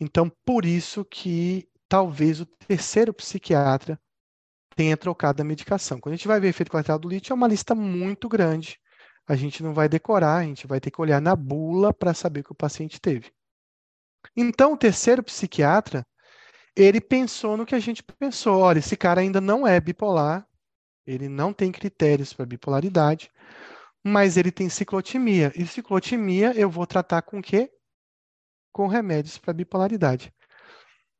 [0.00, 4.00] Então, por isso que talvez o terceiro psiquiatra
[4.76, 6.00] tenha trocado a medicação.
[6.00, 8.78] Quando a gente vai ver efeito colateral do lítio, é uma lista muito grande.
[9.26, 12.40] A gente não vai decorar, a gente vai ter que olhar na bula para saber
[12.40, 13.32] o que o paciente teve.
[14.36, 16.04] Então, o terceiro psiquiatra
[16.74, 18.60] ele pensou no que a gente pensou.
[18.60, 20.46] Olha, esse cara ainda não é bipolar,
[21.06, 23.30] ele não tem critérios para bipolaridade,
[24.04, 25.52] mas ele tem ciclotimia.
[25.54, 27.70] E ciclotimia eu vou tratar com o quê?
[28.72, 30.32] Com remédios para bipolaridade.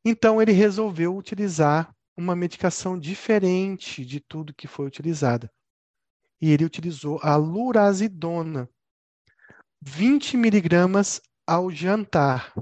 [0.03, 5.49] Então ele resolveu utilizar uma medicação diferente de tudo que foi utilizada.
[6.41, 8.69] E ele utilizou a lurazidona,
[9.81, 12.53] 20 miligramas ao jantar.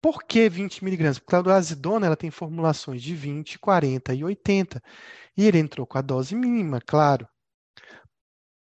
[0.00, 1.18] Por que 20 miligramas?
[1.18, 4.82] Porque a durazidona ela tem formulações de 20, 40 e 80.
[5.36, 7.26] E ele entrou com a dose mínima, claro.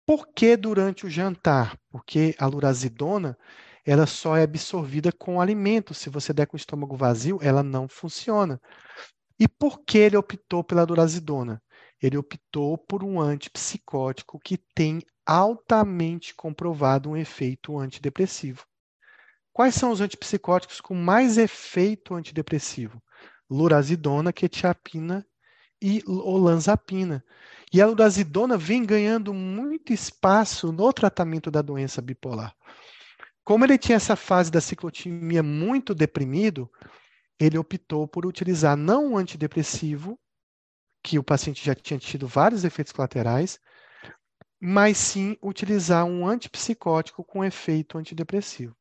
[0.06, 1.76] Por que durante o jantar?
[1.90, 3.36] Porque a lurazidona
[3.84, 5.94] ela só é absorvida com alimento.
[5.94, 8.60] Se você der com o estômago vazio, ela não funciona.
[9.43, 11.60] E por que ele optou pela durazidona?
[12.01, 18.64] Ele optou por um antipsicótico que tem altamente comprovado um efeito antidepressivo.
[19.52, 23.02] Quais são os antipsicóticos com mais efeito antidepressivo?
[23.51, 25.27] Lurazidona, quetiapina
[25.82, 27.24] e olanzapina.
[27.73, 32.55] E a lurazidona vem ganhando muito espaço no tratamento da doença bipolar.
[33.43, 36.70] Como ele tinha essa fase da ciclotimia muito deprimido,
[37.43, 40.16] ele optou por utilizar não um antidepressivo,
[41.02, 43.59] que o paciente já tinha tido vários efeitos colaterais,
[44.60, 48.77] mas sim utilizar um antipsicótico com efeito antidepressivo.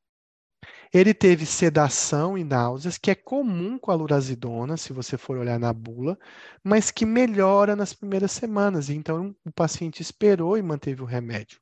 [0.94, 5.60] Ele teve sedação e náuseas, que é comum com a lurazidona, se você for olhar
[5.60, 6.20] na bula,
[6.64, 8.92] mas que melhora nas primeiras semanas.
[8.92, 11.60] Então, o paciente esperou e manteve o remédio.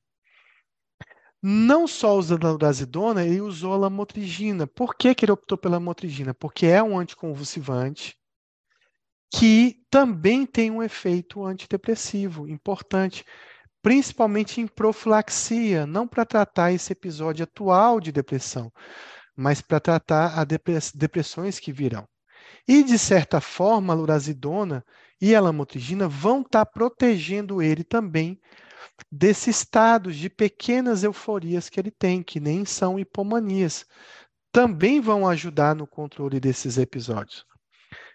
[1.41, 4.68] Não só usando a lurazidona, ele usou a lamotrigina.
[4.68, 6.34] Por que, que ele optou pela lamotrigina?
[6.34, 8.18] Porque é um anticonvulsivante
[9.32, 13.24] que também tem um efeito antidepressivo importante,
[13.82, 18.72] principalmente em profilaxia, não para tratar esse episódio atual de depressão,
[19.36, 22.07] mas para tratar as depressões que virão.
[22.68, 24.84] E, de certa forma, a lurazidona
[25.22, 28.40] e a lamotrigina vão estar tá protegendo ele também
[29.11, 33.85] desses estados de pequenas euforias que ele tem, que nem são hipomanias.
[34.51, 37.45] Também vão ajudar no controle desses episódios.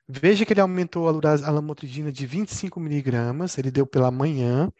[0.06, 4.70] Veja que ele aumentou a, lamotrigina de 25 miligramas, ele deu pela manhã,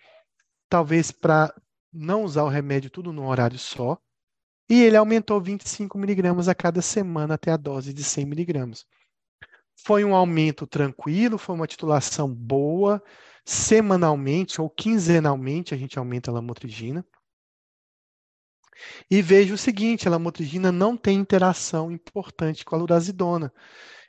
[0.69, 1.55] talvez para
[1.93, 3.99] não usar o remédio tudo num horário só,
[4.69, 8.85] e ele aumentou 25 miligramas a cada semana até a dose de 100 miligramas.
[9.77, 13.03] Foi um aumento tranquilo, foi uma titulação boa,
[13.45, 17.05] semanalmente ou quinzenalmente a gente aumenta a lamotrigina.
[19.11, 23.53] E veja o seguinte, a lamotrigina não tem interação importante com a lurazidona.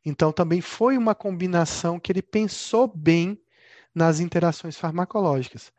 [0.05, 3.39] Então também foi uma combinação que ele pensou bem
[3.93, 5.71] nas interações farmacológicas.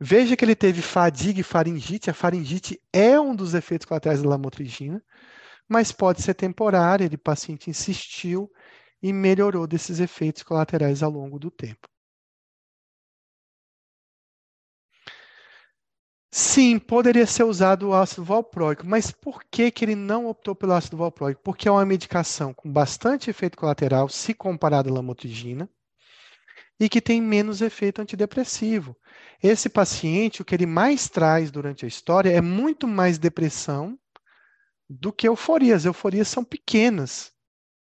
[0.00, 2.10] Veja que ele teve fadiga e faringite.
[2.10, 5.02] A faringite é um dos efeitos colaterais da lamotrigina,
[5.68, 7.04] mas pode ser temporária.
[7.04, 8.50] Ele, paciente insistiu
[9.02, 11.93] e melhorou desses efeitos colaterais ao longo do tempo.
[16.36, 20.72] Sim, poderia ser usado o ácido valproico, mas por que, que ele não optou pelo
[20.72, 21.40] ácido valproico?
[21.44, 25.70] Porque é uma medicação com bastante efeito colateral, se comparado à lamotrigina,
[26.80, 28.96] e que tem menos efeito antidepressivo.
[29.40, 33.96] Esse paciente, o que ele mais traz durante a história é muito mais depressão
[34.90, 35.76] do que euforia.
[35.76, 37.32] As euforias são pequenas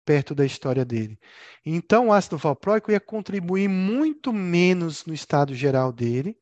[0.04, 1.18] perto da história dele.
[1.64, 6.38] Então, o ácido valproico ia contribuir muito menos no estado geral dele,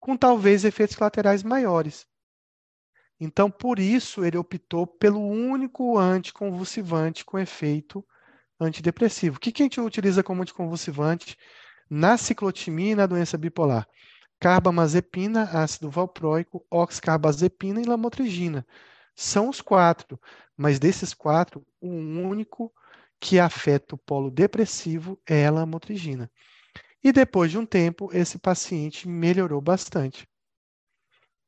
[0.00, 2.06] com talvez efeitos colaterais maiores.
[3.20, 8.04] Então, por isso, ele optou pelo único anticonvulsivante com efeito
[8.58, 9.36] antidepressivo.
[9.36, 11.36] O que, que a gente utiliza como anticonvulsivante
[11.88, 13.86] na ciclotimia e na doença bipolar?
[14.38, 18.66] Carbamazepina, ácido valproico, oxcarbazepina e lamotrigina.
[19.14, 20.18] São os quatro,
[20.56, 22.72] mas desses quatro, o único
[23.20, 26.30] que afeta o polo depressivo é a lamotrigina.
[27.02, 30.28] E depois de um tempo, esse paciente melhorou bastante.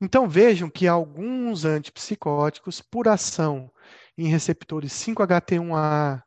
[0.01, 3.71] Então vejam que alguns antipsicóticos, por ação
[4.17, 6.23] em receptores 5-HT1A,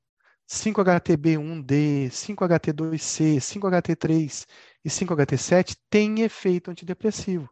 [0.48, 4.46] 5-HTB1D, 5-HT2C, 5-HT3
[4.86, 7.50] e 5-HT7 têm efeito antidepressivo.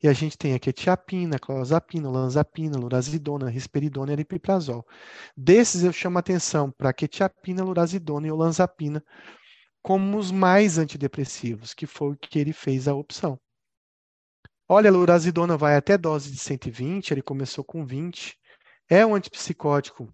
[0.00, 4.86] E a gente tem a quetiapina, clozapina, lanzapina, lurazidona, risperidona e aripiprazol.
[5.36, 9.02] Desses eu chamo a atenção para a quetiapina, lurazidona e olanzapina
[9.86, 13.38] como os mais antidepressivos, que foi o que ele fez a opção.
[14.68, 18.36] Olha, a lurazidona vai até dose de 120, ele começou com 20.
[18.90, 20.12] É um antipsicótico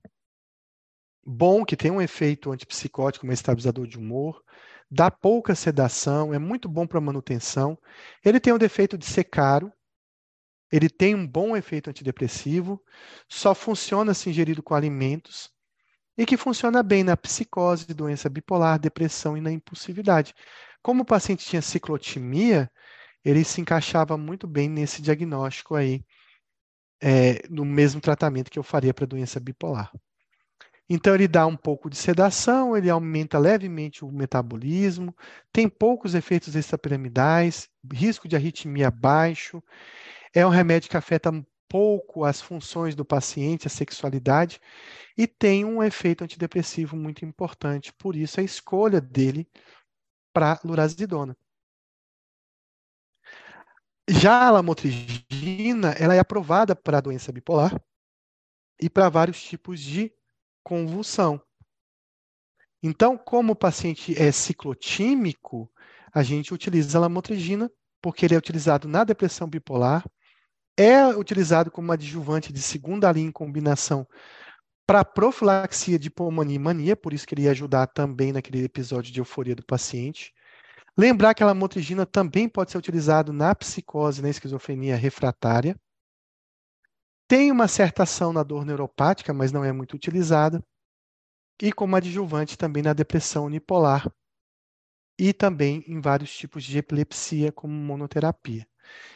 [1.25, 4.45] bom, que tem um efeito antipsicótico, um estabilizador de humor,
[4.91, 7.79] dá pouca sedação, é muito bom para manutenção.
[8.23, 9.73] Ele tem o defeito de ser caro,
[10.71, 12.79] ele tem um bom efeito antidepressivo,
[13.27, 15.51] só funciona se ingerido com alimentos
[16.17, 20.35] e que funciona bem na psicose, doença bipolar, depressão e na impulsividade.
[20.83, 22.71] Como o paciente tinha ciclotimia,
[23.25, 26.05] ele se encaixava muito bem nesse diagnóstico aí,
[27.01, 29.91] é, no mesmo tratamento que eu faria para doença bipolar.
[30.89, 35.17] Então, ele dá um pouco de sedação, ele aumenta levemente o metabolismo,
[35.53, 39.63] tem poucos efeitos extrapiramidais, risco de arritmia baixo,
[40.35, 41.33] é um remédio que afeta
[41.73, 44.61] pouco as funções do paciente, a sexualidade,
[45.17, 49.49] e tem um efeito antidepressivo muito importante, por isso a escolha dele
[50.35, 51.35] para lurazidona.
[54.07, 57.83] Já a lamotrigina, ela é aprovada para a doença bipolar
[58.79, 60.13] e para vários tipos de
[60.63, 61.41] convulsão.
[62.83, 65.73] Então, como o paciente é ciclotímico,
[66.13, 67.71] a gente utiliza a lamotrigina,
[68.03, 70.05] porque ele é utilizado na depressão bipolar,
[70.77, 74.07] é utilizado como adjuvante de segunda linha em combinação
[74.87, 79.13] para profilaxia de pulmonia e mania, por isso que ele ia ajudar também naquele episódio
[79.13, 80.33] de euforia do paciente.
[80.97, 85.79] Lembrar que a lamotrigina também pode ser utilizado na psicose, na esquizofrenia refratária.
[87.27, 90.63] Tem uma certa ação na dor neuropática, mas não é muito utilizada.
[91.61, 94.13] E como adjuvante também na depressão unipolar
[95.19, 98.67] e também em vários tipos de epilepsia, como monoterapia.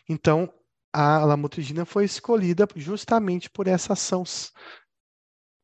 [0.09, 0.51] Então,
[0.99, 4.25] a lamotrigina foi escolhida justamente por essa ação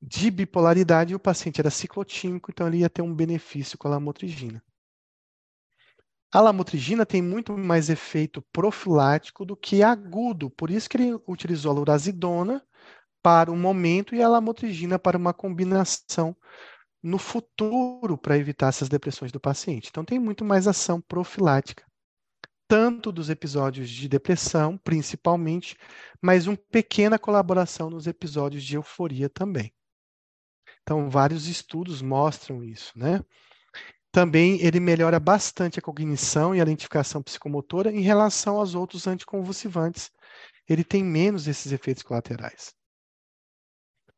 [0.02, 1.14] de bipolaridade.
[1.14, 4.62] O paciente era ciclotímico, então ele ia ter um benefício com a lamotrigina.
[6.30, 11.72] A lamotrigina tem muito mais efeito profilático do que agudo, por isso que ele utilizou
[11.72, 12.62] a lurazidona
[13.22, 16.36] para o momento e a lamotrigina para uma combinação
[17.02, 19.88] no futuro para evitar essas depressões do paciente.
[19.88, 21.86] Então tem muito mais ação profilática,
[22.72, 25.76] tanto dos episódios de depressão, principalmente,
[26.22, 29.74] mas uma pequena colaboração nos episódios de euforia também.
[30.82, 33.22] Então vários estudos mostram isso, né?
[34.10, 40.10] Também ele melhora bastante a cognição e a identificação psicomotora em relação aos outros anticonvulsivantes.
[40.66, 42.74] Ele tem menos esses efeitos colaterais.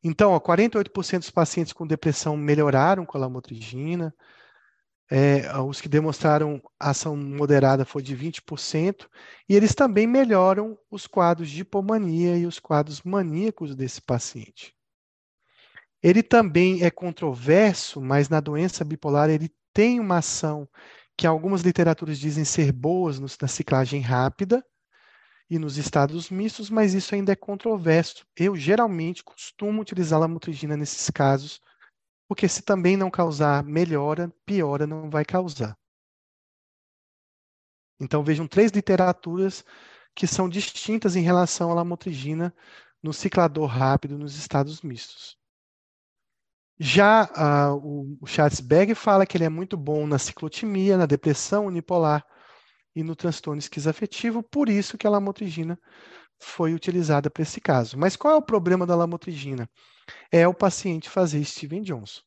[0.01, 4.15] Então, ó, 48% dos pacientes com depressão melhoraram com a lamotrigina.
[5.11, 9.09] É, os que demonstraram ação moderada foi de 20%,
[9.49, 14.75] e eles também melhoram os quadros de hipomania e os quadros maníacos desse paciente.
[16.03, 20.69] Ele também é controverso, mas na doença bipolar ele tem uma ação
[21.17, 24.65] que algumas literaturas dizem ser boas na ciclagem rápida
[25.49, 28.27] e nos estados mistos, mas isso ainda é controverso.
[28.37, 31.61] Eu geralmente costumo utilizar lamotrigina nesses casos,
[32.29, 35.77] porque se também não causar melhora, piora não vai causar.
[38.01, 39.65] Então vejam três literaturas
[40.15, 42.55] que são distintas em relação à lamotrigina
[43.03, 45.37] no ciclador rápido nos estados mistos.
[46.79, 51.67] Já uh, o, o Schatzberg fala que ele é muito bom na ciclotimia, na depressão
[51.67, 52.25] unipolar
[52.97, 55.79] e no transtorno esquizoafetivo, por isso que a lamotrigina
[56.45, 57.99] foi utilizada para esse caso.
[57.99, 59.69] Mas qual é o problema da lamotrigina?
[60.31, 62.21] É o paciente fazer Steven Johnson.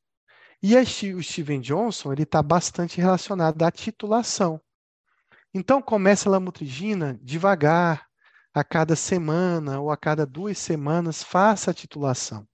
[0.62, 4.60] E a, o Steven Johnson ele está bastante relacionado à titulação.
[5.54, 8.08] Então começa a lamotrigina devagar,
[8.54, 12.48] a cada semana ou a cada duas semanas, faça a titulação.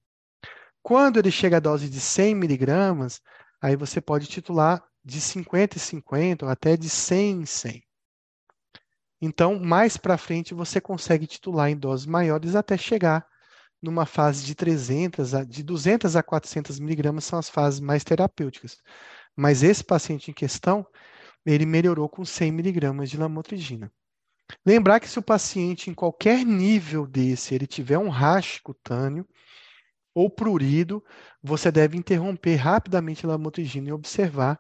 [0.82, 3.22] Quando ele chega à dose de 100 miligramas,
[3.62, 7.84] aí você pode titular de 50 em 50 ou até de 100 em 100.
[9.26, 13.26] Então, mais para frente, você consegue titular em doses maiores até chegar
[13.82, 18.82] numa fase de 300, a, de 200 a 400 miligramas são as fases mais terapêuticas.
[19.34, 20.86] Mas esse paciente em questão,
[21.46, 23.90] ele melhorou com 100 miligramas de lamotrigina.
[24.66, 29.26] Lembrar que se o paciente em qualquer nível desse, ele tiver um rash cutâneo,
[30.14, 31.02] ou prurido,
[31.42, 34.60] você deve interromper rapidamente a lamotrigina e observar.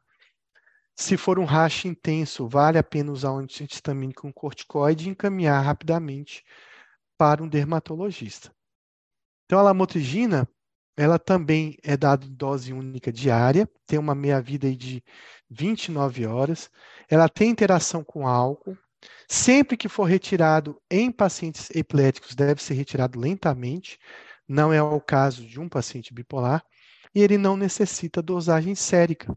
[0.95, 5.63] Se for um racha intenso, vale a pena usar um antihistamínico com corticoide e encaminhar
[5.63, 6.43] rapidamente
[7.17, 8.53] para um dermatologista.
[9.45, 10.47] Então, a lamotrigina,
[10.95, 15.03] ela também é dada em dose única diária, tem uma meia-vida de
[15.49, 16.69] 29 horas,
[17.09, 18.77] ela tem interação com álcool,
[19.27, 23.97] sempre que for retirado em pacientes epiléticos, deve ser retirado lentamente,
[24.47, 26.63] não é o caso de um paciente bipolar,
[27.15, 29.35] e ele não necessita dosagem sérica.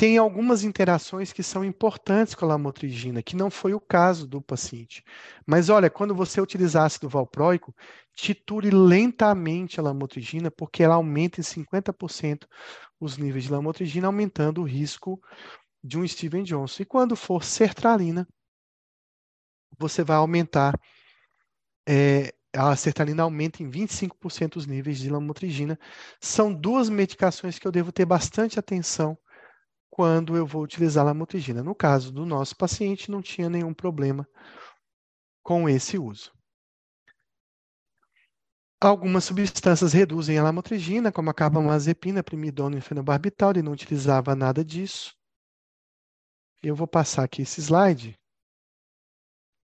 [0.00, 4.40] Tem algumas interações que são importantes com a lamotrigina, que não foi o caso do
[4.40, 5.04] paciente.
[5.46, 7.76] Mas olha, quando você utilizar ácido valproico,
[8.14, 12.48] titure lentamente a lamotrigina, porque ela aumenta em 50%
[12.98, 15.20] os níveis de lamotrigina, aumentando o risco
[15.84, 16.82] de um Steven Johnson.
[16.82, 18.26] E quando for sertralina,
[19.78, 20.80] você vai aumentar
[21.86, 25.78] é, a sertralina aumenta em 25% os níveis de lamotrigina.
[26.18, 29.18] São duas medicações que eu devo ter bastante atenção
[29.90, 31.62] quando eu vou utilizar a lamotrigina.
[31.62, 34.26] No caso do nosso paciente, não tinha nenhum problema
[35.42, 36.32] com esse uso.
[38.80, 44.64] Algumas substâncias reduzem a lamotrigina, como a carbamazepina, primidona e fenobarbital, ele não utilizava nada
[44.64, 45.14] disso.
[46.62, 48.18] Eu vou passar aqui esse slide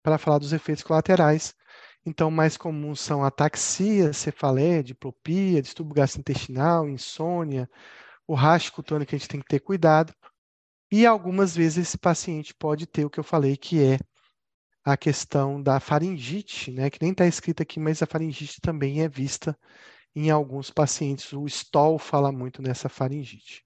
[0.02, 1.54] para falar dos efeitos colaterais
[2.04, 7.68] então, mais comuns são ataxia, cefaleia, diplopia, distúrbio gastrointestinal, insônia,
[8.30, 10.14] o racho cutâneo que a gente tem que ter cuidado.
[10.88, 13.98] E algumas vezes esse paciente pode ter o que eu falei, que é
[14.84, 19.08] a questão da faringite, né, que nem está escrito aqui, mas a faringite também é
[19.08, 19.58] vista
[20.14, 21.32] em alguns pacientes.
[21.32, 23.64] O Stoll fala muito nessa faringite.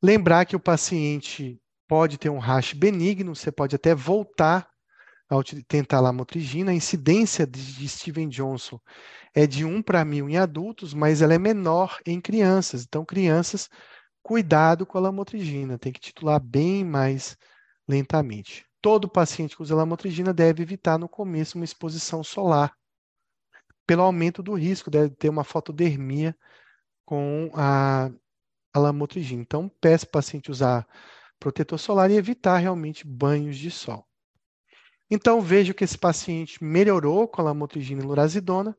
[0.00, 4.70] Lembrar que o paciente pode ter um rash benigno, você pode até voltar
[5.30, 8.80] ao tentar lamotrigina, a incidência de Steven Johnson
[9.32, 12.84] é de 1 para 1.000 em adultos, mas ela é menor em crianças.
[12.84, 13.68] Então, crianças
[14.22, 17.38] cuidado com a lamotrigina, tem que titular bem mais
[17.88, 18.66] lentamente.
[18.82, 22.74] Todo paciente que usa lamotrigina deve evitar no começo uma exposição solar,
[23.86, 26.36] pelo aumento do risco, deve ter uma fotodermia
[27.04, 28.10] com a,
[28.72, 29.42] a lamotrigina.
[29.42, 30.86] Então, peço o paciente usar
[31.38, 34.09] protetor solar e evitar realmente banhos de sol.
[35.10, 38.76] Então, vejo que esse paciente melhorou com a lamotrigina e lurazidona.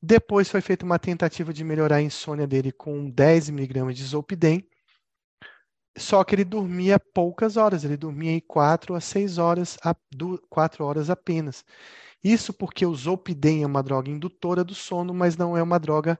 [0.00, 4.64] Depois foi feita uma tentativa de melhorar a insônia dele com 10 miligramas de zolpidem.
[5.98, 9.76] Só que ele dormia poucas horas, ele dormia em 4 a 6 horas,
[10.48, 11.64] 4 horas apenas.
[12.22, 16.18] Isso porque o zolpidem é uma droga indutora do sono, mas não é uma droga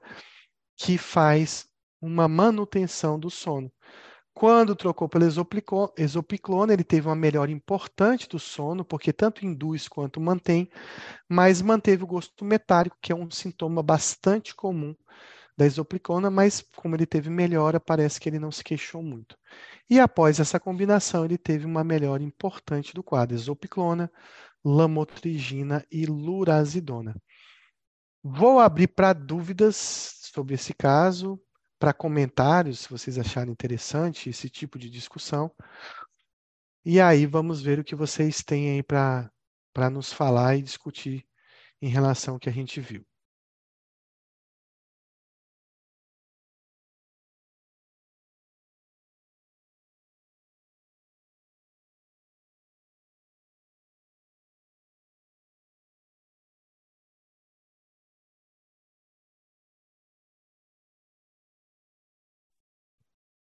[0.77, 1.65] que faz
[2.01, 3.71] uma manutenção do sono.
[4.33, 10.19] Quando trocou pelo exopiclona, ele teve uma melhora importante do sono, porque tanto induz quanto
[10.19, 10.69] mantém,
[11.29, 14.95] mas manteve o gosto metálico, que é um sintoma bastante comum
[15.55, 19.37] da exopiclona, mas como ele teve melhora, parece que ele não se queixou muito.
[19.87, 24.11] E após essa combinação, ele teve uma melhora importante do quadro, exopiclona,
[24.65, 27.15] lamotrigina e lurazidona.
[28.23, 29.75] Vou abrir para dúvidas
[30.33, 31.39] sobre esse caso
[31.83, 35.51] para comentários, se vocês acharem interessante esse tipo de discussão.
[36.85, 39.29] E aí vamos ver o que vocês têm aí para
[39.91, 41.27] nos falar e discutir
[41.81, 43.05] em relação ao que a gente viu.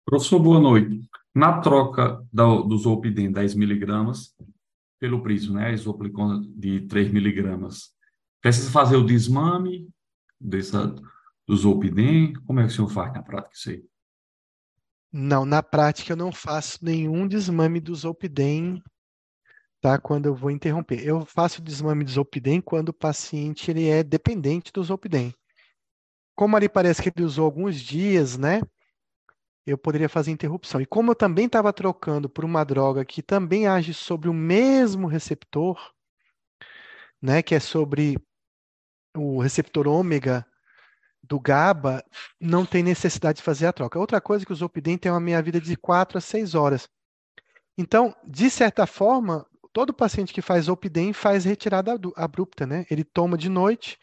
[0.06, 1.02] Professor, boa noite.
[1.34, 4.36] Na troca do, do Zolpidem 10 miligramas
[5.00, 7.92] pelo prisma, né, isoplicona de 3 miligramas,
[8.40, 9.90] precisa fazer o desmame
[10.40, 10.96] dessa,
[11.48, 12.34] do Zolpidem?
[12.46, 13.84] Como é que o senhor faz na prática isso aí?
[15.12, 18.84] Não, na prática eu não faço nenhum desmame do Zolpidem,
[19.82, 19.98] tá?
[19.98, 21.04] Quando eu vou interromper.
[21.04, 25.34] Eu faço desmame do Zolpidem quando o paciente ele é dependente do Zolpidem.
[26.36, 28.62] Como ali parece que ele usou alguns dias, né?
[29.66, 30.80] Eu poderia fazer interrupção.
[30.80, 35.08] E como eu também estava trocando por uma droga que também age sobre o mesmo
[35.08, 35.92] receptor,
[37.22, 38.18] né, que é sobre
[39.16, 40.46] o receptor ômega
[41.24, 42.04] do GABA,
[42.40, 43.98] não tem necessidade de fazer a troca.
[43.98, 46.88] Outra coisa é que o Zolpidem tem uma meia-vida de 4 a 6 horas.
[47.78, 52.86] Então, de certa forma, todo paciente que faz Zolpidem faz retirada abrupta, né?
[52.90, 53.98] Ele toma de noite,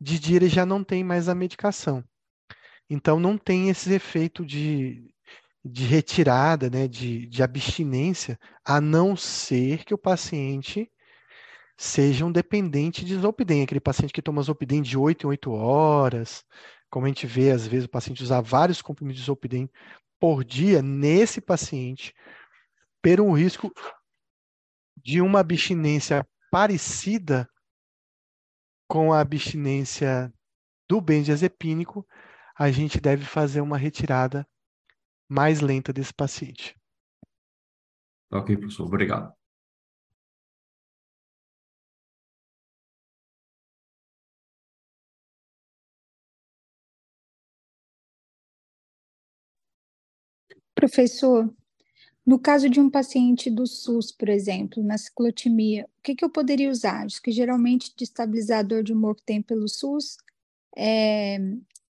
[0.00, 2.04] de dia ele já não tem mais a medicação.
[2.88, 5.10] Então, não tem esse efeito de,
[5.64, 10.90] de retirada, né, de, de abstinência, a não ser que o paciente
[11.76, 16.44] seja um dependente de Zolpidem, aquele paciente que toma Zolpidem de 8 em 8 horas,
[16.90, 19.68] como a gente vê, às vezes, o paciente usar vários comprimidos de Zolpidem
[20.20, 22.14] por dia, nesse paciente,
[23.02, 23.72] per um risco
[24.96, 27.48] de uma abstinência parecida
[28.88, 30.32] com a abstinência
[30.88, 32.06] do benzodiazepínico,
[32.56, 34.46] a gente deve fazer uma retirada
[35.28, 36.76] mais lenta desse paciente.
[38.30, 38.86] Ok, professor.
[38.86, 39.34] Obrigado.
[50.74, 51.54] Professor,
[52.26, 56.30] no caso de um paciente do SUS, por exemplo, na ciclotimia, o que, que eu
[56.30, 57.04] poderia usar?
[57.04, 60.16] Acho que geralmente de estabilizador de humor que tem pelo SUS
[60.76, 61.38] é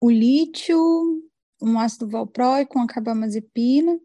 [0.01, 0.79] o lítio,
[1.61, 3.99] um ácido valproico, uma carbamazepina,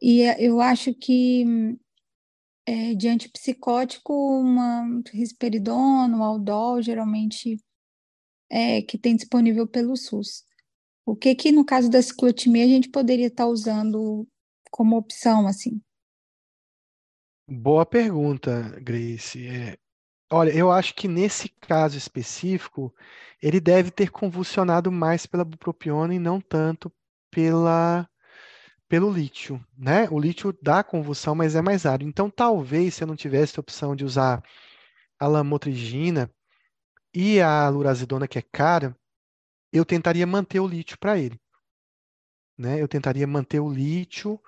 [0.00, 1.44] e eh, eu acho que
[2.66, 7.58] é, de antipsicótico, uma risperidona, um aldol, geralmente
[8.50, 10.44] é, que tem disponível pelo SUS.
[11.06, 14.28] O que que no caso da ciclotimia a gente poderia estar tá usando
[14.70, 15.80] como opção, assim?
[17.48, 19.46] Boa pergunta, Grace.
[19.46, 19.78] É,
[20.30, 22.94] olha, eu acho que nesse caso específico,
[23.42, 26.92] ele deve ter convulsionado mais pela bupropiona e não tanto
[27.30, 28.08] pela
[28.88, 30.08] pelo lítio, né?
[30.10, 32.02] O lítio dá convulsão, mas é mais raro.
[32.04, 34.42] Então, talvez se eu não tivesse a opção de usar
[35.18, 36.30] a lamotrigina
[37.14, 38.96] e a lurazidona, que é cara,
[39.72, 41.38] eu tentaria manter o lítio para ele.
[42.56, 42.80] Né?
[42.80, 44.40] Eu tentaria manter o lítio.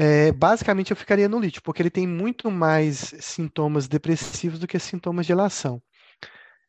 [0.00, 4.78] É, basicamente, eu ficaria no lítio, porque ele tem muito mais sintomas depressivos do que
[4.78, 5.82] sintomas de elação.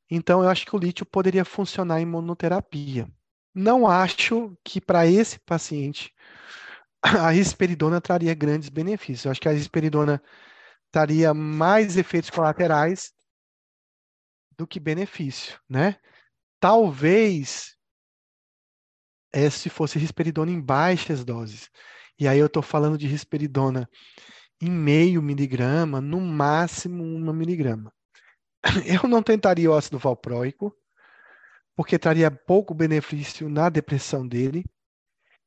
[0.10, 3.07] Então, eu acho que o lítio poderia funcionar em monoterapia.
[3.53, 6.11] Não acho que para esse paciente
[7.03, 9.26] a risperidona traria grandes benefícios.
[9.26, 10.19] Eu acho que a risperidona
[10.91, 13.14] traria mais efeitos colaterais
[14.57, 15.97] do que benefício, né?
[16.60, 17.76] Talvez
[19.31, 21.69] é se fosse risperidona em baixas doses.
[22.20, 23.90] E aí eu estou falando de risperidona
[24.62, 27.94] em meio miligrama, no máximo uma miligrama.
[28.86, 30.76] Eu não tentaria o ácido valproico,
[31.76, 34.66] porque traria pouco benefício na depressão dele.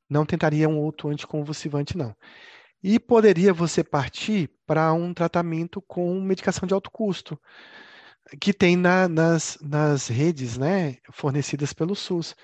[0.08, 2.16] Não tentaria um outro anticonvulsivante, não.
[2.82, 7.38] E poderia você partir para um tratamento com medicação de alto custo,
[8.40, 12.34] que tem na, nas, nas redes né, fornecidas pelo SUS.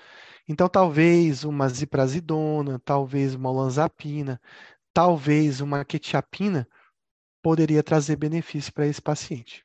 [0.51, 4.41] Então, talvez uma ziprasidona, talvez uma olanzapina,
[4.91, 6.67] talvez uma quetiapina
[7.39, 9.63] poderia trazer benefício para esse paciente.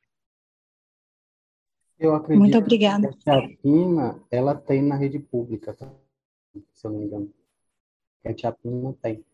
[1.98, 3.08] Eu acredito Muito obrigada.
[3.08, 5.90] que a quetiapina, ela tem na rede pública, tá?
[6.74, 7.34] se eu não me engano.
[8.22, 9.24] A quetiapina tem.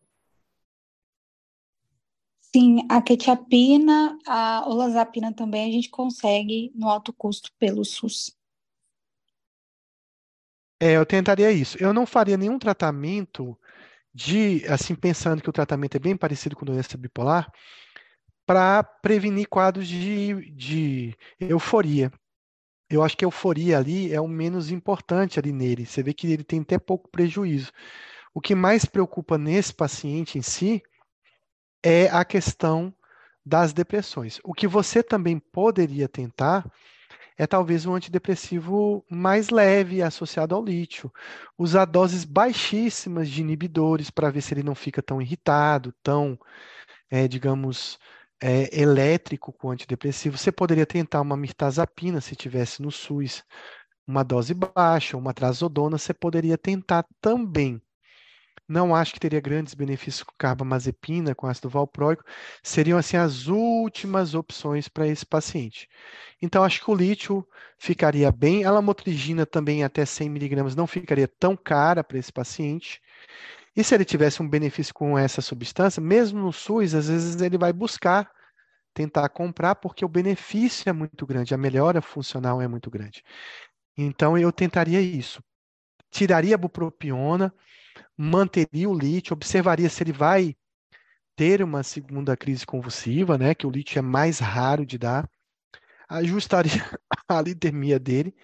[2.38, 8.38] Sim, a quetiapina, a olanzapina também a gente consegue no alto custo pelo SUS.
[10.80, 11.76] É, eu tentaria isso.
[11.78, 13.56] Eu não faria nenhum tratamento
[14.14, 17.52] de, assim, pensando que o tratamento é bem parecido com doença bipolar,
[18.46, 22.10] para prevenir quadros de, de euforia.
[22.88, 25.86] Eu acho que a euforia ali é o menos importante ali nele.
[25.86, 27.70] Você vê que ele tem até pouco prejuízo.
[28.34, 30.82] O que mais preocupa nesse paciente em si
[31.84, 32.92] é a questão
[33.46, 34.40] das depressões.
[34.42, 36.68] O que você também poderia tentar
[37.40, 41.10] é talvez um antidepressivo mais leve associado ao lítio.
[41.56, 46.38] Usar doses baixíssimas de inibidores para ver se ele não fica tão irritado, tão,
[47.10, 47.98] é, digamos,
[48.42, 50.36] é, elétrico com antidepressivo.
[50.36, 53.42] Você poderia tentar uma mirtazapina se tivesse no SUS,
[54.06, 57.80] uma dose baixa, uma trazodona, você poderia tentar também.
[58.70, 62.22] Não acho que teria grandes benefícios com carbamazepina, com ácido valproico.
[62.62, 65.88] Seriam assim as últimas opções para esse paciente.
[66.40, 67.44] Então acho que o lítio
[67.76, 68.64] ficaria bem.
[68.64, 73.02] A lamotrigina também até 100 miligramas não ficaria tão cara para esse paciente.
[73.74, 77.58] E se ele tivesse um benefício com essa substância, mesmo no SUS, às vezes ele
[77.58, 78.30] vai buscar
[78.94, 83.24] tentar comprar porque o benefício é muito grande, a melhora funcional é muito grande.
[83.98, 85.42] Então eu tentaria isso.
[86.08, 87.52] Tiraria a bupropiona,
[88.22, 90.54] manteria o lítio, observaria se ele vai
[91.34, 95.26] ter uma segunda crise convulsiva, né, que o lítio é mais raro de dar,
[96.06, 96.70] ajustaria
[97.26, 98.36] a litemia dele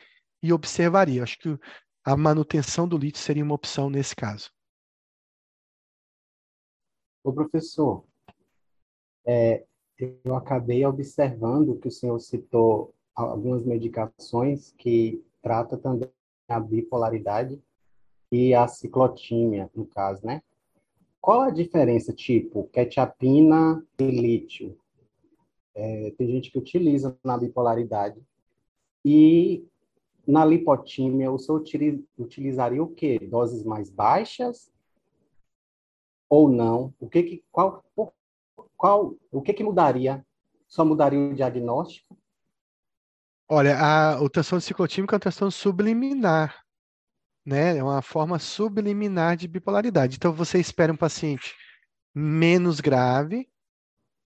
[0.42, 1.22] e observaria.
[1.22, 1.58] Acho que
[2.02, 4.50] a manutenção do lítio seria uma opção nesse caso.
[7.22, 8.06] Ô professor,
[9.26, 9.66] é,
[10.24, 16.10] eu acabei observando que o senhor citou algumas medicações que trata também
[16.48, 17.60] a bipolaridade
[18.36, 20.42] e a ciclotímia, no caso, né?
[21.20, 24.78] Qual a diferença, tipo, quetiapina e lítio?
[25.74, 28.20] É, tem gente que utiliza na bipolaridade.
[29.05, 29.66] E
[30.26, 31.65] na lipotímia, o senhor
[32.18, 33.18] utilizaria o quê?
[33.18, 34.70] Doses mais baixas
[36.28, 36.92] ou não?
[37.00, 37.84] O que que, qual,
[38.76, 40.24] qual, o que que mudaria?
[40.68, 42.16] Só mudaria o diagnóstico?
[43.48, 46.65] Olha, a, o transtorno ciclotímico é um transtorno subliminar
[47.47, 47.78] né?
[47.78, 50.16] É uma forma subliminar de bipolaridade.
[50.16, 51.55] Então, você espera um paciente
[52.15, 53.49] menos grave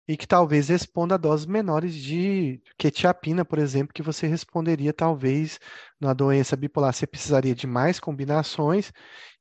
[0.08, 5.60] e que talvez responda a doses menores de quetiapina, por exemplo, que você responderia talvez
[6.00, 6.94] na doença bipolar.
[6.94, 8.92] Você precisaria de mais combinações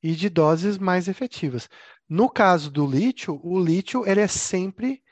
[0.02, 1.68] e de doses mais efetivas.
[2.08, 5.02] No caso do lítio, o lítio ele é sempre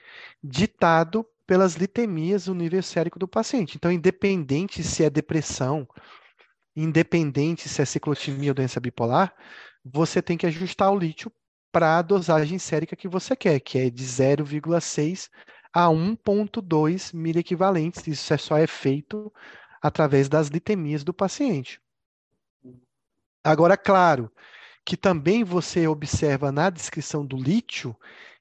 [0.42, 3.76] ditado pelas litemias no nível sérico do paciente.
[3.76, 5.86] Então, independente se é depressão,
[6.76, 9.34] independente se é ciclotimia ou doença bipolar,
[9.84, 11.30] você tem que ajustar o lítio
[11.70, 15.28] para a dosagem sérica que você quer, que é de 0,6
[15.72, 18.06] a 1,2 miliequivalentes.
[18.06, 19.32] Isso é só é feito
[19.82, 21.80] através das litemias do paciente.
[23.42, 24.30] Agora, claro,
[24.84, 27.96] que também você observa na descrição do lítio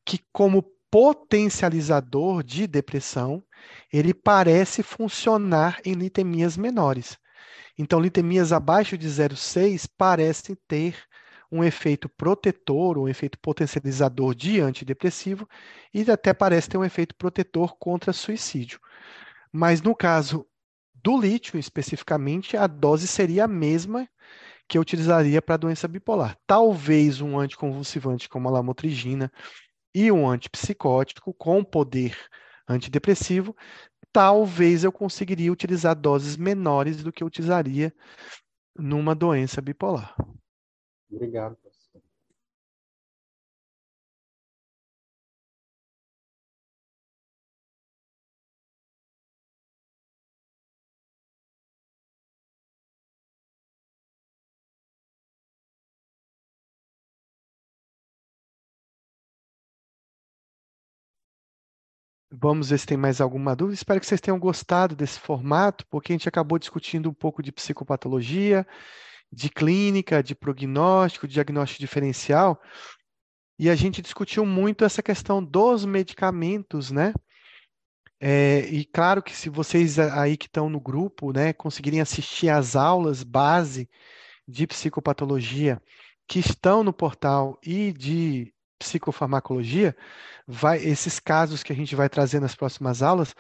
[0.06, 3.44] que, como potencializador de depressão,
[3.92, 7.18] ele parece funcionar em litemias menores.
[7.78, 10.96] Então, litemias abaixo de 0,6 parecem ter
[11.52, 15.48] um efeito protetor, um efeito potencializador de antidepressivo
[15.94, 18.80] e até parece ter um efeito protetor contra suicídio.
[19.52, 20.48] Mas no caso
[20.96, 24.10] do lítio, especificamente, a dose seria a mesma
[24.68, 26.38] que eu utilizaria para doença bipolar.
[26.48, 29.32] Talvez um anticonvulsivante como a lamotrigina
[29.94, 32.18] e um antipsicótico com poder
[32.68, 33.56] antidepressivo
[34.14, 37.92] talvez eu conseguiria utilizar doses menores do que eu utilizaria
[38.78, 40.16] numa doença bipolar.
[41.12, 41.58] Obrigado.
[62.36, 63.76] Vamos ver se tem mais alguma dúvida.
[63.76, 67.52] Espero que vocês tenham gostado desse formato, porque a gente acabou discutindo um pouco de
[67.52, 68.66] psicopatologia,
[69.32, 72.60] de clínica, de prognóstico, de diagnóstico diferencial,
[73.60, 77.14] e a gente discutiu muito essa questão dos medicamentos, né?
[78.20, 82.76] É, e claro que se vocês aí que estão no grupo, né, conseguirem assistir às
[82.76, 83.88] aulas base
[84.48, 85.82] de psicopatologia
[86.28, 88.53] que estão no portal e de
[88.84, 89.96] psicofarmacologia,
[90.48, 93.34] vai, esses casos que a gente vai trazer nas próximas aulas,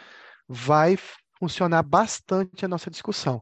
[0.47, 0.97] vai
[1.39, 3.41] funcionar bastante a nossa discussão.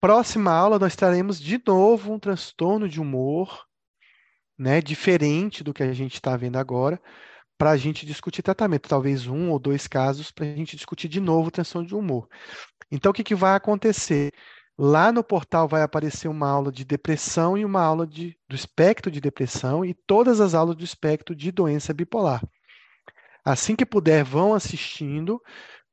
[0.00, 3.64] Próxima aula, nós traremos de novo um transtorno de humor,
[4.58, 7.00] né, diferente do que a gente está vendo agora,
[7.58, 8.88] para a gente discutir tratamento.
[8.88, 12.28] Talvez um ou dois casos para a gente discutir de novo transtorno de humor.
[12.90, 14.32] Então, o que, que vai acontecer?
[14.78, 19.10] Lá no portal vai aparecer uma aula de depressão e uma aula de, do espectro
[19.10, 22.42] de depressão e todas as aulas do espectro de doença bipolar.
[23.42, 25.40] Assim que puder, vão assistindo,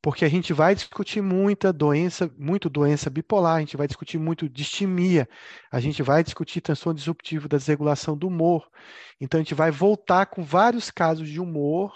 [0.02, 4.50] porque a gente vai discutir muita doença, muito doença bipolar, a gente vai discutir muito
[4.50, 5.30] distimia,
[5.72, 8.68] a gente vai discutir transtorno disruptivo da desregulação do humor.
[9.22, 11.94] Então a gente vai voltar com vários casos de humor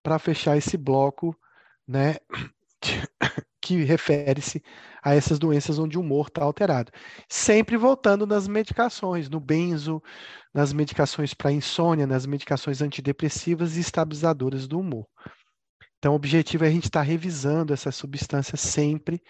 [0.00, 1.36] para fechar esse bloco,
[1.88, 2.18] né,
[3.60, 4.62] que refere-se
[5.02, 6.90] a essas doenças onde o humor está alterado.
[7.28, 10.02] Sempre voltando nas medicações, no benzo,
[10.52, 15.06] nas medicações para insônia, nas medicações antidepressivas e estabilizadoras do humor.
[15.98, 19.22] Então, o objetivo é a gente estar tá revisando essas substâncias sempre,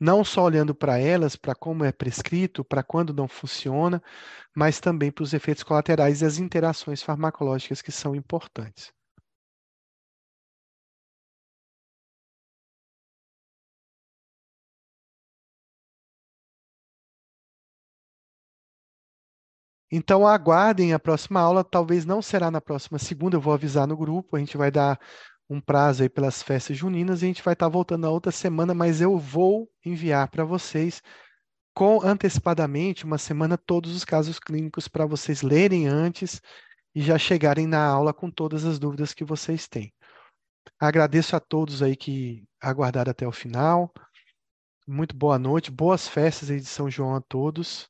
[0.00, 4.02] não só olhando para elas, para como é prescrito, para quando não funciona,
[4.54, 8.92] mas também para os efeitos colaterais e as interações farmacológicas que são importantes.
[19.90, 23.96] Então aguardem a próxima aula, talvez não será na próxima segunda, eu vou avisar no
[23.96, 25.00] grupo, a gente vai dar
[25.48, 28.74] um prazo aí pelas festas juninas e a gente vai estar voltando na outra semana,
[28.74, 31.02] mas eu vou enviar para vocês
[31.74, 36.42] com antecipadamente uma semana todos os casos clínicos para vocês lerem antes
[36.94, 39.92] e já chegarem na aula com todas as dúvidas que vocês têm.
[40.78, 43.92] Agradeço a todos aí que aguardaram até o final.
[44.86, 47.88] Muito boa noite, boas festas aí de São João a todos.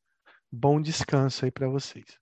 [0.52, 2.18] Bom descanso aí para vocês.